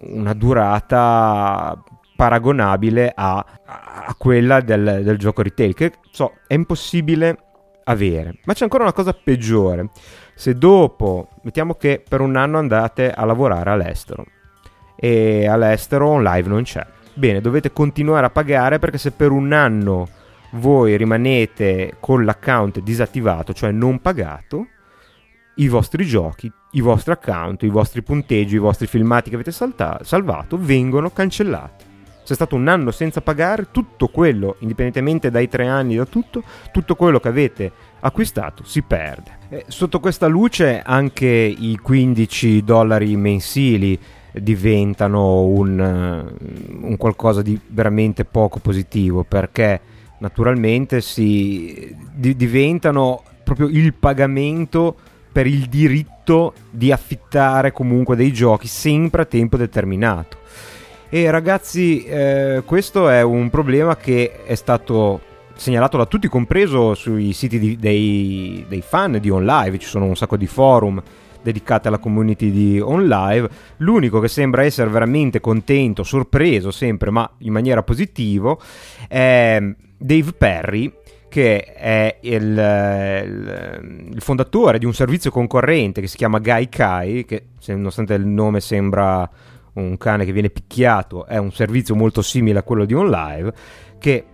una 0.00 0.32
durata 0.32 1.80
paragonabile 2.16 3.12
a, 3.14 3.36
a 3.36 4.14
quella 4.18 4.60
del, 4.60 5.02
del, 5.04 5.16
gioco 5.16 5.42
retail, 5.42 5.74
che 5.74 5.92
so, 6.10 6.38
è 6.48 6.54
impossibile 6.54 7.38
avere. 7.84 8.40
Ma 8.46 8.52
c'è 8.52 8.64
ancora 8.64 8.82
una 8.82 8.92
cosa 8.92 9.12
peggiore. 9.12 9.90
Se 10.34 10.54
dopo, 10.54 11.28
mettiamo 11.42 11.74
che 11.74 12.02
per 12.06 12.20
un 12.20 12.34
anno 12.34 12.58
andate 12.58 13.12
a 13.12 13.24
lavorare 13.24 13.70
all'estero 13.70 14.24
e 14.96 15.46
all'estero 15.46 16.08
on 16.08 16.24
live 16.24 16.48
non 16.48 16.64
c'è. 16.64 16.84
Bene, 17.14 17.40
dovete 17.40 17.72
continuare 17.72 18.26
a 18.26 18.30
pagare 18.30 18.80
perché 18.80 18.98
se 18.98 19.12
per 19.12 19.30
un 19.30 19.52
anno 19.52 20.08
voi 20.54 20.96
rimanete 20.96 21.98
con 22.00 22.24
l'account 22.24 22.80
disattivato, 22.80 23.52
cioè 23.52 23.70
non 23.70 24.00
pagato, 24.00 24.66
i 25.60 25.68
vostri 25.68 26.04
giochi, 26.04 26.50
i 26.72 26.80
vostri 26.80 27.12
account, 27.12 27.62
i 27.62 27.68
vostri 27.68 28.02
punteggi, 28.02 28.56
i 28.56 28.58
vostri 28.58 28.86
filmati 28.86 29.30
che 29.30 29.36
avete 29.36 29.52
salta- 29.52 30.00
salvato 30.02 30.58
vengono 30.58 31.10
cancellati 31.10 31.88
c'è 32.30 32.36
stato 32.36 32.54
un 32.54 32.68
anno 32.68 32.92
senza 32.92 33.22
pagare, 33.22 33.72
tutto 33.72 34.06
quello, 34.06 34.54
indipendentemente 34.60 35.32
dai 35.32 35.48
tre 35.48 35.66
anni 35.66 35.96
da 35.96 36.04
tutto, 36.04 36.44
tutto 36.70 36.94
quello 36.94 37.18
che 37.18 37.26
avete 37.26 37.72
acquistato 37.98 38.62
si 38.62 38.82
perde. 38.82 39.38
E 39.48 39.64
sotto 39.66 39.98
questa 39.98 40.28
luce 40.28 40.80
anche 40.80 41.26
i 41.26 41.76
15 41.82 42.62
dollari 42.62 43.16
mensili 43.16 43.98
diventano 44.32 45.42
un, 45.42 46.34
un 46.82 46.96
qualcosa 46.96 47.42
di 47.42 47.58
veramente 47.66 48.24
poco 48.24 48.60
positivo 48.60 49.24
perché 49.24 49.80
naturalmente 50.18 51.00
si 51.00 51.92
di, 52.12 52.36
diventano 52.36 53.24
proprio 53.42 53.66
il 53.66 53.92
pagamento 53.94 54.94
per 55.30 55.46
il 55.46 55.66
diritto 55.66 56.54
di 56.70 56.92
affittare 56.92 57.72
comunque 57.72 58.16
dei 58.16 58.32
giochi 58.32 58.66
sempre 58.66 59.22
a 59.22 59.26
tempo 59.26 59.56
determinato 59.56 60.38
e 61.12 61.28
ragazzi, 61.28 62.04
eh, 62.04 62.62
questo 62.64 63.08
è 63.08 63.20
un 63.22 63.50
problema 63.50 63.96
che 63.96 64.44
è 64.44 64.54
stato 64.54 65.20
segnalato 65.56 65.96
da 65.96 66.06
tutti, 66.06 66.28
compreso 66.28 66.94
sui 66.94 67.32
siti 67.32 67.58
di, 67.58 67.76
dei, 67.76 68.64
dei, 68.68 68.80
fan 68.80 69.18
di 69.20 69.28
OnLive, 69.28 69.80
ci 69.80 69.88
sono 69.88 70.04
un 70.04 70.14
sacco 70.14 70.36
di 70.36 70.46
forum 70.46 71.02
dedicati 71.42 71.88
alla 71.88 71.98
community 71.98 72.52
di 72.52 72.78
OnLive. 72.78 73.50
L'unico 73.78 74.20
che 74.20 74.28
sembra 74.28 74.62
essere 74.62 74.88
veramente 74.88 75.40
contento, 75.40 76.04
sorpreso 76.04 76.70
sempre, 76.70 77.10
ma 77.10 77.28
in 77.38 77.52
maniera 77.52 77.82
positiva, 77.82 78.56
è 79.08 79.60
Dave 79.98 80.32
Perry, 80.32 80.92
che 81.30 81.62
è 81.62 82.18
il, 82.22 82.32
il, 82.32 84.10
il, 84.12 84.20
fondatore 84.20 84.78
di 84.78 84.84
un 84.84 84.92
servizio 84.92 85.30
concorrente 85.30 86.00
che 86.00 86.08
si 86.08 86.16
chiama 86.16 86.40
Gaikai, 86.40 87.24
che 87.24 87.44
nonostante 87.68 88.14
il 88.14 88.26
nome 88.26 88.60
sembra 88.60 89.30
un 89.74 89.96
cane 89.96 90.24
che 90.24 90.32
viene 90.32 90.50
picchiato, 90.50 91.26
è 91.26 91.36
un 91.38 91.52
servizio 91.52 91.94
molto 91.94 92.20
simile 92.20 92.58
a 92.58 92.62
quello 92.64 92.84
di 92.84 92.94
OnLive, 92.94 93.52
che 93.98 94.24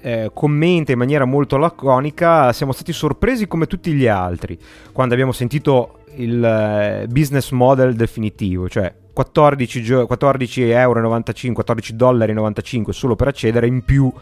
eh, 0.00 0.30
commenta 0.34 0.90
in 0.90 0.98
maniera 0.98 1.24
molto 1.24 1.56
laconica, 1.56 2.52
siamo 2.52 2.72
stati 2.72 2.92
sorpresi 2.92 3.46
come 3.46 3.66
tutti 3.66 3.92
gli 3.92 4.06
altri 4.06 4.58
quando 4.92 5.14
abbiamo 5.14 5.32
sentito 5.32 6.00
il 6.16 6.44
eh, 6.44 7.06
business 7.08 7.52
model 7.52 7.94
definitivo, 7.94 8.68
cioè 8.68 8.92
14, 9.14 9.82
gio- 9.82 10.06
14 10.06 10.68
euro 10.70 11.00
95, 11.00 11.54
14 11.54 11.96
dollari 11.96 12.32
95 12.32 12.92
solo 12.92 13.14
per 13.14 13.28
accedere 13.28 13.68
in 13.68 13.84
più 13.84 14.12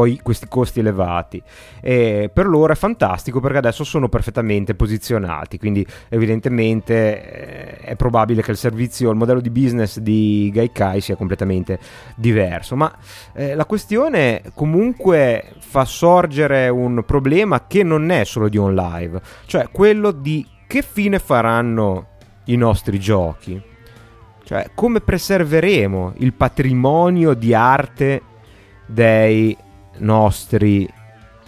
poi 0.00 0.18
questi 0.22 0.48
costi 0.48 0.80
elevati. 0.80 1.42
E 1.82 2.30
per 2.32 2.46
loro 2.46 2.72
è 2.72 2.76
fantastico 2.76 3.38
perché 3.38 3.58
adesso 3.58 3.84
sono 3.84 4.08
perfettamente 4.08 4.74
posizionati, 4.74 5.58
quindi 5.58 5.86
evidentemente 6.08 6.94
eh, 6.94 7.76
è 7.80 7.96
probabile 7.96 8.40
che 8.40 8.50
il 8.50 8.56
servizio, 8.56 9.10
il 9.10 9.18
modello 9.18 9.42
di 9.42 9.50
business 9.50 9.98
di 9.98 10.50
Gaikai 10.54 11.02
sia 11.02 11.16
completamente 11.16 11.78
diverso, 12.16 12.76
ma 12.76 12.90
eh, 13.34 13.54
la 13.54 13.66
questione 13.66 14.40
comunque 14.54 15.52
fa 15.58 15.84
sorgere 15.84 16.70
un 16.70 17.04
problema 17.04 17.66
che 17.66 17.82
non 17.82 18.10
è 18.10 18.24
solo 18.24 18.48
di 18.48 18.56
on 18.56 18.74
live, 18.74 19.20
cioè 19.44 19.68
quello 19.70 20.12
di 20.12 20.46
che 20.66 20.80
fine 20.80 21.18
faranno 21.18 22.06
i 22.44 22.56
nostri 22.56 22.98
giochi. 22.98 23.60
Cioè, 24.44 24.70
come 24.74 25.00
preserveremo 25.00 26.14
il 26.18 26.32
patrimonio 26.32 27.34
di 27.34 27.54
arte 27.54 28.22
dei 28.86 29.56
nostri 30.00 30.88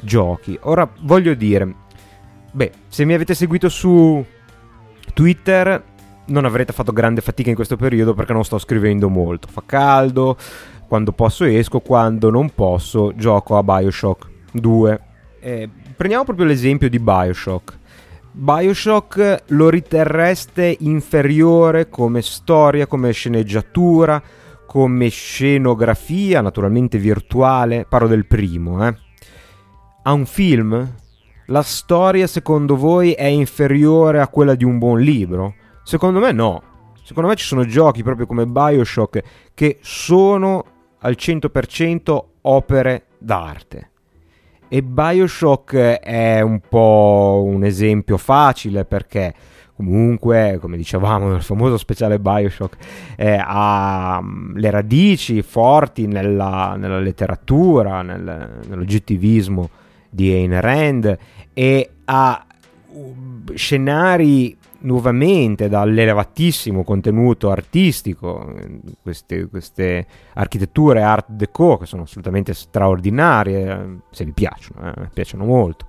giochi. 0.00 0.58
Ora 0.62 0.88
voglio 1.00 1.34
dire, 1.34 1.74
Beh, 2.54 2.70
se 2.88 3.06
mi 3.06 3.14
avete 3.14 3.34
seguito 3.34 3.70
su 3.70 4.22
Twitter 5.14 5.82
non 6.26 6.44
avrete 6.44 6.74
fatto 6.74 6.92
grande 6.92 7.22
fatica 7.22 7.48
in 7.48 7.54
questo 7.54 7.76
periodo 7.76 8.12
perché 8.12 8.34
non 8.34 8.44
sto 8.44 8.58
scrivendo 8.58 9.08
molto. 9.08 9.48
Fa 9.48 9.62
caldo, 9.64 10.36
quando 10.86 11.12
posso 11.12 11.44
esco, 11.44 11.80
quando 11.80 12.28
non 12.28 12.50
posso 12.54 13.14
gioco 13.16 13.56
a 13.56 13.62
Bioshock 13.62 14.28
2. 14.52 15.00
Eh, 15.40 15.68
prendiamo 15.96 16.24
proprio 16.24 16.44
l'esempio 16.44 16.90
di 16.90 16.98
Bioshock. 16.98 17.78
Bioshock 18.32 19.44
lo 19.46 19.70
riterreste 19.70 20.76
inferiore 20.80 21.88
come 21.88 22.20
storia, 22.20 22.86
come 22.86 23.12
sceneggiatura, 23.12 24.22
come 24.72 25.10
scenografia, 25.10 26.40
naturalmente 26.40 26.96
virtuale, 26.96 27.84
parlo 27.86 28.08
del 28.08 28.24
primo, 28.24 28.88
eh. 28.88 28.96
A 30.04 30.12
un 30.14 30.24
film? 30.24 30.94
La 31.48 31.60
storia 31.60 32.26
secondo 32.26 32.74
voi 32.74 33.12
è 33.12 33.26
inferiore 33.26 34.18
a 34.18 34.28
quella 34.28 34.54
di 34.54 34.64
un 34.64 34.78
buon 34.78 35.00
libro? 35.00 35.56
Secondo 35.82 36.20
me 36.20 36.32
no. 36.32 36.62
Secondo 37.04 37.28
me 37.28 37.36
ci 37.36 37.44
sono 37.44 37.66
giochi 37.66 38.02
proprio 38.02 38.24
come 38.24 38.46
Bioshock 38.46 39.22
che 39.52 39.76
sono 39.82 40.64
al 41.00 41.16
100% 41.18 42.24
opere 42.40 43.04
d'arte. 43.18 43.90
E 44.68 44.82
Bioshock 44.82 45.74
è 45.74 46.40
un 46.40 46.60
po' 46.66 47.42
un 47.44 47.62
esempio 47.62 48.16
facile 48.16 48.86
perché 48.86 49.34
comunque, 49.82 50.58
come 50.60 50.76
dicevamo 50.76 51.28
nel 51.28 51.42
famoso 51.42 51.76
speciale 51.76 52.20
Bioshock, 52.20 52.76
eh, 53.16 53.36
ha 53.38 54.20
mm, 54.22 54.56
le 54.56 54.70
radici 54.70 55.42
forti 55.42 56.06
nella, 56.06 56.76
nella 56.78 57.00
letteratura, 57.00 58.02
nel, 58.02 58.60
nell'oggettivismo 58.68 59.68
di 60.08 60.30
Ayn 60.30 60.60
Rand 60.60 61.18
e 61.52 61.90
ha 62.04 62.46
uh, 62.88 63.14
scenari 63.54 64.56
nuovamente 64.80 65.68
dall'elevatissimo 65.68 66.82
contenuto 66.82 67.50
artistico, 67.50 68.52
queste, 69.00 69.46
queste, 69.46 70.06
architetture 70.34 71.02
art 71.02 71.26
deco 71.28 71.78
che 71.78 71.86
sono 71.86 72.02
assolutamente 72.02 72.52
straordinarie, 72.52 74.00
se 74.10 74.24
vi 74.24 74.32
piacciono, 74.32 74.92
eh, 74.92 75.08
piacciono 75.12 75.44
molto. 75.44 75.86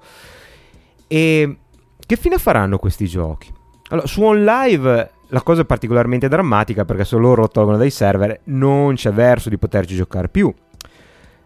E 1.08 1.58
che 2.06 2.16
fine 2.16 2.38
faranno 2.38 2.78
questi 2.78 3.08
giochi? 3.08 3.62
Allora, 3.94 4.08
su 4.08 4.24
OnLive 4.24 5.12
la 5.28 5.42
cosa 5.44 5.62
è 5.62 5.66
particolarmente 5.66 6.28
drammatica 6.28 6.84
perché 6.84 7.06
se 7.06 7.16
loro 7.16 7.42
lo 7.42 7.48
tolgono 7.48 7.78
dai 7.78 7.92
server 7.92 8.42
non 8.46 8.96
c'è 8.96 9.12
verso 9.12 9.50
di 9.50 9.60
poterci 9.60 9.96
giocare 9.96 10.30
più. 10.30 10.52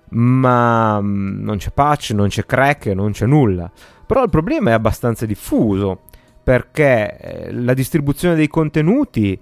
Ma 0.09 1.01
mm, 1.01 1.43
non 1.43 1.57
c'è 1.57 1.71
patch, 1.71 2.11
non 2.11 2.29
c'è 2.29 2.45
crack, 2.45 2.85
non 2.87 3.11
c'è 3.11 3.25
nulla. 3.25 3.69
Però 4.05 4.23
il 4.23 4.29
problema 4.29 4.69
è 4.69 4.73
abbastanza 4.73 5.25
diffuso 5.25 6.03
perché 6.41 7.17
eh, 7.17 7.51
la 7.51 7.73
distribuzione 7.73 8.35
dei 8.35 8.47
contenuti 8.47 9.37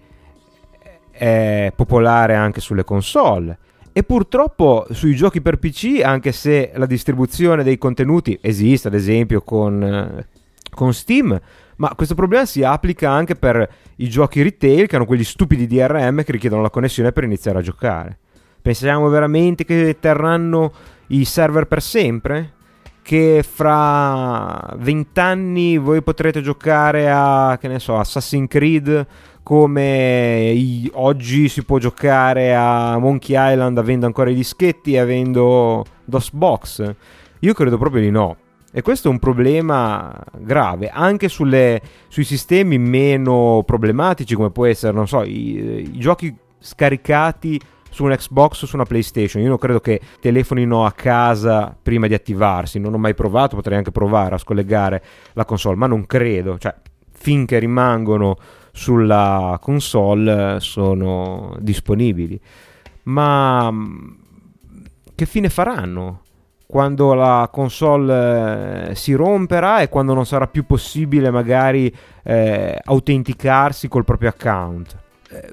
è 1.12 1.72
popolare 1.76 2.34
anche 2.34 2.60
sulle 2.60 2.84
console 2.84 3.60
e 3.94 4.04
purtroppo 4.04 4.88
sui 4.90 5.16
giochi 5.16 5.42
per 5.42 5.60
PC, 5.60 6.02
anche 6.04 6.32
se 6.32 6.72
la 6.74 6.88
distribuzione 6.88 7.64
dei 7.64 7.78
contenuti 7.78 8.38
esiste, 8.42 8.88
ad 8.88 8.96
esempio 8.96 9.44
con, 9.44 9.84
eh, 9.84 10.28
con 10.72 10.92
Steam, 10.92 11.40
ma 11.78 11.94
questo 11.96 12.16
problema 12.16 12.46
si 12.46 12.64
applica 12.64 13.10
anche 13.10 13.36
per 13.36 13.68
i 13.98 14.10
giochi 14.10 14.42
retail 14.42 14.88
che 14.88 14.96
hanno 14.96 15.06
quegli 15.06 15.24
stupidi 15.24 15.68
DRM 15.68 16.24
che 16.24 16.32
richiedono 16.32 16.62
la 16.62 16.70
connessione 16.70 17.12
per 17.12 17.24
iniziare 17.24 17.60
a 17.60 17.62
giocare. 17.62 18.18
Pensiamo 18.62 19.10
veramente 19.10 19.64
che 19.66 19.98
terranno 20.00 20.72
i 21.08 21.26
server 21.26 21.66
per 21.66 21.82
sempre? 21.82 22.54
che 23.06 23.46
fra 23.48 24.74
vent'anni 24.78 25.78
voi 25.78 26.02
potrete 26.02 26.42
giocare 26.42 27.08
a, 27.08 27.56
che 27.62 27.68
ne 27.68 27.78
so, 27.78 28.00
Assassin's 28.00 28.50
Creed 28.50 29.06
come 29.44 30.50
i, 30.52 30.90
oggi 30.96 31.48
si 31.48 31.64
può 31.64 31.78
giocare 31.78 32.56
a 32.56 32.98
Monkey 32.98 33.36
Island 33.38 33.78
avendo 33.78 34.08
ancora 34.08 34.32
i 34.32 34.34
dischetti 34.34 34.96
e 34.96 35.00
avendo 35.00 35.86
DOSBox? 36.04 36.96
Io 37.42 37.54
credo 37.54 37.78
proprio 37.78 38.02
di 38.02 38.10
no. 38.10 38.38
E 38.78 38.82
questo 38.82 39.08
è 39.08 39.12
un 39.12 39.20
problema 39.20 40.14
grave, 40.38 40.90
anche 40.90 41.30
sulle, 41.30 41.82
sui 42.10 42.26
sistemi 42.26 42.78
meno 42.78 43.64
problematici 43.66 44.36
come 44.36 44.52
può 44.52 44.66
essere, 44.66 44.92
non 44.92 45.08
so, 45.08 45.24
i, 45.24 45.94
i 45.94 45.98
giochi 45.98 46.36
scaricati 46.60 47.58
su 47.90 48.04
un 48.04 48.14
Xbox 48.14 48.64
o 48.64 48.66
su 48.66 48.76
una 48.76 48.84
PlayStation. 48.84 49.42
Io 49.42 49.48
non 49.48 49.60
credo 49.60 49.80
che 49.80 50.02
telefonino 50.20 50.86
a 50.86 50.92
casa 50.92 51.74
prima 51.82 52.08
di 52.08 52.16
attivarsi. 52.16 52.78
Non 52.78 52.94
ho 52.94 52.98
mai 52.98 53.14
provato, 53.14 53.56
potrei 53.56 53.78
anche 53.78 53.92
provare 53.92 54.36
a 54.36 54.40
scollegare 54.40 55.02
la 55.32 55.46
console, 55.46 55.78
ma 55.78 55.88
non 55.88 56.06
credo. 56.06 56.58
Cioè, 56.58 56.76
finché 57.14 57.60
rimangono 57.60 58.36
sulla 58.74 59.58
console 59.62 60.60
sono 60.60 61.56
disponibili. 61.60 62.38
Ma 63.04 63.72
mm, 63.72 64.08
che 65.16 65.26
fine 65.26 65.48
faranno? 65.48 66.24
Quando 66.68 67.14
la 67.14 67.48
console 67.52 68.90
eh, 68.90 68.96
si 68.96 69.14
romperà 69.14 69.82
e 69.82 69.90
quando 69.90 70.14
non 70.14 70.26
sarà 70.26 70.48
più 70.48 70.66
possibile 70.66 71.30
magari 71.30 71.94
eh, 72.24 72.80
autenticarsi 72.84 73.88
col 73.88 74.04
proprio 74.04 74.30
account. 74.30 75.04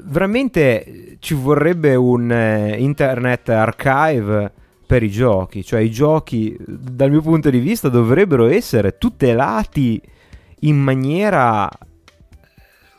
Veramente 0.05 1.17
ci 1.19 1.35
vorrebbe 1.35 1.95
un 1.95 2.31
eh, 2.31 2.77
internet 2.79 3.49
archive 3.49 4.53
per 4.87 5.03
i 5.03 5.11
giochi, 5.11 5.65
cioè 5.65 5.81
i 5.81 5.91
giochi 5.91 6.57
dal 6.67 7.11
mio 7.11 7.23
punto 7.23 7.51
di 7.51 7.59
vista 7.59 7.89
dovrebbero 7.89 8.47
essere 8.47 8.99
tutelati 8.99 10.01
in 10.61 10.77
maniera 10.77 11.69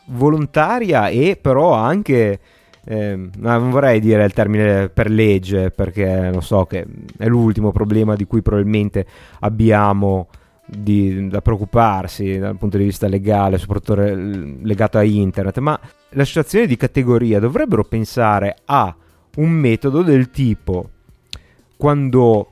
volontaria 0.07 1.07
e 1.09 1.37
però 1.39 1.73
anche 1.73 2.39
eh, 2.85 3.29
non 3.37 3.69
vorrei 3.69 3.99
dire 3.99 4.25
il 4.25 4.33
termine 4.33 4.89
per 4.89 5.09
legge 5.09 5.71
perché 5.71 6.31
lo 6.31 6.41
so 6.41 6.65
che 6.65 6.85
è 7.17 7.27
l'ultimo 7.27 7.71
problema 7.71 8.15
di 8.15 8.25
cui 8.25 8.41
probabilmente 8.41 9.05
abbiamo 9.39 10.27
di, 10.65 11.27
da 11.27 11.41
preoccuparsi 11.41 12.37
dal 12.37 12.57
punto 12.57 12.77
di 12.77 12.85
vista 12.85 13.07
legale, 13.07 13.57
soprattutto 13.57 13.95
legato 13.95 14.97
a 14.97 15.03
internet, 15.03 15.57
ma 15.59 15.79
le 16.09 16.21
associazioni 16.21 16.67
di 16.67 16.77
categoria 16.77 17.39
dovrebbero 17.39 17.83
pensare 17.83 18.57
a 18.65 18.93
un 19.35 19.49
metodo 19.49 20.01
del 20.01 20.29
tipo 20.29 20.89
quando 21.77 22.51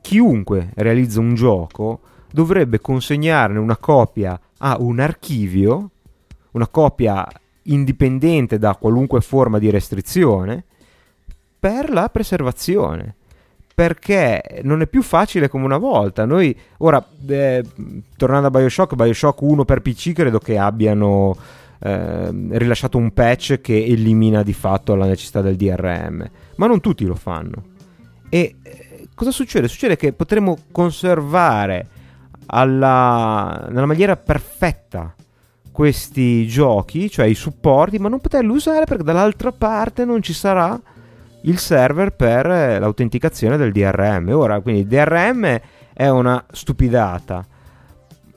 chiunque 0.00 0.70
realizza 0.76 1.20
un 1.20 1.34
gioco 1.34 2.00
dovrebbe 2.32 2.80
consegnarne 2.80 3.58
una 3.58 3.76
copia 3.76 4.38
a 4.58 4.76
un 4.78 5.00
archivio, 5.00 5.90
una 6.52 6.68
copia 6.68 7.26
indipendente 7.64 8.58
da 8.58 8.74
qualunque 8.74 9.20
forma 9.20 9.58
di 9.58 9.70
restrizione, 9.70 10.64
per 11.58 11.90
la 11.90 12.08
preservazione 12.08 13.16
perché 13.80 14.60
non 14.62 14.82
è 14.82 14.86
più 14.86 15.00
facile 15.00 15.48
come 15.48 15.64
una 15.64 15.78
volta. 15.78 16.26
Noi, 16.26 16.54
ora, 16.78 17.02
eh, 17.26 17.64
tornando 18.14 18.48
a 18.48 18.50
Bioshock, 18.50 18.94
Bioshock 18.94 19.40
1 19.40 19.64
per 19.64 19.80
PC 19.80 20.12
credo 20.12 20.38
che 20.38 20.58
abbiano 20.58 21.34
eh, 21.78 22.28
rilasciato 22.50 22.98
un 22.98 23.14
patch 23.14 23.62
che 23.62 23.82
elimina 23.82 24.42
di 24.42 24.52
fatto 24.52 24.94
la 24.94 25.06
necessità 25.06 25.40
del 25.40 25.56
DRM, 25.56 26.30
ma 26.56 26.66
non 26.66 26.80
tutti 26.80 27.06
lo 27.06 27.14
fanno. 27.14 27.64
E 28.28 28.56
eh, 28.62 29.08
cosa 29.14 29.30
succede? 29.30 29.66
Succede 29.66 29.96
che 29.96 30.12
potremo 30.12 30.58
conservare 30.70 31.86
alla, 32.46 33.66
nella 33.70 33.86
maniera 33.86 34.14
perfetta 34.14 35.14
questi 35.72 36.46
giochi, 36.46 37.10
cioè 37.10 37.26
i 37.26 37.34
supporti, 37.34 37.98
ma 37.98 38.08
non 38.08 38.20
poterli 38.20 38.50
usare 38.50 38.84
perché 38.84 39.02
dall'altra 39.02 39.52
parte 39.52 40.04
non 40.04 40.22
ci 40.22 40.32
sarà 40.32 40.80
il 41.42 41.58
server 41.58 42.10
per 42.10 42.46
eh, 42.46 42.78
l'autenticazione 42.78 43.56
del 43.56 43.72
DRM. 43.72 44.30
Ora, 44.30 44.60
quindi 44.60 44.82
il 44.82 44.86
DRM 44.86 45.60
è 45.92 46.08
una 46.08 46.44
stupidata, 46.50 47.46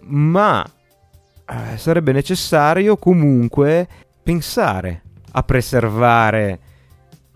ma 0.01 0.65
eh, 0.65 1.77
sarebbe 1.77 2.11
necessario 2.11 2.97
comunque 2.97 3.87
pensare 4.21 5.01
a 5.31 5.43
preservare 5.43 6.59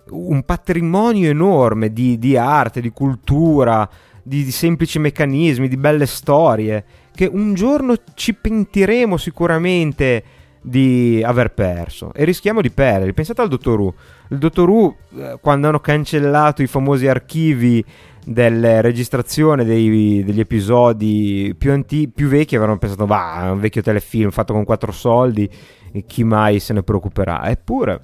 un 0.09 0.43
patrimonio 0.43 1.29
enorme 1.29 1.91
di, 1.91 2.17
di 2.17 2.37
arte, 2.37 2.79
di 2.79 2.91
cultura, 2.91 3.89
di, 4.23 4.43
di, 4.43 4.51
semplici 4.51 4.99
meccanismi, 4.99 5.67
di 5.67 5.77
belle 5.77 6.05
storie, 6.05 6.85
che 7.17 7.25
un 7.25 7.55
giorno 7.55 7.95
ci 8.13 8.35
pentiremo 8.35 9.17
sicuramente 9.17 10.23
di 10.61 11.19
aver 11.25 11.51
perso 11.51 12.13
e 12.13 12.25
rischiamo 12.25 12.61
di 12.61 12.69
perdere. 12.69 13.11
Pensate 13.13 13.41
al 13.41 13.47
Dottor 13.47 13.79
Who. 13.79 13.93
Il 14.29 14.37
Dottor 14.37 14.69
Who, 14.69 14.95
eh, 15.15 15.37
quando 15.41 15.67
hanno 15.67 15.79
cancellato 15.79 16.61
i 16.61 16.67
famosi 16.67 17.07
archivi 17.07 17.83
delle 18.23 18.81
registrazioni 18.81 19.65
dei, 19.65 20.23
degli 20.23 20.39
episodi 20.39 21.55
più, 21.57 21.71
anti- 21.71 22.07
più 22.07 22.27
vecchi, 22.27 22.55
avevano 22.55 22.77
pensato, 22.77 23.07
va, 23.07 23.49
un 23.51 23.61
vecchio 23.61 23.81
telefilm 23.81 24.29
fatto 24.29 24.53
con 24.53 24.63
quattro 24.63 24.91
soldi, 24.91 25.49
e 25.91 26.05
chi 26.05 26.23
mai 26.23 26.59
se 26.59 26.73
ne 26.73 26.83
preoccuperà? 26.83 27.49
Eppure, 27.49 27.99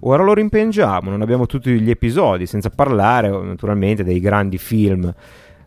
ora 0.00 0.22
lo 0.22 0.34
rimpiangiamo, 0.34 1.08
non 1.08 1.22
abbiamo 1.22 1.46
tutti 1.46 1.80
gli 1.80 1.88
episodi, 1.88 2.44
senza 2.44 2.68
parlare 2.68 3.30
naturalmente 3.30 4.04
dei 4.04 4.20
grandi 4.20 4.58
film 4.58 5.14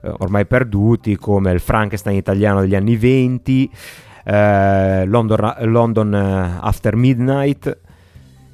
eh, 0.02 0.14
ormai 0.20 0.46
perduti 0.46 1.16
come 1.16 1.52
il 1.52 1.60
Frankenstein 1.60 2.18
italiano 2.18 2.62
degli 2.62 2.76
anni 2.76 2.96
20, 2.96 3.72
eh, 4.24 5.06
London, 5.06 5.56
London 5.62 6.14
eh, 6.14 6.58
After 6.62 6.96
Midnight, 6.96 7.80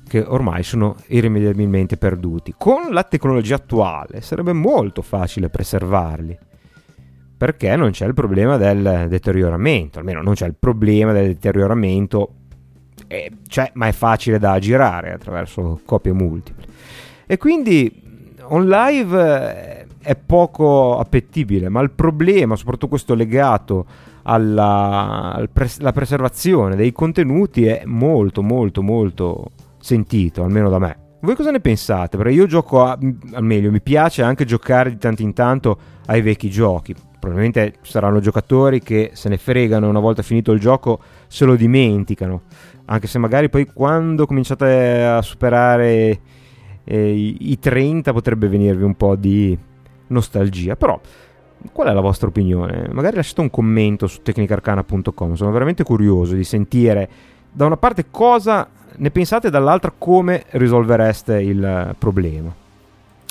che 0.08 0.20
ormai 0.20 0.64
sono 0.64 0.96
irrimediabilmente 1.08 1.98
perduti. 1.98 2.54
Con 2.58 2.92
la 2.92 3.04
tecnologia 3.04 3.56
attuale 3.56 4.22
sarebbe 4.22 4.54
molto 4.54 5.02
facile 5.02 5.50
preservarli 5.50 6.38
perché 7.38 7.76
non 7.76 7.92
c'è 7.92 8.08
il 8.08 8.16
problema 8.16 8.58
del 8.58 9.06
deterioramento, 9.08 10.00
almeno 10.00 10.24
non 10.24 10.34
c'è 10.34 10.48
il 10.48 10.56
problema 10.58 11.12
del 11.12 11.28
deterioramento, 11.28 12.34
eh, 13.08 13.32
c'è, 13.48 13.70
ma 13.76 13.88
è 13.88 13.92
facile 13.92 14.40
da 14.40 14.58
girare 14.58 15.14
attraverso 15.14 15.80
copie 15.86 16.14
multiple. 16.14 16.66
E 17.28 17.38
quindi 17.38 18.06
on 18.50 18.68
live 18.68 19.82
eh, 19.82 19.88
è 20.02 20.16
poco 20.16 20.98
appetibile, 20.98 21.70
ma 21.70 21.82
il 21.82 21.92
problema, 21.92 22.56
soprattutto 22.56 22.88
questo 22.88 23.14
legato 23.14 23.86
alla, 24.24 25.34
alla 25.34 25.48
pres- 25.52 25.80
preservazione 25.94 26.76
dei 26.76 26.92
contenuti, 26.92 27.66
è 27.66 27.84
molto, 27.86 28.42
molto, 28.42 28.82
molto 28.82 29.52
sentito, 29.80 30.44
almeno 30.44 30.70
da 30.70 30.80
me. 30.80 30.98
Voi 31.22 31.36
cosa 31.36 31.52
ne 31.52 31.60
pensate? 31.60 32.16
Perché 32.16 32.32
io 32.32 32.46
gioco 32.46 32.84
al 32.84 33.00
meglio, 33.40 33.72
mi 33.72 33.82
piace 33.82 34.22
anche 34.22 34.46
giocare 34.46 34.92
di 34.92 34.98
tanto 34.98 35.24
in 35.24 35.34
tanto 35.34 35.78
ai 36.06 36.22
vecchi 36.22 36.50
giochi 36.50 36.96
probabilmente 37.20 37.80
saranno 37.82 38.20
giocatori 38.20 38.82
che 38.82 39.12
se 39.14 39.28
ne 39.28 39.38
fregano 39.38 39.90
una 39.90 40.00
volta 40.00 40.22
finito 40.22 40.52
il 40.52 40.60
gioco 40.60 41.00
se 41.28 41.46
lo 41.46 41.56
dimenticano 41.56 42.44
anche 42.86 43.08
se 43.08 43.18
magari 43.20 43.50
poi 43.50 43.66
quando 43.66 44.26
cominciate 44.26 45.04
a 45.04 45.22
superare 45.22 46.20
eh, 46.88 47.14
i, 47.14 47.52
i 47.52 47.60
30 47.60 48.14
potrebbe 48.14 48.48
venirvi 48.48 48.84
un 48.84 48.96
po' 48.96 49.16
di 49.16 49.58
nostalgia 50.08 50.76
però 50.76 51.00
qual 51.72 51.88
è 51.88 51.94
la 51.94 52.02
vostra 52.02 52.28
opinione? 52.28 52.88
magari 52.92 53.18
lasciate 53.18 53.42
un 53.42 53.50
commento 53.50 54.08
su 54.08 54.22
tecnicarcana.com 54.22 55.34
sono 55.34 55.52
veramente 55.52 55.84
curioso 55.84 56.34
di 56.34 56.44
sentire 56.44 57.10
da 57.52 57.66
una 57.66 57.78
parte 57.78 58.06
cosa 58.10 58.70
ne 58.96 59.12
pensate 59.12 59.50
dall'altra 59.50 59.92
come 59.98 60.46
risolvereste 60.52 61.42
il 61.42 61.96
problema 61.98 62.66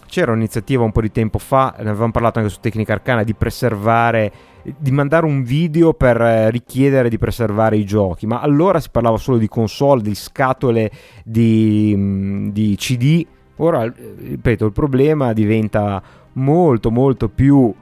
c'era 0.06 0.32
un'iniziativa 0.32 0.82
un 0.82 0.92
po' 0.92 1.00
di 1.00 1.10
tempo 1.10 1.38
fa, 1.38 1.74
ne 1.78 1.90
avevamo 1.90 2.12
parlato 2.12 2.38
anche 2.38 2.50
su 2.50 2.58
Tecnica 2.60 2.94
Arcana, 2.94 3.22
di 3.22 3.34
preservare, 3.34 4.32
di 4.62 4.90
mandare 4.90 5.26
un 5.26 5.42
video 5.42 5.92
per 5.92 6.20
eh, 6.20 6.50
richiedere 6.50 7.08
di 7.08 7.18
preservare 7.18 7.76
i 7.76 7.84
giochi, 7.84 8.26
ma 8.26 8.40
allora 8.40 8.80
si 8.80 8.88
parlava 8.90 9.18
solo 9.18 9.36
di 9.36 9.48
console, 9.48 10.02
di 10.02 10.14
scatole, 10.14 10.90
di, 11.24 11.92
mm, 11.96 12.48
di 12.48 12.76
CD. 12.76 13.26
Ora, 13.56 13.84
eh, 13.84 13.92
ripeto, 14.18 14.66
il 14.66 14.72
problema 14.72 15.32
diventa 15.32 16.02
molto 16.32 16.90
molto 16.90 17.28
più 17.28 17.74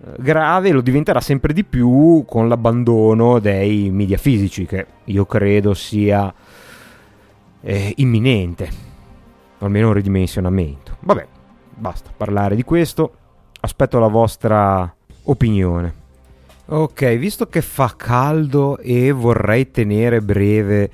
eh, 0.00 0.14
grave 0.18 0.70
lo 0.70 0.80
diventerà 0.80 1.20
sempre 1.20 1.52
di 1.52 1.64
più 1.64 2.24
con 2.26 2.48
l'abbandono 2.48 3.38
dei 3.40 3.90
media 3.90 4.16
fisici, 4.16 4.64
che 4.64 4.86
io 5.04 5.26
credo 5.26 5.74
sia 5.74 6.32
eh, 7.60 7.92
imminente, 7.96 8.70
almeno 9.58 9.88
un 9.88 9.94
ridimensionamento. 9.94 10.98
Vabbè, 11.00 11.26
basta 11.74 12.10
parlare 12.16 12.54
di 12.54 12.62
questo. 12.62 13.12
Aspetto 13.60 13.98
la 13.98 14.06
vostra 14.06 14.94
opinione. 15.24 16.06
Ok, 16.66 17.16
visto 17.16 17.48
che 17.48 17.60
fa 17.60 17.92
caldo 17.96 18.78
e 18.78 19.10
vorrei 19.10 19.70
tenere 19.70 20.20
breve 20.20 20.90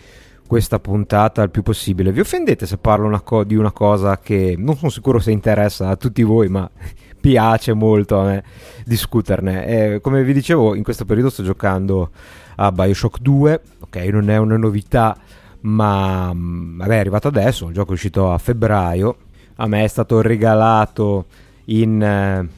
questa 0.46 0.78
puntata 0.78 1.42
il 1.42 1.50
più 1.50 1.62
possibile, 1.62 2.12
vi 2.12 2.20
offendete 2.20 2.66
se 2.66 2.78
parlo 2.78 3.06
una 3.06 3.20
co- 3.20 3.44
di 3.44 3.56
una 3.56 3.72
cosa 3.72 4.18
che 4.18 4.54
non 4.56 4.76
sono 4.76 4.90
sicuro 4.90 5.18
se 5.18 5.30
interessa 5.30 5.88
a 5.88 5.96
tutti 5.96 6.22
voi, 6.22 6.48
ma 6.48 6.68
piace 7.20 7.72
molto 7.72 8.18
a 8.18 8.24
me 8.24 8.44
discuterne. 8.84 9.66
Eh, 9.66 10.00
come 10.00 10.22
vi 10.24 10.32
dicevo, 10.32 10.74
in 10.74 10.82
questo 10.82 11.04
periodo 11.04 11.30
sto 11.30 11.42
giocando 11.42 12.10
a 12.56 12.70
Bioshock 12.70 13.20
2, 13.20 13.60
ok, 13.80 13.96
non 14.12 14.30
è 14.30 14.36
una 14.36 14.56
novità, 14.56 15.16
ma 15.60 16.32
mm, 16.32 16.78
vabbè, 16.78 16.94
è 16.94 16.98
arrivato 16.98 17.28
adesso, 17.28 17.68
il 17.68 17.74
gioco 17.74 17.90
è 17.90 17.94
uscito 17.94 18.30
a 18.32 18.38
febbraio 18.38 19.16
a 19.56 19.66
me 19.66 19.84
è 19.84 19.88
stato 19.88 20.20
regalato 20.20 21.26
in 21.66 22.02
eh, 22.02 22.48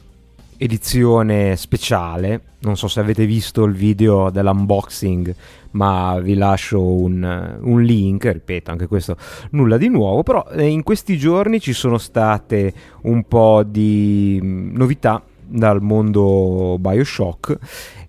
edizione 0.57 1.55
speciale. 1.55 2.41
Non 2.59 2.75
so 2.75 2.87
se 2.87 2.99
avete 2.99 3.25
visto 3.25 3.63
il 3.65 3.73
video 3.73 4.29
dell'unboxing, 4.29 5.33
ma 5.77 6.19
vi 6.19 6.33
lascio 6.33 6.81
un, 6.81 7.57
un 7.61 7.81
link. 7.81 8.25
Ripeto, 8.25 8.71
anche 8.71 8.87
questo 8.87 9.15
nulla 9.51 9.77
di 9.77 9.87
nuovo. 9.87 10.23
Però 10.23 10.45
eh, 10.51 10.65
in 10.65 10.83
questi 10.83 11.17
giorni 11.17 11.59
ci 11.59 11.73
sono 11.73 11.97
state 11.97 12.73
un 13.03 13.23
po' 13.23 13.63
di 13.63 14.39
mm, 14.41 14.75
novità 14.75 15.23
dal 15.49 15.81
mondo 15.81 16.75
Bioshock 16.77 17.57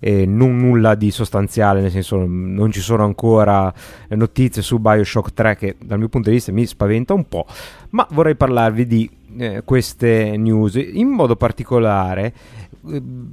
eh, 0.00 0.26
non 0.26 0.56
nulla 0.56 0.96
di 0.96 1.12
sostanziale 1.12 1.80
nel 1.80 1.92
senso 1.92 2.24
non 2.26 2.72
ci 2.72 2.80
sono 2.80 3.04
ancora 3.04 3.72
notizie 4.08 4.60
su 4.60 4.80
Bioshock 4.80 5.32
3 5.32 5.56
che 5.56 5.76
dal 5.80 5.98
mio 5.98 6.08
punto 6.08 6.30
di 6.30 6.34
vista 6.34 6.50
mi 6.50 6.66
spaventa 6.66 7.14
un 7.14 7.28
po' 7.28 7.46
ma 7.90 8.04
vorrei 8.10 8.34
parlarvi 8.34 8.86
di 8.88 9.08
eh, 9.38 9.62
queste 9.64 10.36
news 10.36 10.74
in 10.74 11.06
modo 11.06 11.36
particolare 11.36 12.32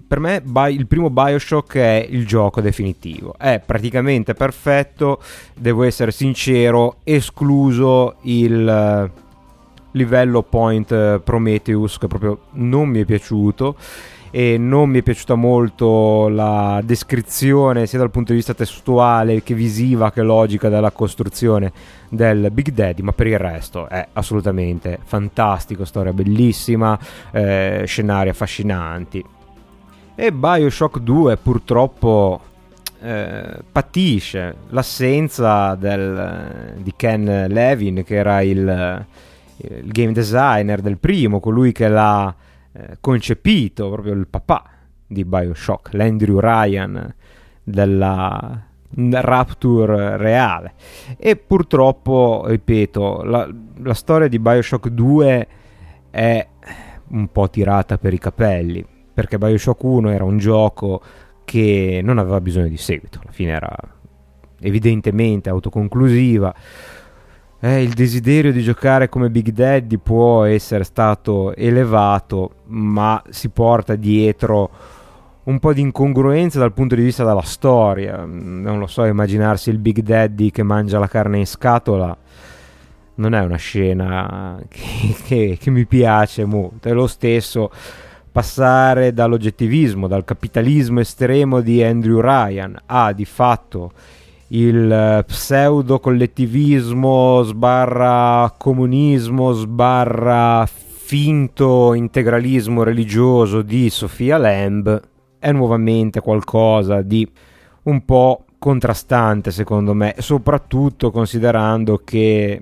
per 0.08 0.20
me 0.20 0.42
il 0.70 0.88
primo 0.88 1.10
Bioshock 1.10 1.76
è 1.78 2.08
il 2.10 2.26
gioco 2.26 2.62
definitivo. 2.62 3.36
È 3.38 3.62
praticamente 3.66 4.34
perfetto 4.34 5.22
devo 5.56 5.84
essere 5.84 6.12
sincero 6.12 6.98
escluso 7.04 8.16
il 8.22 8.68
eh, 8.68 9.24
livello 9.92 10.44
Point 10.44 10.92
eh, 10.92 11.22
Prometheus 11.24 11.98
che 11.98 12.08
proprio 12.08 12.40
non 12.52 12.90
mi 12.90 13.02
è 13.02 13.06
piaciuto 13.06 13.76
e 14.32 14.58
non 14.58 14.90
mi 14.90 15.00
è 15.00 15.02
piaciuta 15.02 15.36
molto 15.36 16.28
la 16.28 16.82
descrizione 16.84 17.86
sia 17.86 18.00
dal 18.00 18.12
punto 18.12 18.32
di 18.32 18.40
vista 18.40 18.54
testuale 18.54 19.42
che 19.44 19.54
visiva 19.54 20.12
che 20.12 20.24
logica 20.24 20.68
della 20.68 20.92
costruzione 20.92 21.72
del 22.10 22.52
Big 22.52 22.72
Daddy 22.72 23.02
ma 23.02 23.14
per 23.14 23.28
il 23.28 23.38
resto 23.38 23.88
è 23.88 24.06
assolutamente 24.12 25.00
fantastico 25.02 25.86
storia 25.86 26.12
bellissima 26.12 27.00
eh, 27.32 27.84
scenari 27.86 28.28
affascinanti 28.28 29.24
e 30.16 30.32
Bioshock 30.32 31.00
2 31.00 31.38
purtroppo 31.38 32.42
eh, 33.02 33.60
patisce 33.72 34.56
l'assenza 34.70 35.76
del, 35.76 36.76
di 36.78 36.94
Ken 36.96 37.46
Levin 37.50 38.04
che 38.04 38.16
era 38.16 38.42
il 38.42 39.06
il 39.58 39.92
game 39.92 40.12
designer 40.12 40.82
del 40.82 40.98
primo, 40.98 41.40
colui 41.40 41.72
che 41.72 41.88
l'ha 41.88 42.34
eh, 42.72 42.98
concepito, 43.00 43.90
proprio 43.90 44.14
il 44.14 44.28
papà 44.28 44.70
di 45.08 45.24
Bioshock, 45.24 45.94
l'Andrew 45.94 46.40
Ryan 46.40 47.14
della 47.64 48.64
Rapture 48.98 50.18
reale. 50.18 50.74
E 51.18 51.36
purtroppo, 51.36 52.44
ripeto, 52.48 53.24
la, 53.24 53.50
la 53.78 53.94
storia 53.94 54.28
di 54.28 54.40
Bioshock 54.40 54.88
2 54.90 55.48
è 56.10 56.48
un 57.08 57.28
po' 57.32 57.50
tirata 57.50 57.98
per 57.98 58.14
i 58.14 58.20
capelli, 58.20 58.86
perché 59.16 59.40
Bioshock 59.40 59.82
1 59.82 60.12
era 60.12 60.24
un 60.24 60.38
gioco 60.38 61.02
che 61.44 62.02
non 62.04 62.20
aveva 62.20 62.40
bisogno 62.40 62.68
di 62.68 62.78
seguito, 62.78 63.20
alla 63.24 63.32
fine 63.32 63.52
era 63.52 63.76
evidentemente 64.60 65.50
autoconclusiva 65.50 66.54
eh, 67.66 67.82
il 67.82 67.94
desiderio 67.94 68.52
di 68.52 68.62
giocare 68.62 69.10
come 69.10 69.32
Big 69.32 69.50
Daddy 69.50 69.98
può 69.98 70.44
essere 70.44 70.84
stato 70.84 71.56
elevato, 71.56 72.58
ma 72.66 73.22
si 73.30 73.50
porta 73.50 73.96
dietro 73.96 74.70
un 75.46 75.58
po' 75.58 75.74
di 75.74 75.82
incongruenza 75.82 76.60
dal 76.60 76.74
punto 76.74 76.94
di 76.94 77.02
vista 77.02 77.24
della 77.24 77.42
storia. 77.42 78.24
Non 78.24 78.78
lo 78.78 78.86
so, 78.86 79.04
immaginarsi 79.06 79.72
il 79.72 79.80
Big 79.80 80.02
Daddy 80.02 80.52
che 80.52 80.62
mangia 80.62 81.00
la 81.00 81.08
carne 81.08 81.40
in 81.40 81.48
scatola 81.48 82.16
non 83.18 83.34
è 83.34 83.40
una 83.40 83.56
scena 83.56 84.62
che, 84.68 85.16
che, 85.24 85.58
che 85.60 85.70
mi 85.72 85.86
piace 85.86 86.46
molto. 86.46 86.88
È 86.88 86.94
lo 86.94 87.08
stesso 87.08 87.72
passare 88.36 89.14
dall'oggettivismo, 89.14 90.10
dal 90.10 90.26
capitalismo 90.26 91.00
estremo 91.00 91.62
di 91.62 91.82
Andrew 91.82 92.20
Ryan 92.20 92.78
a 92.88 93.14
di 93.14 93.24
fatto 93.24 93.94
il 94.48 94.92
eh, 94.92 95.24
pseudo 95.26 96.02
collettivismo 96.02 97.44
sbarra 97.44 98.54
comunismo 98.58 99.54
sbarra 99.54 100.68
finto 100.68 101.94
integralismo 101.94 102.84
religioso 102.84 103.62
di 103.62 103.90
Sofia 103.90 104.38
Lamb 104.38 105.02
è 105.40 105.54
nuovamente 105.54 106.20
qualcosa 106.20 107.02
di 107.02 107.26
un 107.84 108.04
po' 108.04 108.44
contrastante 108.60 109.50
secondo 109.50 109.94
me, 109.94 110.14
soprattutto 110.18 111.10
considerando 111.10 112.02
che 112.04 112.62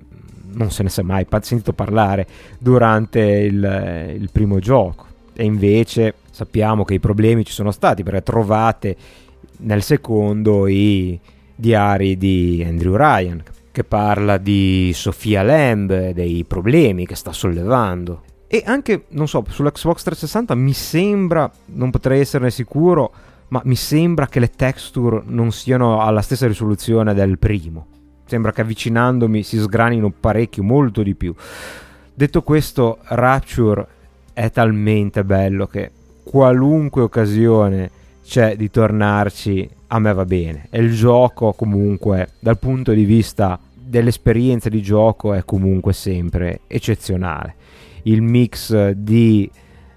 non 0.51 0.69
se 0.69 0.83
ne 0.83 0.89
è 0.95 1.01
mai 1.01 1.25
sentito 1.41 1.73
parlare 1.73 2.27
durante 2.59 3.21
il, 3.21 4.17
il 4.19 4.29
primo 4.31 4.59
gioco 4.59 5.12
e 5.35 5.43
invece 5.43 6.15
sappiamo 6.31 6.83
che 6.83 6.95
i 6.95 6.99
problemi 6.99 7.45
ci 7.45 7.53
sono 7.53 7.71
stati 7.71 8.03
perché 8.03 8.23
trovate 8.23 8.95
nel 9.57 9.83
secondo 9.83 10.67
i 10.67 11.19
diari 11.55 12.17
di 12.17 12.63
Andrew 12.67 12.95
Ryan, 12.95 13.43
che 13.71 13.83
parla 13.83 14.37
di 14.37 14.91
Sofia 14.93 15.43
Lamb, 15.43 16.11
dei 16.11 16.43
problemi 16.45 17.05
che 17.05 17.15
sta 17.15 17.31
sollevando. 17.31 18.23
E 18.47 18.61
anche, 18.65 19.05
non 19.09 19.27
so, 19.27 19.43
sull'Xbox 19.47 20.03
360 20.03 20.55
mi 20.55 20.73
sembra, 20.73 21.51
non 21.67 21.89
potrei 21.89 22.19
esserne 22.19 22.51
sicuro, 22.51 23.11
ma 23.47 23.61
mi 23.65 23.75
sembra 23.75 24.27
che 24.27 24.39
le 24.39 24.49
texture 24.49 25.23
non 25.25 25.51
siano 25.51 26.01
alla 26.01 26.21
stessa 26.21 26.47
risoluzione 26.47 27.13
del 27.13 27.39
primo. 27.39 27.87
Sembra 28.25 28.51
che 28.51 28.61
avvicinandomi 28.61 29.43
si 29.43 29.57
sgranino 29.59 30.11
parecchio, 30.11 30.63
molto 30.63 31.01
di 31.03 31.15
più. 31.15 31.33
Detto 32.13 32.43
questo, 32.43 32.99
Rapture 33.05 33.87
è 34.33 34.49
talmente 34.51 35.23
bello 35.23 35.67
che 35.67 35.91
qualunque 36.23 37.03
occasione 37.03 37.89
c'è 38.23 38.55
di 38.55 38.69
tornarci, 38.69 39.69
a 39.87 39.99
me 39.99 40.13
va 40.13 40.25
bene. 40.25 40.67
E 40.69 40.79
il 40.79 40.93
gioco 40.93 41.53
comunque, 41.53 42.29
dal 42.39 42.57
punto 42.57 42.91
di 42.93 43.03
vista 43.03 43.59
dell'esperienza 43.73 44.69
di 44.69 44.81
gioco, 44.81 45.33
è 45.33 45.43
comunque 45.45 45.93
sempre 45.93 46.61
eccezionale 46.67 47.55
il 48.03 48.21
mix 48.21 48.89
di 48.91 49.49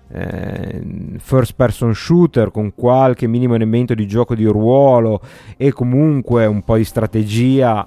eh, 0.08 0.82
first 1.18 1.54
person 1.56 1.94
shooter 1.94 2.50
con 2.50 2.74
qualche 2.74 3.26
minimo 3.26 3.54
elemento 3.54 3.94
di 3.94 4.06
gioco 4.06 4.34
di 4.34 4.44
ruolo 4.44 5.20
e 5.56 5.72
comunque 5.72 6.46
un 6.46 6.62
po' 6.62 6.76
di 6.76 6.84
strategia 6.84 7.86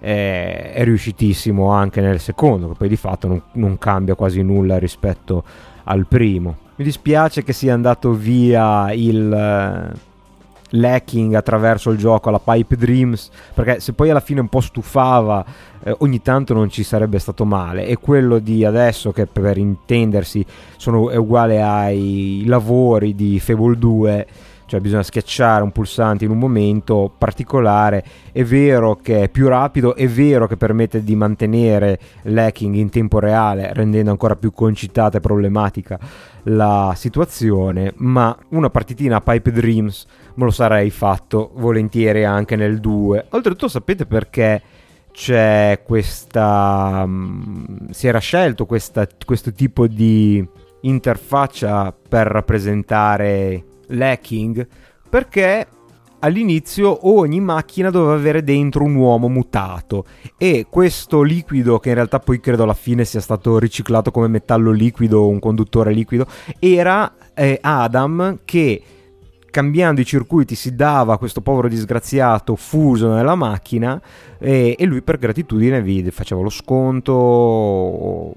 eh, 0.00 0.72
è 0.72 0.84
riuscitissimo 0.84 1.70
anche 1.70 2.00
nel 2.00 2.18
secondo 2.18 2.68
che 2.68 2.74
poi 2.76 2.88
di 2.88 2.96
fatto 2.96 3.28
non, 3.28 3.42
non 3.52 3.78
cambia 3.78 4.14
quasi 4.14 4.42
nulla 4.42 4.78
rispetto 4.78 5.44
al 5.90 6.06
primo 6.06 6.56
mi 6.80 6.84
dispiace 6.84 7.42
che 7.42 7.52
sia 7.52 7.74
andato 7.74 8.12
via 8.12 8.90
il 8.92 9.98
lacking 10.70 11.34
attraverso 11.34 11.90
il 11.90 11.98
gioco 11.98 12.28
alla 12.28 12.40
Pipe 12.42 12.76
Dreams, 12.76 13.30
perché 13.54 13.80
se 13.80 13.92
poi 13.92 14.10
alla 14.10 14.20
fine 14.20 14.40
un 14.40 14.48
po' 14.48 14.60
stufava, 14.60 15.44
eh, 15.82 15.94
ogni 15.98 16.22
tanto 16.22 16.54
non 16.54 16.70
ci 16.70 16.82
sarebbe 16.82 17.18
stato 17.18 17.44
male. 17.44 17.86
E 17.86 17.96
quello 17.98 18.38
di 18.38 18.64
adesso, 18.64 19.12
che 19.12 19.26
per 19.26 19.58
intendersi 19.58 20.44
sono, 20.76 21.10
è 21.10 21.16
uguale 21.16 21.62
ai 21.62 22.44
lavori 22.46 23.14
di 23.14 23.38
Fable 23.40 23.76
2 23.76 24.26
cioè 24.70 24.78
bisogna 24.78 25.02
schiacciare 25.02 25.64
un 25.64 25.72
pulsante 25.72 26.24
in 26.24 26.30
un 26.30 26.38
momento 26.38 27.12
particolare, 27.18 28.04
è 28.30 28.44
vero 28.44 28.94
che 29.02 29.24
è 29.24 29.28
più 29.28 29.48
rapido, 29.48 29.96
è 29.96 30.06
vero 30.06 30.46
che 30.46 30.56
permette 30.56 31.02
di 31.02 31.16
mantenere 31.16 31.98
l'hacking 32.22 32.76
in 32.76 32.88
tempo 32.88 33.18
reale, 33.18 33.72
rendendo 33.72 34.12
ancora 34.12 34.36
più 34.36 34.52
concitata 34.52 35.18
e 35.18 35.20
problematica 35.20 35.98
la 36.44 36.92
situazione, 36.94 37.94
ma 37.96 38.36
una 38.50 38.70
partitina 38.70 39.16
a 39.16 39.20
Pipe 39.20 39.50
Dreams 39.50 40.06
me 40.34 40.44
lo 40.44 40.52
sarei 40.52 40.90
fatto 40.90 41.50
volentieri 41.54 42.24
anche 42.24 42.54
nel 42.54 42.78
2. 42.78 43.26
Oltretutto 43.30 43.66
sapete 43.66 44.06
perché 44.06 44.62
c'è 45.10 45.80
questa... 45.84 47.02
Um, 47.04 47.90
si 47.90 48.06
era 48.06 48.20
scelto 48.20 48.66
questa, 48.66 49.04
questo 49.26 49.50
tipo 49.50 49.88
di 49.88 50.48
interfaccia 50.82 51.92
per 52.08 52.28
rappresentare 52.28 53.64
l'hacking 53.90 54.66
perché 55.08 55.66
all'inizio 56.20 57.08
ogni 57.08 57.40
macchina 57.40 57.90
doveva 57.90 58.14
avere 58.14 58.42
dentro 58.42 58.84
un 58.84 58.94
uomo 58.94 59.28
mutato 59.28 60.04
e 60.36 60.66
questo 60.68 61.22
liquido 61.22 61.78
che 61.78 61.88
in 61.90 61.94
realtà 61.94 62.18
poi 62.18 62.40
credo 62.40 62.64
alla 62.64 62.74
fine 62.74 63.04
sia 63.04 63.20
stato 63.20 63.58
riciclato 63.58 64.10
come 64.10 64.28
metallo 64.28 64.70
liquido 64.70 65.28
un 65.28 65.38
conduttore 65.38 65.92
liquido 65.92 66.26
era 66.58 67.12
eh, 67.34 67.58
Adam 67.60 68.40
che 68.44 68.82
cambiando 69.50 70.00
i 70.00 70.04
circuiti 70.04 70.54
si 70.54 70.74
dava 70.74 71.14
a 71.14 71.18
questo 71.18 71.40
povero 71.40 71.68
disgraziato 71.68 72.56
fuso 72.56 73.12
nella 73.12 73.34
macchina 73.34 74.00
e, 74.38 74.76
e, 74.78 74.84
lui 74.86 75.02
per 75.02 75.18
gratitudine 75.18 75.82
vi 75.82 76.08
faceva 76.10 76.40
lo 76.40 76.48
sconto 76.48 78.32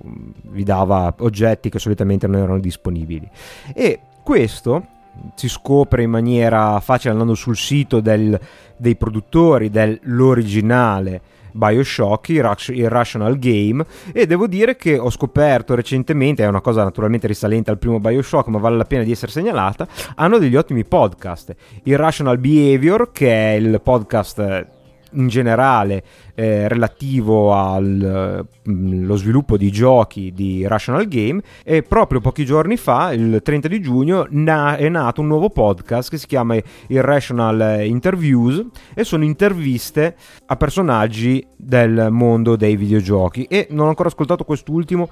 vi 0.50 0.64
dava 0.64 1.14
oggetti 1.20 1.70
che 1.70 1.80
solitamente 1.80 2.28
non 2.28 2.42
erano 2.42 2.60
disponibili. 2.60 3.30
E 3.74 4.00
questo 4.24 4.88
si 5.36 5.48
scopre 5.48 6.04
in 6.04 6.10
maniera 6.10 6.80
facile 6.80 7.12
andando 7.12 7.36
sul 7.36 7.56
sito 7.56 8.00
del, 8.00 8.40
dei 8.78 8.96
produttori 8.96 9.70
dell'originale 9.70 11.22
Bioshock, 11.54 12.30
Irrational 12.30 13.38
Game 13.38 13.86
e 14.12 14.26
devo 14.26 14.48
dire 14.48 14.76
che 14.76 14.98
ho 14.98 15.10
scoperto 15.10 15.76
recentemente, 15.76 16.44
è 16.44 16.48
una 16.48 16.62
cosa 16.62 16.84
naturalmente 16.84 17.28
risalente 17.28 17.70
al 17.70 17.78
primo 17.78 18.00
Bioshock 18.00 18.48
ma 18.48 18.58
vale 18.58 18.78
la 18.78 18.86
pena 18.86 19.04
di 19.04 19.12
essere 19.12 19.32
segnalata, 19.32 19.88
hanno 20.16 20.40
degli 20.40 20.56
ottimi 20.56 20.84
podcast. 20.84 21.56
Irrational 21.84 22.40
Behavior 22.40 23.12
che 23.12 23.32
è 23.32 23.56
il 23.56 23.80
podcast 23.82 24.82
in 25.14 25.28
generale 25.28 26.04
eh, 26.36 26.68
relativo 26.68 27.54
allo 27.54 28.48
mm, 28.70 29.12
sviluppo 29.14 29.58
di 29.58 29.72
giochi 29.72 30.32
di 30.34 30.66
Rational 30.68 31.08
Game 31.08 31.42
e 31.64 31.84
proprio 31.84 32.20
pochi 32.20 32.46
giorni 32.46 32.78
fa, 32.78 33.14
il 33.14 33.42
30 33.44 33.68
di 33.68 33.82
giugno, 33.82 34.28
na- 34.30 34.76
è 34.76 34.90
nato 34.90 35.22
un 35.22 35.28
nuovo 35.28 35.50
podcast 35.50 36.10
che 36.10 36.18
si 36.18 36.28
chiama 36.28 36.58
Irrational 36.88 37.86
Interviews 37.86 38.66
e 38.94 39.04
sono 39.04 39.24
interviste 39.24 40.16
a 40.46 40.56
personaggi 40.56 41.46
del 41.56 42.08
mondo 42.12 42.56
dei 42.56 42.76
videogiochi 42.76 43.44
e 43.46 43.68
non 43.70 43.86
ho 43.86 43.90
ancora 43.90 44.10
ascoltato 44.10 44.44
quest'ultimo, 44.44 45.10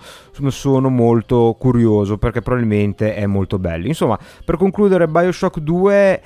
sono 0.47 0.89
molto 0.89 1.55
curioso 1.57 2.17
perché 2.17 2.41
probabilmente 2.41 3.15
è 3.15 3.25
molto 3.25 3.57
bello. 3.59 3.87
Insomma, 3.87 4.19
per 4.43 4.57
concludere 4.57 5.07
Bioshock 5.07 5.59
2 5.59 6.21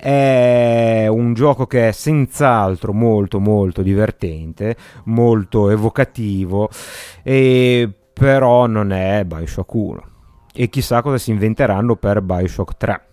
è 0.00 1.06
un 1.08 1.34
gioco 1.34 1.66
che 1.66 1.88
è 1.88 1.92
senz'altro 1.92 2.92
molto 2.92 3.38
molto 3.38 3.82
divertente, 3.82 4.76
molto 5.04 5.68
evocativo, 5.68 6.70
e 7.22 7.88
però 8.12 8.66
non 8.66 8.92
è 8.92 9.24
Bioshock 9.24 9.72
1. 9.74 10.04
E 10.54 10.68
chissà 10.68 11.02
cosa 11.02 11.18
si 11.18 11.30
inventeranno 11.30 11.96
per 11.96 12.22
Bioshock 12.22 12.76
3. 12.76 13.04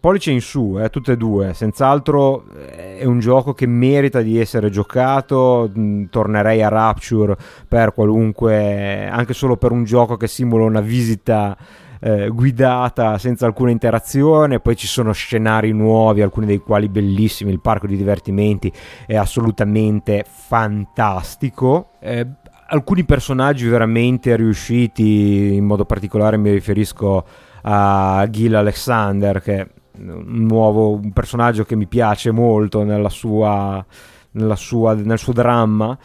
Pollice 0.00 0.32
in 0.32 0.40
su, 0.40 0.78
eh, 0.80 0.90
tutte 0.90 1.12
e 1.12 1.16
due, 1.16 1.54
senz'altro 1.54 2.44
eh, 2.56 2.98
è 2.98 3.04
un 3.04 3.20
gioco 3.20 3.52
che 3.52 3.66
merita 3.66 4.20
di 4.20 4.40
essere 4.40 4.68
giocato, 4.68 5.70
mm, 5.78 6.06
tornerei 6.10 6.60
a 6.60 6.68
Rapture 6.68 7.36
per 7.68 7.94
qualunque, 7.94 9.06
anche 9.06 9.32
solo 9.32 9.56
per 9.56 9.70
un 9.70 9.84
gioco 9.84 10.16
che 10.16 10.26
simula 10.26 10.64
una 10.64 10.80
visita 10.80 11.56
eh, 12.04 12.28
guidata 12.30 13.16
senza 13.18 13.46
alcuna 13.46 13.70
interazione, 13.70 14.58
poi 14.58 14.74
ci 14.74 14.88
sono 14.88 15.12
scenari 15.12 15.70
nuovi, 15.70 16.20
alcuni 16.20 16.46
dei 16.46 16.58
quali 16.58 16.88
bellissimi, 16.88 17.52
il 17.52 17.60
parco 17.60 17.86
di 17.86 17.96
divertimenti 17.96 18.72
è 19.06 19.14
assolutamente 19.14 20.24
fantastico. 20.26 21.90
Eh, 22.00 22.26
alcuni 22.66 23.04
personaggi 23.04 23.68
veramente 23.68 24.34
riusciti, 24.34 25.54
in 25.54 25.64
modo 25.64 25.84
particolare 25.84 26.36
mi 26.36 26.50
riferisco 26.50 27.24
a 27.62 28.26
Gil 28.28 28.56
Alexander, 28.56 29.40
che 29.40 29.60
è 29.60 29.68
un 29.98 30.46
nuovo 30.46 30.94
un 30.94 31.12
personaggio 31.12 31.62
che 31.64 31.76
mi 31.76 31.86
piace 31.86 32.32
molto 32.32 32.82
nella 32.82 33.10
sua, 33.10 33.84
nella 34.32 34.56
sua, 34.56 34.94
nel 34.94 35.18
suo 35.18 35.32
dramma, 35.32 35.96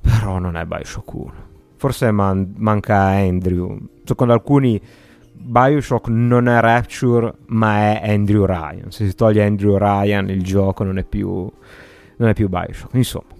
però 0.00 0.38
non 0.38 0.56
è 0.56 0.64
Bioshock 0.64 1.12
1. 1.12 1.32
Forse 1.76 2.10
man- 2.10 2.54
manca 2.56 2.96
Andrew, 2.96 3.76
secondo 4.06 4.32
alcuni 4.32 4.80
Bioshock 5.32 6.08
non 6.08 6.48
è 6.48 6.60
Rapture 6.60 7.34
ma 7.46 8.00
è 8.00 8.10
Andrew 8.10 8.46
Ryan. 8.46 8.90
Se 8.90 9.06
si 9.06 9.14
toglie 9.14 9.44
Andrew 9.44 9.76
Ryan 9.76 10.28
il 10.30 10.42
gioco 10.42 10.84
non 10.84 10.98
è 10.98 11.04
più, 11.04 11.50
non 12.16 12.28
è 12.28 12.32
più 12.32 12.48
Bioshock. 12.48 12.94
Insomma 12.94 13.34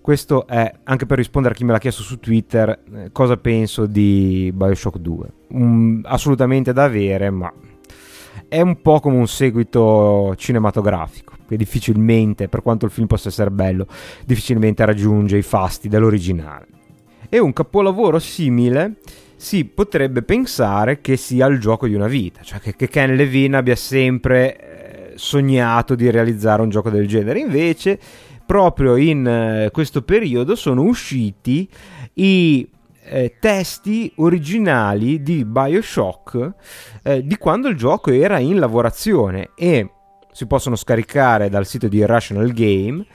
questo 0.00 0.46
è 0.46 0.70
anche 0.84 1.06
per 1.06 1.16
rispondere 1.16 1.54
a 1.54 1.56
chi 1.56 1.64
me 1.64 1.72
l'ha 1.72 1.78
chiesto 1.78 2.02
su 2.02 2.20
Twitter 2.20 2.68
eh, 2.94 3.08
cosa 3.10 3.38
penso 3.38 3.86
di 3.86 4.52
Bioshock 4.54 4.98
2 4.98 5.28
um, 5.48 6.02
assolutamente 6.04 6.74
da 6.74 6.84
avere 6.84 7.30
ma 7.30 7.50
è 8.46 8.60
un 8.60 8.82
po' 8.82 9.00
come 9.00 9.16
un 9.16 9.26
seguito 9.26 10.34
cinematografico 10.36 11.34
che 11.48 11.56
difficilmente 11.56 12.48
per 12.48 12.62
quanto 12.62 12.84
il 12.84 12.90
film 12.90 13.06
possa 13.06 13.28
essere 13.28 13.50
bello 13.50 13.86
difficilmente 14.24 14.84
raggiunge 14.84 15.38
i 15.38 15.42
fasti 15.42 15.88
dell'originale. 15.88 16.66
E 17.28 17.38
un 17.38 17.52
capolavoro 17.52 18.18
simile 18.18 18.96
si 19.36 19.64
potrebbe 19.64 20.22
pensare 20.22 21.00
che 21.00 21.16
sia 21.16 21.46
il 21.46 21.58
gioco 21.58 21.86
di 21.86 21.94
una 21.94 22.06
vita, 22.06 22.42
cioè 22.42 22.60
che, 22.60 22.74
che 22.76 22.88
Ken 22.88 23.14
Levine 23.14 23.56
abbia 23.56 23.76
sempre 23.76 24.56
eh, 24.56 25.12
sognato 25.16 25.94
di 25.94 26.10
realizzare 26.10 26.62
un 26.62 26.70
gioco 26.70 26.90
del 26.90 27.06
genere. 27.06 27.38
Invece, 27.38 27.98
proprio 28.44 28.96
in 28.96 29.26
eh, 29.26 29.70
questo 29.72 30.02
periodo 30.02 30.54
sono 30.54 30.82
usciti 30.82 31.68
i 32.14 32.68
eh, 33.06 33.34
testi 33.38 34.10
originali 34.16 35.22
di 35.22 35.44
Bioshock 35.44 36.52
eh, 37.02 37.24
di 37.24 37.36
quando 37.36 37.68
il 37.68 37.76
gioco 37.76 38.10
era 38.10 38.38
in 38.38 38.58
lavorazione 38.58 39.50
e 39.54 39.90
si 40.34 40.46
possono 40.46 40.74
scaricare 40.74 41.48
dal 41.48 41.64
sito 41.64 41.86
di 41.86 41.98
Irrational 41.98 42.52
Game. 42.52 43.06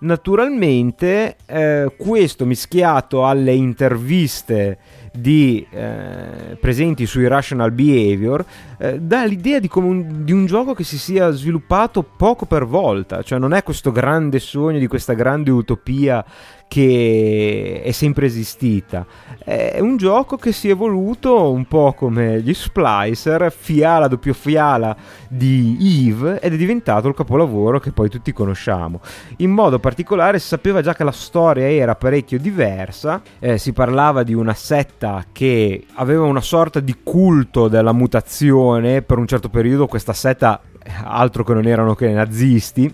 Naturalmente, 0.00 1.36
eh, 1.46 1.94
questo 1.96 2.44
mischiato 2.44 3.26
alle 3.26 3.54
interviste 3.54 4.78
di, 5.16 5.66
eh, 5.70 6.56
presenti 6.60 7.06
su 7.06 7.20
Irrational 7.20 7.72
Behavior 7.72 8.44
eh, 8.78 8.98
dà 9.00 9.24
l'idea 9.24 9.58
di, 9.58 9.68
un, 9.74 10.24
di, 10.24 10.32
un, 10.32 10.46
gioco 10.46 10.74
che 10.74 10.84
si 10.84 10.98
sia 10.98 11.30
sviluppato 11.30 12.02
poco 12.02 12.46
per 12.46 12.66
volta, 12.66 13.22
cioè 13.22 13.38
non 13.38 13.52
è 13.52 13.62
questo 13.62 13.92
grande 13.92 14.38
sogno 14.38 14.78
di 14.78 14.86
questa 14.86 15.14
grande 15.14 15.50
utopia 15.50 16.24
che 16.68 17.82
è 17.84 17.90
sempre 17.92 18.26
esistita. 18.26 19.06
È 19.38 19.78
un 19.80 19.96
gioco 19.96 20.36
che 20.36 20.50
si 20.50 20.68
è 20.68 20.72
evoluto 20.72 21.50
un 21.50 21.66
po' 21.66 21.92
come 21.92 22.40
gli 22.42 22.52
Splicer, 22.52 23.52
fiala 23.52 24.08
doppio 24.08 24.34
fiala 24.34 24.96
di 25.28 26.08
Eve 26.08 26.40
ed 26.40 26.52
è 26.52 26.56
diventato 26.56 27.08
il 27.08 27.14
capolavoro 27.14 27.78
che 27.78 27.92
poi 27.92 28.08
tutti 28.08 28.32
conosciamo. 28.32 29.00
In 29.38 29.52
modo 29.52 29.78
particolare 29.78 30.38
si 30.38 30.48
sapeva 30.48 30.82
già 30.82 30.94
che 30.94 31.04
la 31.04 31.12
storia 31.12 31.70
era 31.70 31.94
parecchio 31.94 32.38
diversa, 32.38 33.22
eh, 33.38 33.58
si 33.58 33.72
parlava 33.72 34.24
di 34.24 34.34
una 34.34 34.54
setta 34.54 35.24
che 35.30 35.84
aveva 35.94 36.24
una 36.24 36.40
sorta 36.40 36.80
di 36.80 36.96
culto 37.02 37.68
della 37.68 37.92
mutazione, 37.92 39.02
per 39.02 39.18
un 39.18 39.26
certo 39.26 39.48
periodo 39.48 39.86
questa 39.86 40.12
setta 40.12 40.60
altro 41.04 41.44
che 41.44 41.54
non 41.54 41.66
erano 41.66 41.94
che 41.94 42.10
nazisti, 42.10 42.92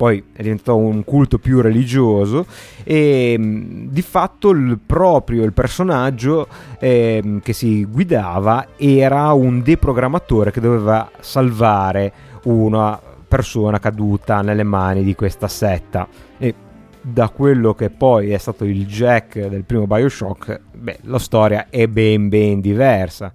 poi 0.00 0.24
è 0.32 0.40
diventato 0.40 0.78
un 0.78 1.04
culto 1.04 1.36
più 1.36 1.60
religioso 1.60 2.46
e 2.84 3.36
di 3.38 4.00
fatto 4.00 4.48
il 4.48 4.78
proprio 4.78 5.44
il 5.44 5.52
personaggio 5.52 6.48
eh, 6.78 7.40
che 7.42 7.52
si 7.52 7.84
guidava 7.84 8.68
era 8.78 9.30
un 9.34 9.60
deprogrammatore 9.60 10.52
che 10.52 10.60
doveva 10.62 11.10
salvare 11.20 12.10
una 12.44 12.98
persona 13.28 13.78
caduta 13.78 14.40
nelle 14.40 14.62
mani 14.62 15.02
di 15.02 15.14
questa 15.14 15.48
setta. 15.48 16.08
E 16.38 16.54
da 17.02 17.28
quello 17.28 17.74
che 17.74 17.90
poi 17.90 18.30
è 18.30 18.38
stato 18.38 18.64
il 18.64 18.86
Jack 18.86 19.48
del 19.48 19.64
primo 19.64 19.86
Bioshock, 19.86 20.60
beh, 20.78 21.00
la 21.02 21.18
storia 21.18 21.66
è 21.68 21.86
ben 21.88 22.30
ben 22.30 22.62
diversa 22.62 23.30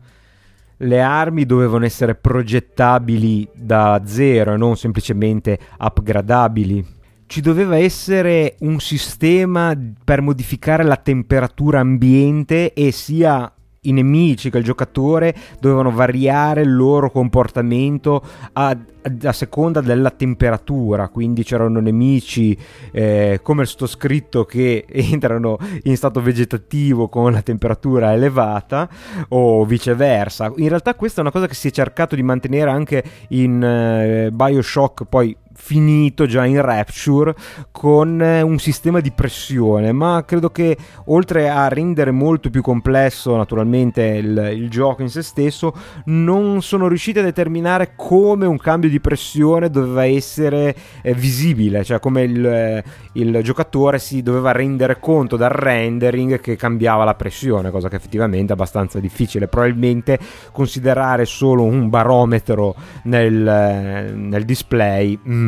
le 0.78 1.02
armi 1.02 1.46
dovevano 1.46 1.86
essere 1.86 2.16
progettabili 2.16 3.48
da 3.54 4.02
zero 4.06 4.54
e 4.54 4.58
non 4.58 4.76
semplicemente 4.78 5.58
upgradabili. 5.80 6.94
Ci 7.28 7.42
doveva 7.42 7.78
essere 7.78 8.56
un 8.60 8.80
sistema 8.80 9.76
per 10.04 10.22
modificare 10.22 10.84
la 10.84 10.98
temperatura 10.98 11.80
ambiente 11.80 12.74
e 12.74 12.92
sia 12.92 13.52
i 13.88 13.92
nemici 13.92 14.50
che 14.50 14.58
il 14.58 14.64
giocatore 14.64 15.36
dovevano 15.60 15.92
variare 15.92 16.62
il 16.62 16.76
loro 16.76 17.10
comportamento 17.10 18.22
a, 18.54 18.78
a 19.24 19.32
seconda 19.32 19.82
della 19.82 20.12
temperatura, 20.12 21.10
quindi 21.10 21.44
c'erano 21.44 21.80
nemici 21.80 22.58
eh, 22.92 23.40
come 23.42 23.66
sto 23.66 23.88
scritto 23.88 24.46
che 24.46 24.86
entrano 24.90 25.58
in 25.84 25.96
stato 25.96 26.22
vegetativo 26.22 27.08
con 27.10 27.32
la 27.32 27.42
temperatura 27.42 28.14
elevata 28.14 28.90
o 29.30 29.66
viceversa. 29.66 30.52
In 30.58 30.70
realtà 30.70 30.96
questa 30.96 31.20
è 31.20 31.22
una 31.22 31.32
cosa 31.32 31.48
che 31.48 31.56
si 31.56 31.68
è 31.70 31.72
cercato 31.72 32.16
di 32.16 32.24
mantenere 32.24 32.70
anche 32.70 33.04
in 33.30 33.64
eh, 33.64 34.30
BioShock 34.32 35.06
poi 35.06 35.36
finito 35.56 36.26
già 36.26 36.46
in 36.46 36.62
Rapture 36.62 37.36
con 37.72 38.22
eh, 38.22 38.42
un 38.42 38.60
sistema 38.60 39.00
di 39.00 39.12
pressione 39.12 39.92
ma 39.92 40.24
credo 40.26 40.50
che 40.50 40.78
oltre 41.06 41.50
a 41.50 41.68
rendere 41.68 42.12
molto 42.12 42.50
più 42.50 42.62
complesso 42.62 43.36
naturalmente 43.36 44.04
il, 44.04 44.52
il 44.54 44.70
gioco 44.70 45.02
in 45.02 45.10
se 45.10 45.22
stesso 45.22 45.74
non 46.06 46.62
sono 46.62 46.88
riusciti 46.88 47.20
a 47.20 47.24
determinare 47.24 47.94
come 47.96 48.46
un 48.46 48.58
cambio 48.58 48.90
di 48.90 49.00
pressione 49.00 49.70
doveva 49.70 50.06
essere 50.06 50.76
eh, 51.02 51.14
visibile 51.14 51.84
cioè 51.84 52.00
come 52.00 52.24
il, 52.24 52.46
eh, 52.46 52.84
il 53.14 53.40
giocatore 53.44 54.00
si 54.00 54.22
doveva 54.22 54.52
rendere 54.52 55.00
conto 55.00 55.38
dal 55.38 55.50
rendering 55.52 56.40
che 56.40 56.56
cambiava 56.56 57.04
la 57.04 57.16
pressione 57.16 57.72
cosa 57.72 57.90
che 57.90 57.96
effettivamente 57.96 58.52
è 58.52 58.56
abbastanza 58.56 59.00
difficile. 59.00 59.48
Probabilmente 59.48 60.20
considerare 60.52 61.26
solo 61.26 61.64
un 61.64 61.90
barometro 61.90 62.76
nel, 63.04 63.48
eh, 63.48 64.12
nel 64.14 64.46
display 64.46 65.18
mm, 65.28 65.45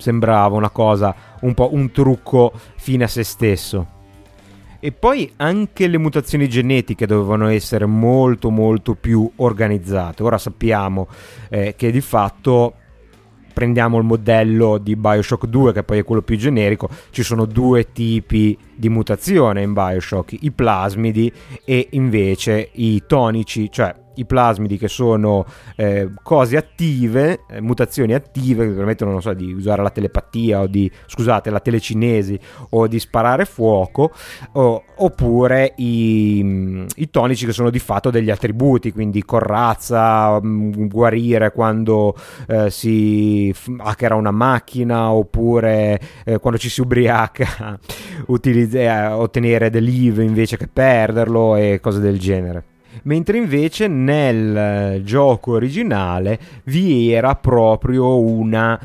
sembrava 0.00 0.56
una 0.56 0.70
cosa 0.70 1.14
un 1.42 1.54
po' 1.54 1.72
un 1.72 1.90
trucco 1.92 2.52
fine 2.76 3.04
a 3.04 3.08
se 3.08 3.22
stesso. 3.22 3.98
E 4.80 4.92
poi 4.92 5.30
anche 5.36 5.86
le 5.86 5.98
mutazioni 5.98 6.48
genetiche 6.48 7.06
dovevano 7.06 7.48
essere 7.48 7.84
molto 7.84 8.50
molto 8.50 8.94
più 8.94 9.30
organizzate. 9.36 10.22
Ora 10.22 10.38
sappiamo 10.38 11.06
eh, 11.50 11.74
che 11.76 11.90
di 11.90 12.00
fatto 12.00 12.74
prendiamo 13.52 13.98
il 13.98 14.04
modello 14.04 14.78
di 14.78 14.96
Bioshock 14.96 15.46
2 15.46 15.72
che 15.74 15.82
poi 15.82 15.98
è 15.98 16.04
quello 16.04 16.22
più 16.22 16.36
generico, 16.36 16.88
ci 17.10 17.22
sono 17.22 17.44
due 17.44 17.92
tipi 17.92 18.56
di 18.74 18.88
mutazione 18.88 19.60
in 19.60 19.74
Bioshock, 19.74 20.34
i 20.40 20.50
plasmidi 20.50 21.30
e 21.64 21.88
invece 21.90 22.70
i 22.72 23.02
tonici, 23.06 23.70
cioè 23.70 23.94
i 24.20 24.24
plasmidi 24.26 24.78
che 24.78 24.88
sono 24.88 25.44
eh, 25.76 26.10
cose 26.22 26.56
attive, 26.56 27.40
eh, 27.48 27.60
mutazioni 27.60 28.14
attive 28.14 28.66
che 28.66 28.72
permettono 28.72 29.20
so, 29.20 29.32
di 29.32 29.52
usare 29.52 29.82
la 29.82 29.90
telepatia 29.90 30.60
o 30.60 30.66
di, 30.66 30.90
scusate, 31.06 31.50
la 31.50 31.60
telecinesi 31.60 32.38
o 32.70 32.86
di 32.86 32.98
sparare 32.98 33.44
fuoco, 33.44 34.12
o, 34.52 34.82
oppure 34.96 35.72
i, 35.76 36.86
i, 36.96 37.10
tonici 37.10 37.46
che 37.46 37.52
sono 37.52 37.70
di 37.70 37.78
fatto 37.78 38.10
degli 38.10 38.30
attributi, 38.30 38.92
quindi 38.92 39.24
corazza, 39.24 40.40
mm, 40.40 40.86
guarire 40.86 41.50
quando 41.52 42.14
eh, 42.46 42.70
si 42.70 43.52
hackera 43.78 44.14
una 44.14 44.30
macchina, 44.30 45.10
oppure 45.10 45.98
eh, 46.24 46.38
quando 46.38 46.58
ci 46.58 46.68
si 46.68 46.80
ubriaca, 46.80 47.78
utilizz- 48.28 48.74
eh, 48.74 49.06
ottenere 49.06 49.70
dell'IV 49.70 50.20
invece 50.20 50.56
che 50.56 50.68
perderlo 50.68 51.56
e 51.56 51.80
cose 51.80 52.00
del 52.00 52.18
genere 52.18 52.69
mentre 53.02 53.38
invece 53.38 53.86
nel 53.88 54.56
eh, 54.56 55.02
gioco 55.04 55.52
originale 55.52 56.38
vi 56.64 57.12
era 57.12 57.34
proprio 57.34 58.18
una 58.20 58.78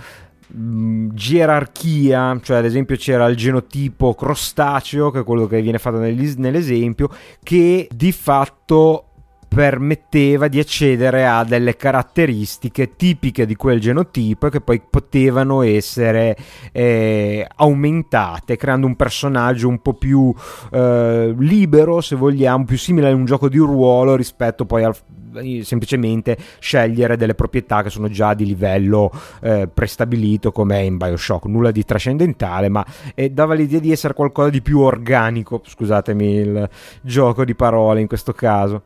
mm, 0.55 1.09
gerarchia, 1.13 2.39
cioè 2.41 2.57
ad 2.57 2.65
esempio 2.65 2.95
c'era 2.95 3.27
il 3.27 3.35
genotipo 3.35 4.13
crostaceo, 4.13 5.11
che 5.11 5.19
è 5.19 5.23
quello 5.23 5.47
che 5.47 5.61
viene 5.61 5.79
fatto 5.79 5.97
nell'esempio, 5.97 7.09
che 7.41 7.87
di 7.91 8.11
fatto 8.11 9.09
permetteva 9.55 10.49
di 10.49 10.59
accedere 10.59 11.25
a 11.25 11.45
delle 11.45 11.77
caratteristiche 11.77 12.97
tipiche 12.97 13.45
di 13.45 13.55
quel 13.55 13.79
genotipo 13.79 14.49
che 14.49 14.59
poi 14.59 14.81
potevano 14.81 15.61
essere 15.61 16.35
eh, 16.73 17.47
aumentate 17.55 18.57
creando 18.57 18.85
un 18.85 18.97
personaggio 18.97 19.69
un 19.69 19.81
po' 19.81 19.93
più 19.93 20.33
eh, 20.73 21.33
libero 21.37 22.01
se 22.01 22.17
vogliamo 22.17 22.65
più 22.65 22.77
simile 22.77 23.07
a 23.07 23.13
un 23.13 23.23
gioco 23.23 23.47
di 23.47 23.57
ruolo 23.57 24.17
rispetto 24.17 24.65
poi 24.65 24.83
al 24.83 24.95
semplicemente 25.63 26.37
scegliere 26.59 27.17
delle 27.17 27.35
proprietà 27.35 27.83
che 27.83 27.89
sono 27.89 28.09
già 28.09 28.33
di 28.33 28.45
livello 28.45 29.11
eh, 29.41 29.67
prestabilito 29.67 30.53
come 30.53 30.83
in 30.83 30.95
Bioshock. 30.95 31.45
Nulla 31.47 31.71
di 31.71 31.83
trascendentale 31.83 32.69
ma 32.69 32.85
eh, 33.13 33.31
dava 33.31 33.53
l'idea 33.53 33.79
di 33.79 33.91
essere 33.91 34.13
qualcosa 34.13 34.49
di 34.49 34.61
più 34.61 34.79
organico 34.79 35.61
scusatemi 35.65 36.33
il 36.35 36.69
gioco 37.01 37.43
di 37.43 37.53
parole 37.53 37.99
in 37.99 38.07
questo 38.07 38.31
caso 38.31 38.83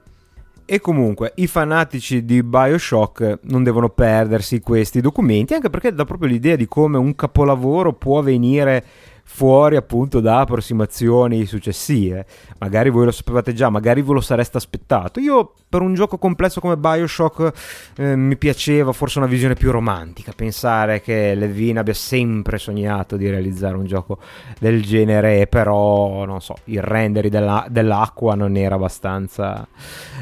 e 0.71 0.79
comunque 0.79 1.31
i 1.37 1.47
fanatici 1.47 2.23
di 2.23 2.43
Bioshock 2.43 3.39
non 3.45 3.63
devono 3.63 3.89
perdersi 3.89 4.59
questi 4.59 5.01
documenti, 5.01 5.55
anche 5.55 5.71
perché 5.71 5.91
dà 5.91 6.05
proprio 6.05 6.29
l'idea 6.29 6.55
di 6.55 6.67
come 6.67 6.99
un 6.99 7.15
capolavoro 7.15 7.93
può 7.93 8.21
venire 8.21 8.85
fuori 9.31 9.75
appunto 9.77 10.19
da 10.19 10.41
approssimazioni 10.41 11.45
successive. 11.45 12.25
Magari 12.57 12.89
voi 12.89 13.05
lo 13.05 13.11
sapevate 13.11 13.53
già, 13.53 13.69
magari 13.69 14.01
ve 14.01 14.13
lo 14.13 14.21
sareste 14.21 14.57
aspettato. 14.57 15.21
Io 15.21 15.53
per 15.69 15.81
un 15.81 15.93
gioco 15.93 16.17
complesso 16.17 16.59
come 16.59 16.75
Bioshock 16.75 17.53
eh, 17.97 18.15
mi 18.15 18.35
piaceva 18.35 18.91
forse 18.91 19.19
una 19.19 19.27
visione 19.27 19.53
più 19.53 19.71
romantica, 19.71 20.33
pensare 20.35 20.99
che 20.99 21.35
Levine 21.35 21.79
abbia 21.79 21.93
sempre 21.93 22.57
sognato 22.57 23.15
di 23.15 23.29
realizzare 23.29 23.77
un 23.77 23.85
gioco 23.85 24.17
del 24.59 24.81
genere, 24.81 25.47
però 25.47 26.25
non 26.25 26.41
so, 26.41 26.55
il 26.65 26.81
rendering 26.81 27.31
della, 27.31 27.65
dell'acqua 27.69 28.35
non 28.35 28.57
era 28.57 28.75
abbastanza, 28.75 29.65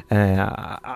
eh, 0.09 0.45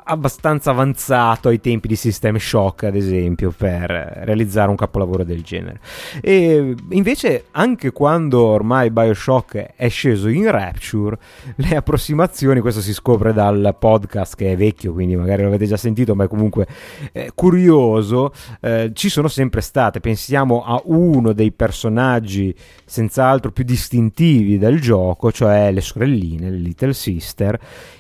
abbastanza 0.04 0.70
avanzato 0.70 1.48
ai 1.48 1.62
tempi 1.62 1.88
di 1.88 1.96
System 1.96 2.38
Shock, 2.38 2.84
ad 2.84 2.96
esempio, 2.96 3.52
per 3.56 3.90
realizzare 4.26 4.70
un 4.70 4.76
capolavoro 4.76 5.24
del 5.24 5.42
genere. 5.42 5.80
E 6.22 6.76
invece 6.90 7.46
anche 7.52 7.92
quando 8.02 8.42
ormai 8.42 8.90
Bioshock 8.90 9.74
è 9.76 9.88
sceso 9.88 10.28
in 10.28 10.50
Rapture, 10.50 11.20
le 11.58 11.76
approssimazioni, 11.76 12.60
questo 12.60 12.82
si 12.82 12.94
scopre 12.94 13.32
dal 13.32 13.76
podcast 13.78 14.36
che 14.36 14.52
è 14.52 14.58
vecchio, 14.58 14.92
quindi 14.92 15.16
magari 15.16 15.44
l'avete 15.44 15.68
già 15.68 15.78
sentito, 15.78 16.16
ma 16.16 16.24
è 16.24 16.28
comunque 16.28 16.66
eh, 17.12 17.30
curioso, 17.36 18.34
eh, 18.60 18.90
ci 18.96 19.08
sono 19.08 19.28
sempre 19.28 19.62
state. 19.62 20.00
Pensiamo 20.00 20.64
a 20.64 20.82
uno 20.86 21.32
dei 21.32 21.52
personaggi 21.52 22.52
senz'altro 22.86 23.52
più 23.52 23.64
distintivi 23.64 24.58
del 24.58 24.82
gioco, 24.82 25.32
cioè 25.32 25.72
le 25.72 25.82
sorelline, 25.82 26.50
le 26.50 26.58
Little 26.58 26.94
Sister 26.94 27.60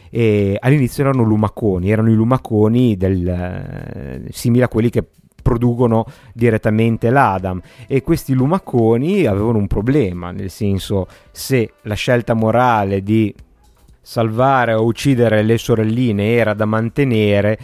e 0.09 0.57
all'inizio 0.59 1.03
erano 1.03 1.21
lumaconi, 1.21 1.91
erano 1.91 2.09
i 2.09 2.15
lumaconi 2.15 2.97
del, 2.97 3.27
eh, 3.27 4.23
simili 4.31 4.63
a 4.63 4.67
quelli 4.67 4.89
che 4.89 5.05
producono 5.41 6.05
direttamente 6.33 7.09
l'Adam 7.09 7.61
e 7.87 8.01
questi 8.01 8.33
lumaconi 8.33 9.25
avevano 9.25 9.57
un 9.57 9.67
problema, 9.67 10.31
nel 10.31 10.49
senso 10.49 11.07
se 11.31 11.73
la 11.83 11.95
scelta 11.95 12.33
morale 12.33 13.03
di 13.03 13.33
salvare 14.01 14.73
o 14.73 14.83
uccidere 14.83 15.43
le 15.43 15.57
sorelline 15.57 16.33
era 16.33 16.53
da 16.53 16.65
mantenere, 16.65 17.57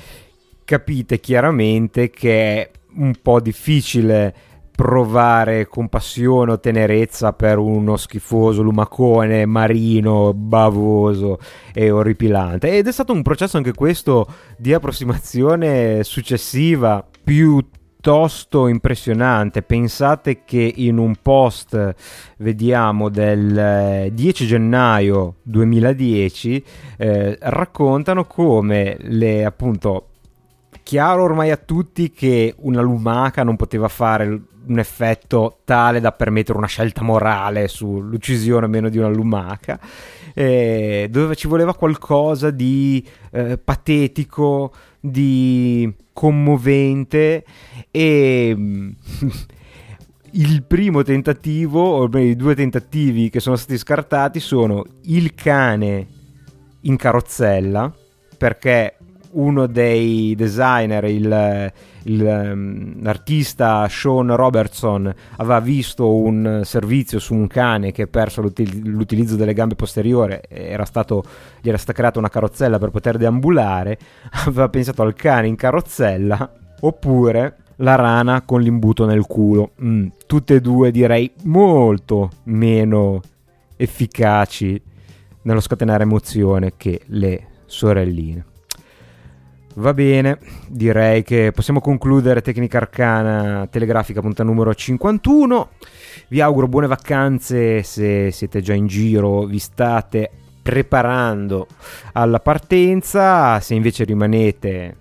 capite 0.64 1.20
chiaramente 1.20 2.10
che 2.10 2.62
è 2.62 2.72
un 2.96 3.14
po' 3.22 3.40
difficile 3.40 4.34
provare 4.78 5.66
compassione 5.66 6.52
o 6.52 6.60
tenerezza 6.60 7.34
per 7.34 7.58
uno 7.58 7.98
schifoso 7.98 8.62
lumacone 8.62 9.48
marino, 9.48 10.36
bavoso 10.36 11.40
e 11.74 11.90
orripilante. 11.90 12.78
Ed 12.78 12.86
è 12.88 12.92
stato 12.92 13.12
un 13.12 13.24
processo 13.24 13.58
anche 13.58 13.74
questo 13.74 14.28
di 14.56 14.76
approssimazione 14.76 16.04
successiva 16.04 17.04
piuttosto 17.28 18.68
impressionante. 18.70 19.62
Pensate 19.62 20.46
che 20.46 20.74
in 20.78 20.98
un 20.98 21.16
post, 21.22 21.94
vediamo, 22.38 23.10
del 23.10 24.10
10 24.14 24.44
eh, 24.44 24.48
gennaio 24.48 25.36
2010, 25.44 26.64
eh, 26.96 27.38
raccontano 27.42 28.24
come 28.24 28.96
le 29.02 29.44
appunto 29.44 30.12
chiaro 30.88 31.24
ormai 31.24 31.52
a 31.52 31.58
tutti 31.58 32.12
che 32.12 32.56
una 32.60 32.80
lumaca 32.80 33.44
non 33.44 33.58
poteva 33.58 33.90
fare 33.90 34.42
un 34.68 34.80
effetto 34.80 35.60
tale 35.66 36.00
da 36.00 36.14
permettere 36.14 36.58
una 36.58 36.68
scelta 36.68 37.04
morale 37.04 37.68
sull'uccisione 37.68 38.68
o 38.68 38.70
meno 38.70 38.88
di 38.88 38.98
una 38.98 39.10
lumaca, 39.10 39.78
eh, 40.34 41.10
dove 41.12 41.36
ci 41.36 41.50
voleva 41.50 41.76
qualcosa 41.76 42.52
di 42.52 43.06
eh, 43.32 43.58
patetico, 43.58 44.72
di 44.98 45.94
commovente 46.14 47.44
e 47.92 48.56
il 50.32 50.64
primo 50.64 51.04
tentativo, 51.04 51.82
o 51.82 52.08
meglio 52.08 52.32
i 52.32 52.36
due 52.38 52.56
tentativi 52.56 53.30
che 53.30 53.42
sono 53.42 53.58
stati 53.58 53.78
scartati 53.78 54.40
sono 54.40 54.86
il 55.02 55.34
cane 55.34 56.08
in 56.80 56.96
carrozzella, 56.96 57.94
perché 58.38 58.97
uno 59.38 59.68
dei 59.68 60.36
designer, 60.36 61.04
il, 61.06 61.72
il, 62.04 62.22
um, 62.22 63.02
l'artista 63.02 63.88
Sean 63.88 64.36
Robertson, 64.36 65.14
aveva 65.38 65.60
visto 65.60 66.16
un 66.16 66.62
servizio 66.64 67.20
su 67.20 67.34
un 67.34 67.48
cane 67.48 67.92
che 67.92 68.04
ha 68.04 68.08
perso 68.08 68.42
l'util- 68.42 68.88
l'utilizzo 68.88 69.36
delle 69.36 69.54
gambe 69.54 69.76
posteriori, 69.76 70.40
era 70.48 70.86
stato, 70.86 71.24
gli 71.62 71.70
era 71.70 71.78
stata 71.78 71.94
creata 71.94 72.20
una 72.20 72.30
carrozzella 72.30 72.80
per 72.80 72.90
poter 72.90 73.18
deambulare, 73.18 73.98
aveva 74.46 74.70
pensato 74.70 75.02
al 75.02 75.14
cane 75.14 75.48
in 75.48 75.56
carrozzella 75.56 76.52
oppure 76.82 77.58
la 77.78 77.96
rana 77.96 78.42
con 78.42 78.62
l'imbuto 78.62 79.06
nel 79.06 79.26
culo. 79.26 79.72
Mm, 79.82 80.08
tutte 80.26 80.56
e 80.56 80.62
due 80.62 80.92
direi 80.92 81.32
molto 81.44 82.30
meno 82.44 83.22
efficaci 83.76 84.82
nello 85.44 85.60
scatenare 85.60 86.04
emozione 86.04 86.74
che 86.76 87.02
le 87.06 87.48
sorelline. 87.66 88.56
Va 89.78 89.94
bene, 89.94 90.40
direi 90.68 91.22
che 91.22 91.52
possiamo 91.54 91.80
concludere 91.80 92.42
Tecnica 92.42 92.80
Arcana 92.80 93.68
Telegrafica 93.70 94.22
punta 94.22 94.44
numero 94.44 94.74
51. 94.74 95.70
Vi 96.30 96.42
auguro 96.42 96.68
buone 96.68 96.88
vacanze 96.88 97.84
se 97.84 98.32
siete 98.32 98.62
già 98.62 98.74
in 98.74 98.88
giro, 98.88 99.44
vi 99.44 99.60
state 99.60 100.32
preparando 100.64 101.68
alla 102.14 102.40
partenza, 102.40 103.60
se 103.60 103.76
invece 103.76 104.04
rimanete 104.04 104.96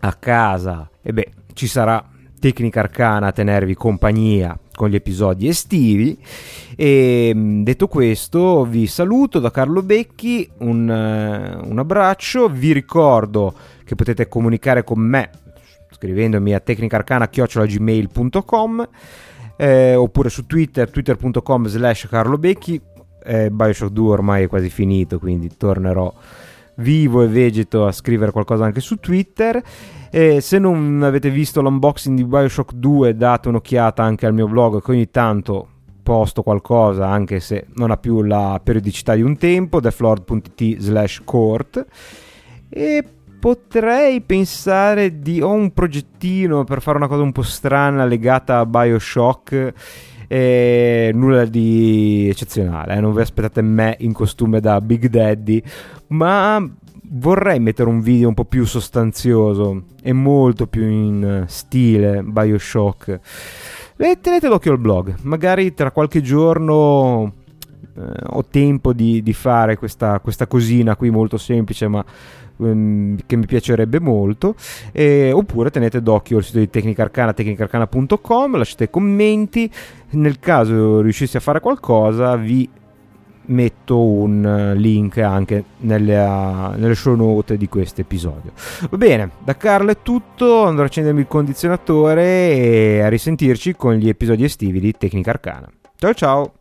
a 0.00 0.12
casa, 0.14 0.90
e 1.00 1.12
beh, 1.12 1.30
ci 1.52 1.68
sarà 1.68 2.04
Tecnica 2.40 2.80
Arcana 2.80 3.28
a 3.28 3.32
tenervi 3.32 3.76
compagnia 3.76 4.58
con 4.74 4.88
gli 4.88 4.96
episodi 4.96 5.46
estivi. 5.46 6.18
E 6.74 7.32
detto 7.62 7.86
questo, 7.86 8.64
vi 8.64 8.88
saluto 8.88 9.38
da 9.38 9.52
Carlo 9.52 9.80
Becchi, 9.80 10.50
un, 10.58 10.88
un 10.88 11.78
abbraccio, 11.78 12.48
vi 12.48 12.72
ricordo 12.72 13.54
che 13.84 13.94
potete 13.94 14.28
comunicare 14.28 14.84
con 14.84 15.00
me 15.00 15.30
scrivendomi 15.92 16.54
a 16.54 16.60
tecnicarcana.gmail.com 16.60 18.88
eh, 19.56 19.94
oppure 19.94 20.28
su 20.28 20.44
Twitter, 20.46 20.90
twitter.com 20.90 21.66
slash 21.66 22.08
carlobecchi. 22.08 22.80
Eh, 23.24 23.50
Bioshock 23.50 23.92
2 23.92 24.10
ormai 24.10 24.42
è 24.44 24.48
quasi 24.48 24.68
finito 24.68 25.20
quindi 25.20 25.56
tornerò 25.56 26.12
vivo 26.76 27.22
e 27.22 27.28
vegeto 27.28 27.86
a 27.86 27.92
scrivere 27.92 28.32
qualcosa 28.32 28.64
anche 28.64 28.80
su 28.80 28.96
Twitter. 28.96 29.62
E 30.10 30.40
se 30.40 30.58
non 30.58 31.02
avete 31.04 31.30
visto 31.30 31.62
l'unboxing 31.62 32.16
di 32.16 32.24
Bioshock 32.24 32.72
2 32.74 33.16
date 33.16 33.46
un'occhiata 33.48 34.02
anche 34.02 34.26
al 34.26 34.34
mio 34.34 34.48
blog 34.48 34.82
che 34.82 34.90
ogni 34.90 35.08
tanto 35.10 35.68
posto 36.02 36.42
qualcosa 36.42 37.06
anche 37.06 37.38
se 37.38 37.66
non 37.74 37.92
ha 37.92 37.96
più 37.96 38.22
la 38.22 38.60
periodicità 38.62 39.14
di 39.14 39.22
un 39.22 39.36
tempo 39.36 39.80
deflord.it 39.80 40.80
slash 40.80 41.22
court. 41.24 41.86
E 42.68 43.04
potrei 43.42 44.20
pensare 44.20 45.18
di... 45.18 45.42
ho 45.42 45.50
un 45.50 45.72
progettino 45.72 46.62
per 46.62 46.80
fare 46.80 46.96
una 46.96 47.08
cosa 47.08 47.22
un 47.22 47.32
po' 47.32 47.42
strana 47.42 48.04
legata 48.04 48.58
a 48.58 48.66
Bioshock 48.66 49.72
e 50.28 51.10
nulla 51.12 51.44
di 51.46 52.28
eccezionale, 52.30 52.94
eh? 52.94 53.00
non 53.00 53.12
vi 53.12 53.20
aspettate 53.20 53.60
me 53.60 53.96
in 53.98 54.12
costume 54.12 54.60
da 54.60 54.80
Big 54.80 55.08
Daddy, 55.08 55.60
ma 56.10 56.64
vorrei 57.14 57.58
mettere 57.58 57.88
un 57.88 58.00
video 58.00 58.28
un 58.28 58.34
po' 58.34 58.44
più 58.44 58.64
sostanzioso 58.64 59.86
e 60.00 60.12
molto 60.12 60.68
più 60.68 60.88
in 60.88 61.42
stile 61.48 62.22
Bioshock. 62.22 63.20
E 63.96 64.18
tenete 64.20 64.46
d'occhio 64.46 64.70
al 64.70 64.78
blog, 64.78 65.16
magari 65.22 65.74
tra 65.74 65.90
qualche 65.90 66.20
giorno 66.20 67.40
eh, 67.94 68.00
ho 68.28 68.44
tempo 68.46 68.92
di, 68.92 69.22
di 69.22 69.32
fare 69.32 69.76
questa, 69.76 70.18
questa, 70.20 70.46
cosina 70.46 70.96
qui 70.96 71.10
molto 71.10 71.36
semplice 71.36 71.88
ma 71.88 72.02
ehm, 72.66 73.18
che 73.26 73.36
mi 73.36 73.46
piacerebbe 73.46 74.00
molto 74.00 74.54
eh, 74.92 75.32
oppure 75.32 75.70
tenete 75.70 76.02
d'occhio 76.02 76.38
il 76.38 76.44
sito 76.44 76.58
di 76.58 76.70
Tecnica 76.70 77.02
Arcana 77.02 77.32
tecnicarcana.com 77.32 78.56
lasciate 78.56 78.90
commenti 78.90 79.70
nel 80.10 80.38
caso 80.38 81.00
riuscissi 81.00 81.36
a 81.36 81.40
fare 81.40 81.60
qualcosa 81.60 82.36
vi 82.36 82.68
metto 83.44 84.00
un 84.00 84.74
link 84.76 85.18
anche 85.18 85.64
nelle, 85.78 86.16
nelle 86.76 86.94
show 86.94 87.14
note 87.14 87.56
di 87.56 87.68
questo 87.68 88.00
episodio. 88.00 88.52
Va 88.88 88.96
bene 88.96 89.30
da 89.38 89.56
Carlo 89.56 89.90
è 89.90 89.96
tutto 90.02 90.64
andrò 90.64 90.84
a 90.84 90.86
accendermi 90.86 91.20
il 91.20 91.26
condizionatore 91.26 92.52
e 92.52 93.00
a 93.00 93.08
risentirci 93.08 93.74
con 93.74 93.94
gli 93.94 94.08
episodi 94.08 94.44
estivi 94.44 94.80
di 94.80 94.92
Tecnica 94.92 95.30
Arcana 95.30 95.68
ciao 95.98 96.14
ciao 96.14 96.52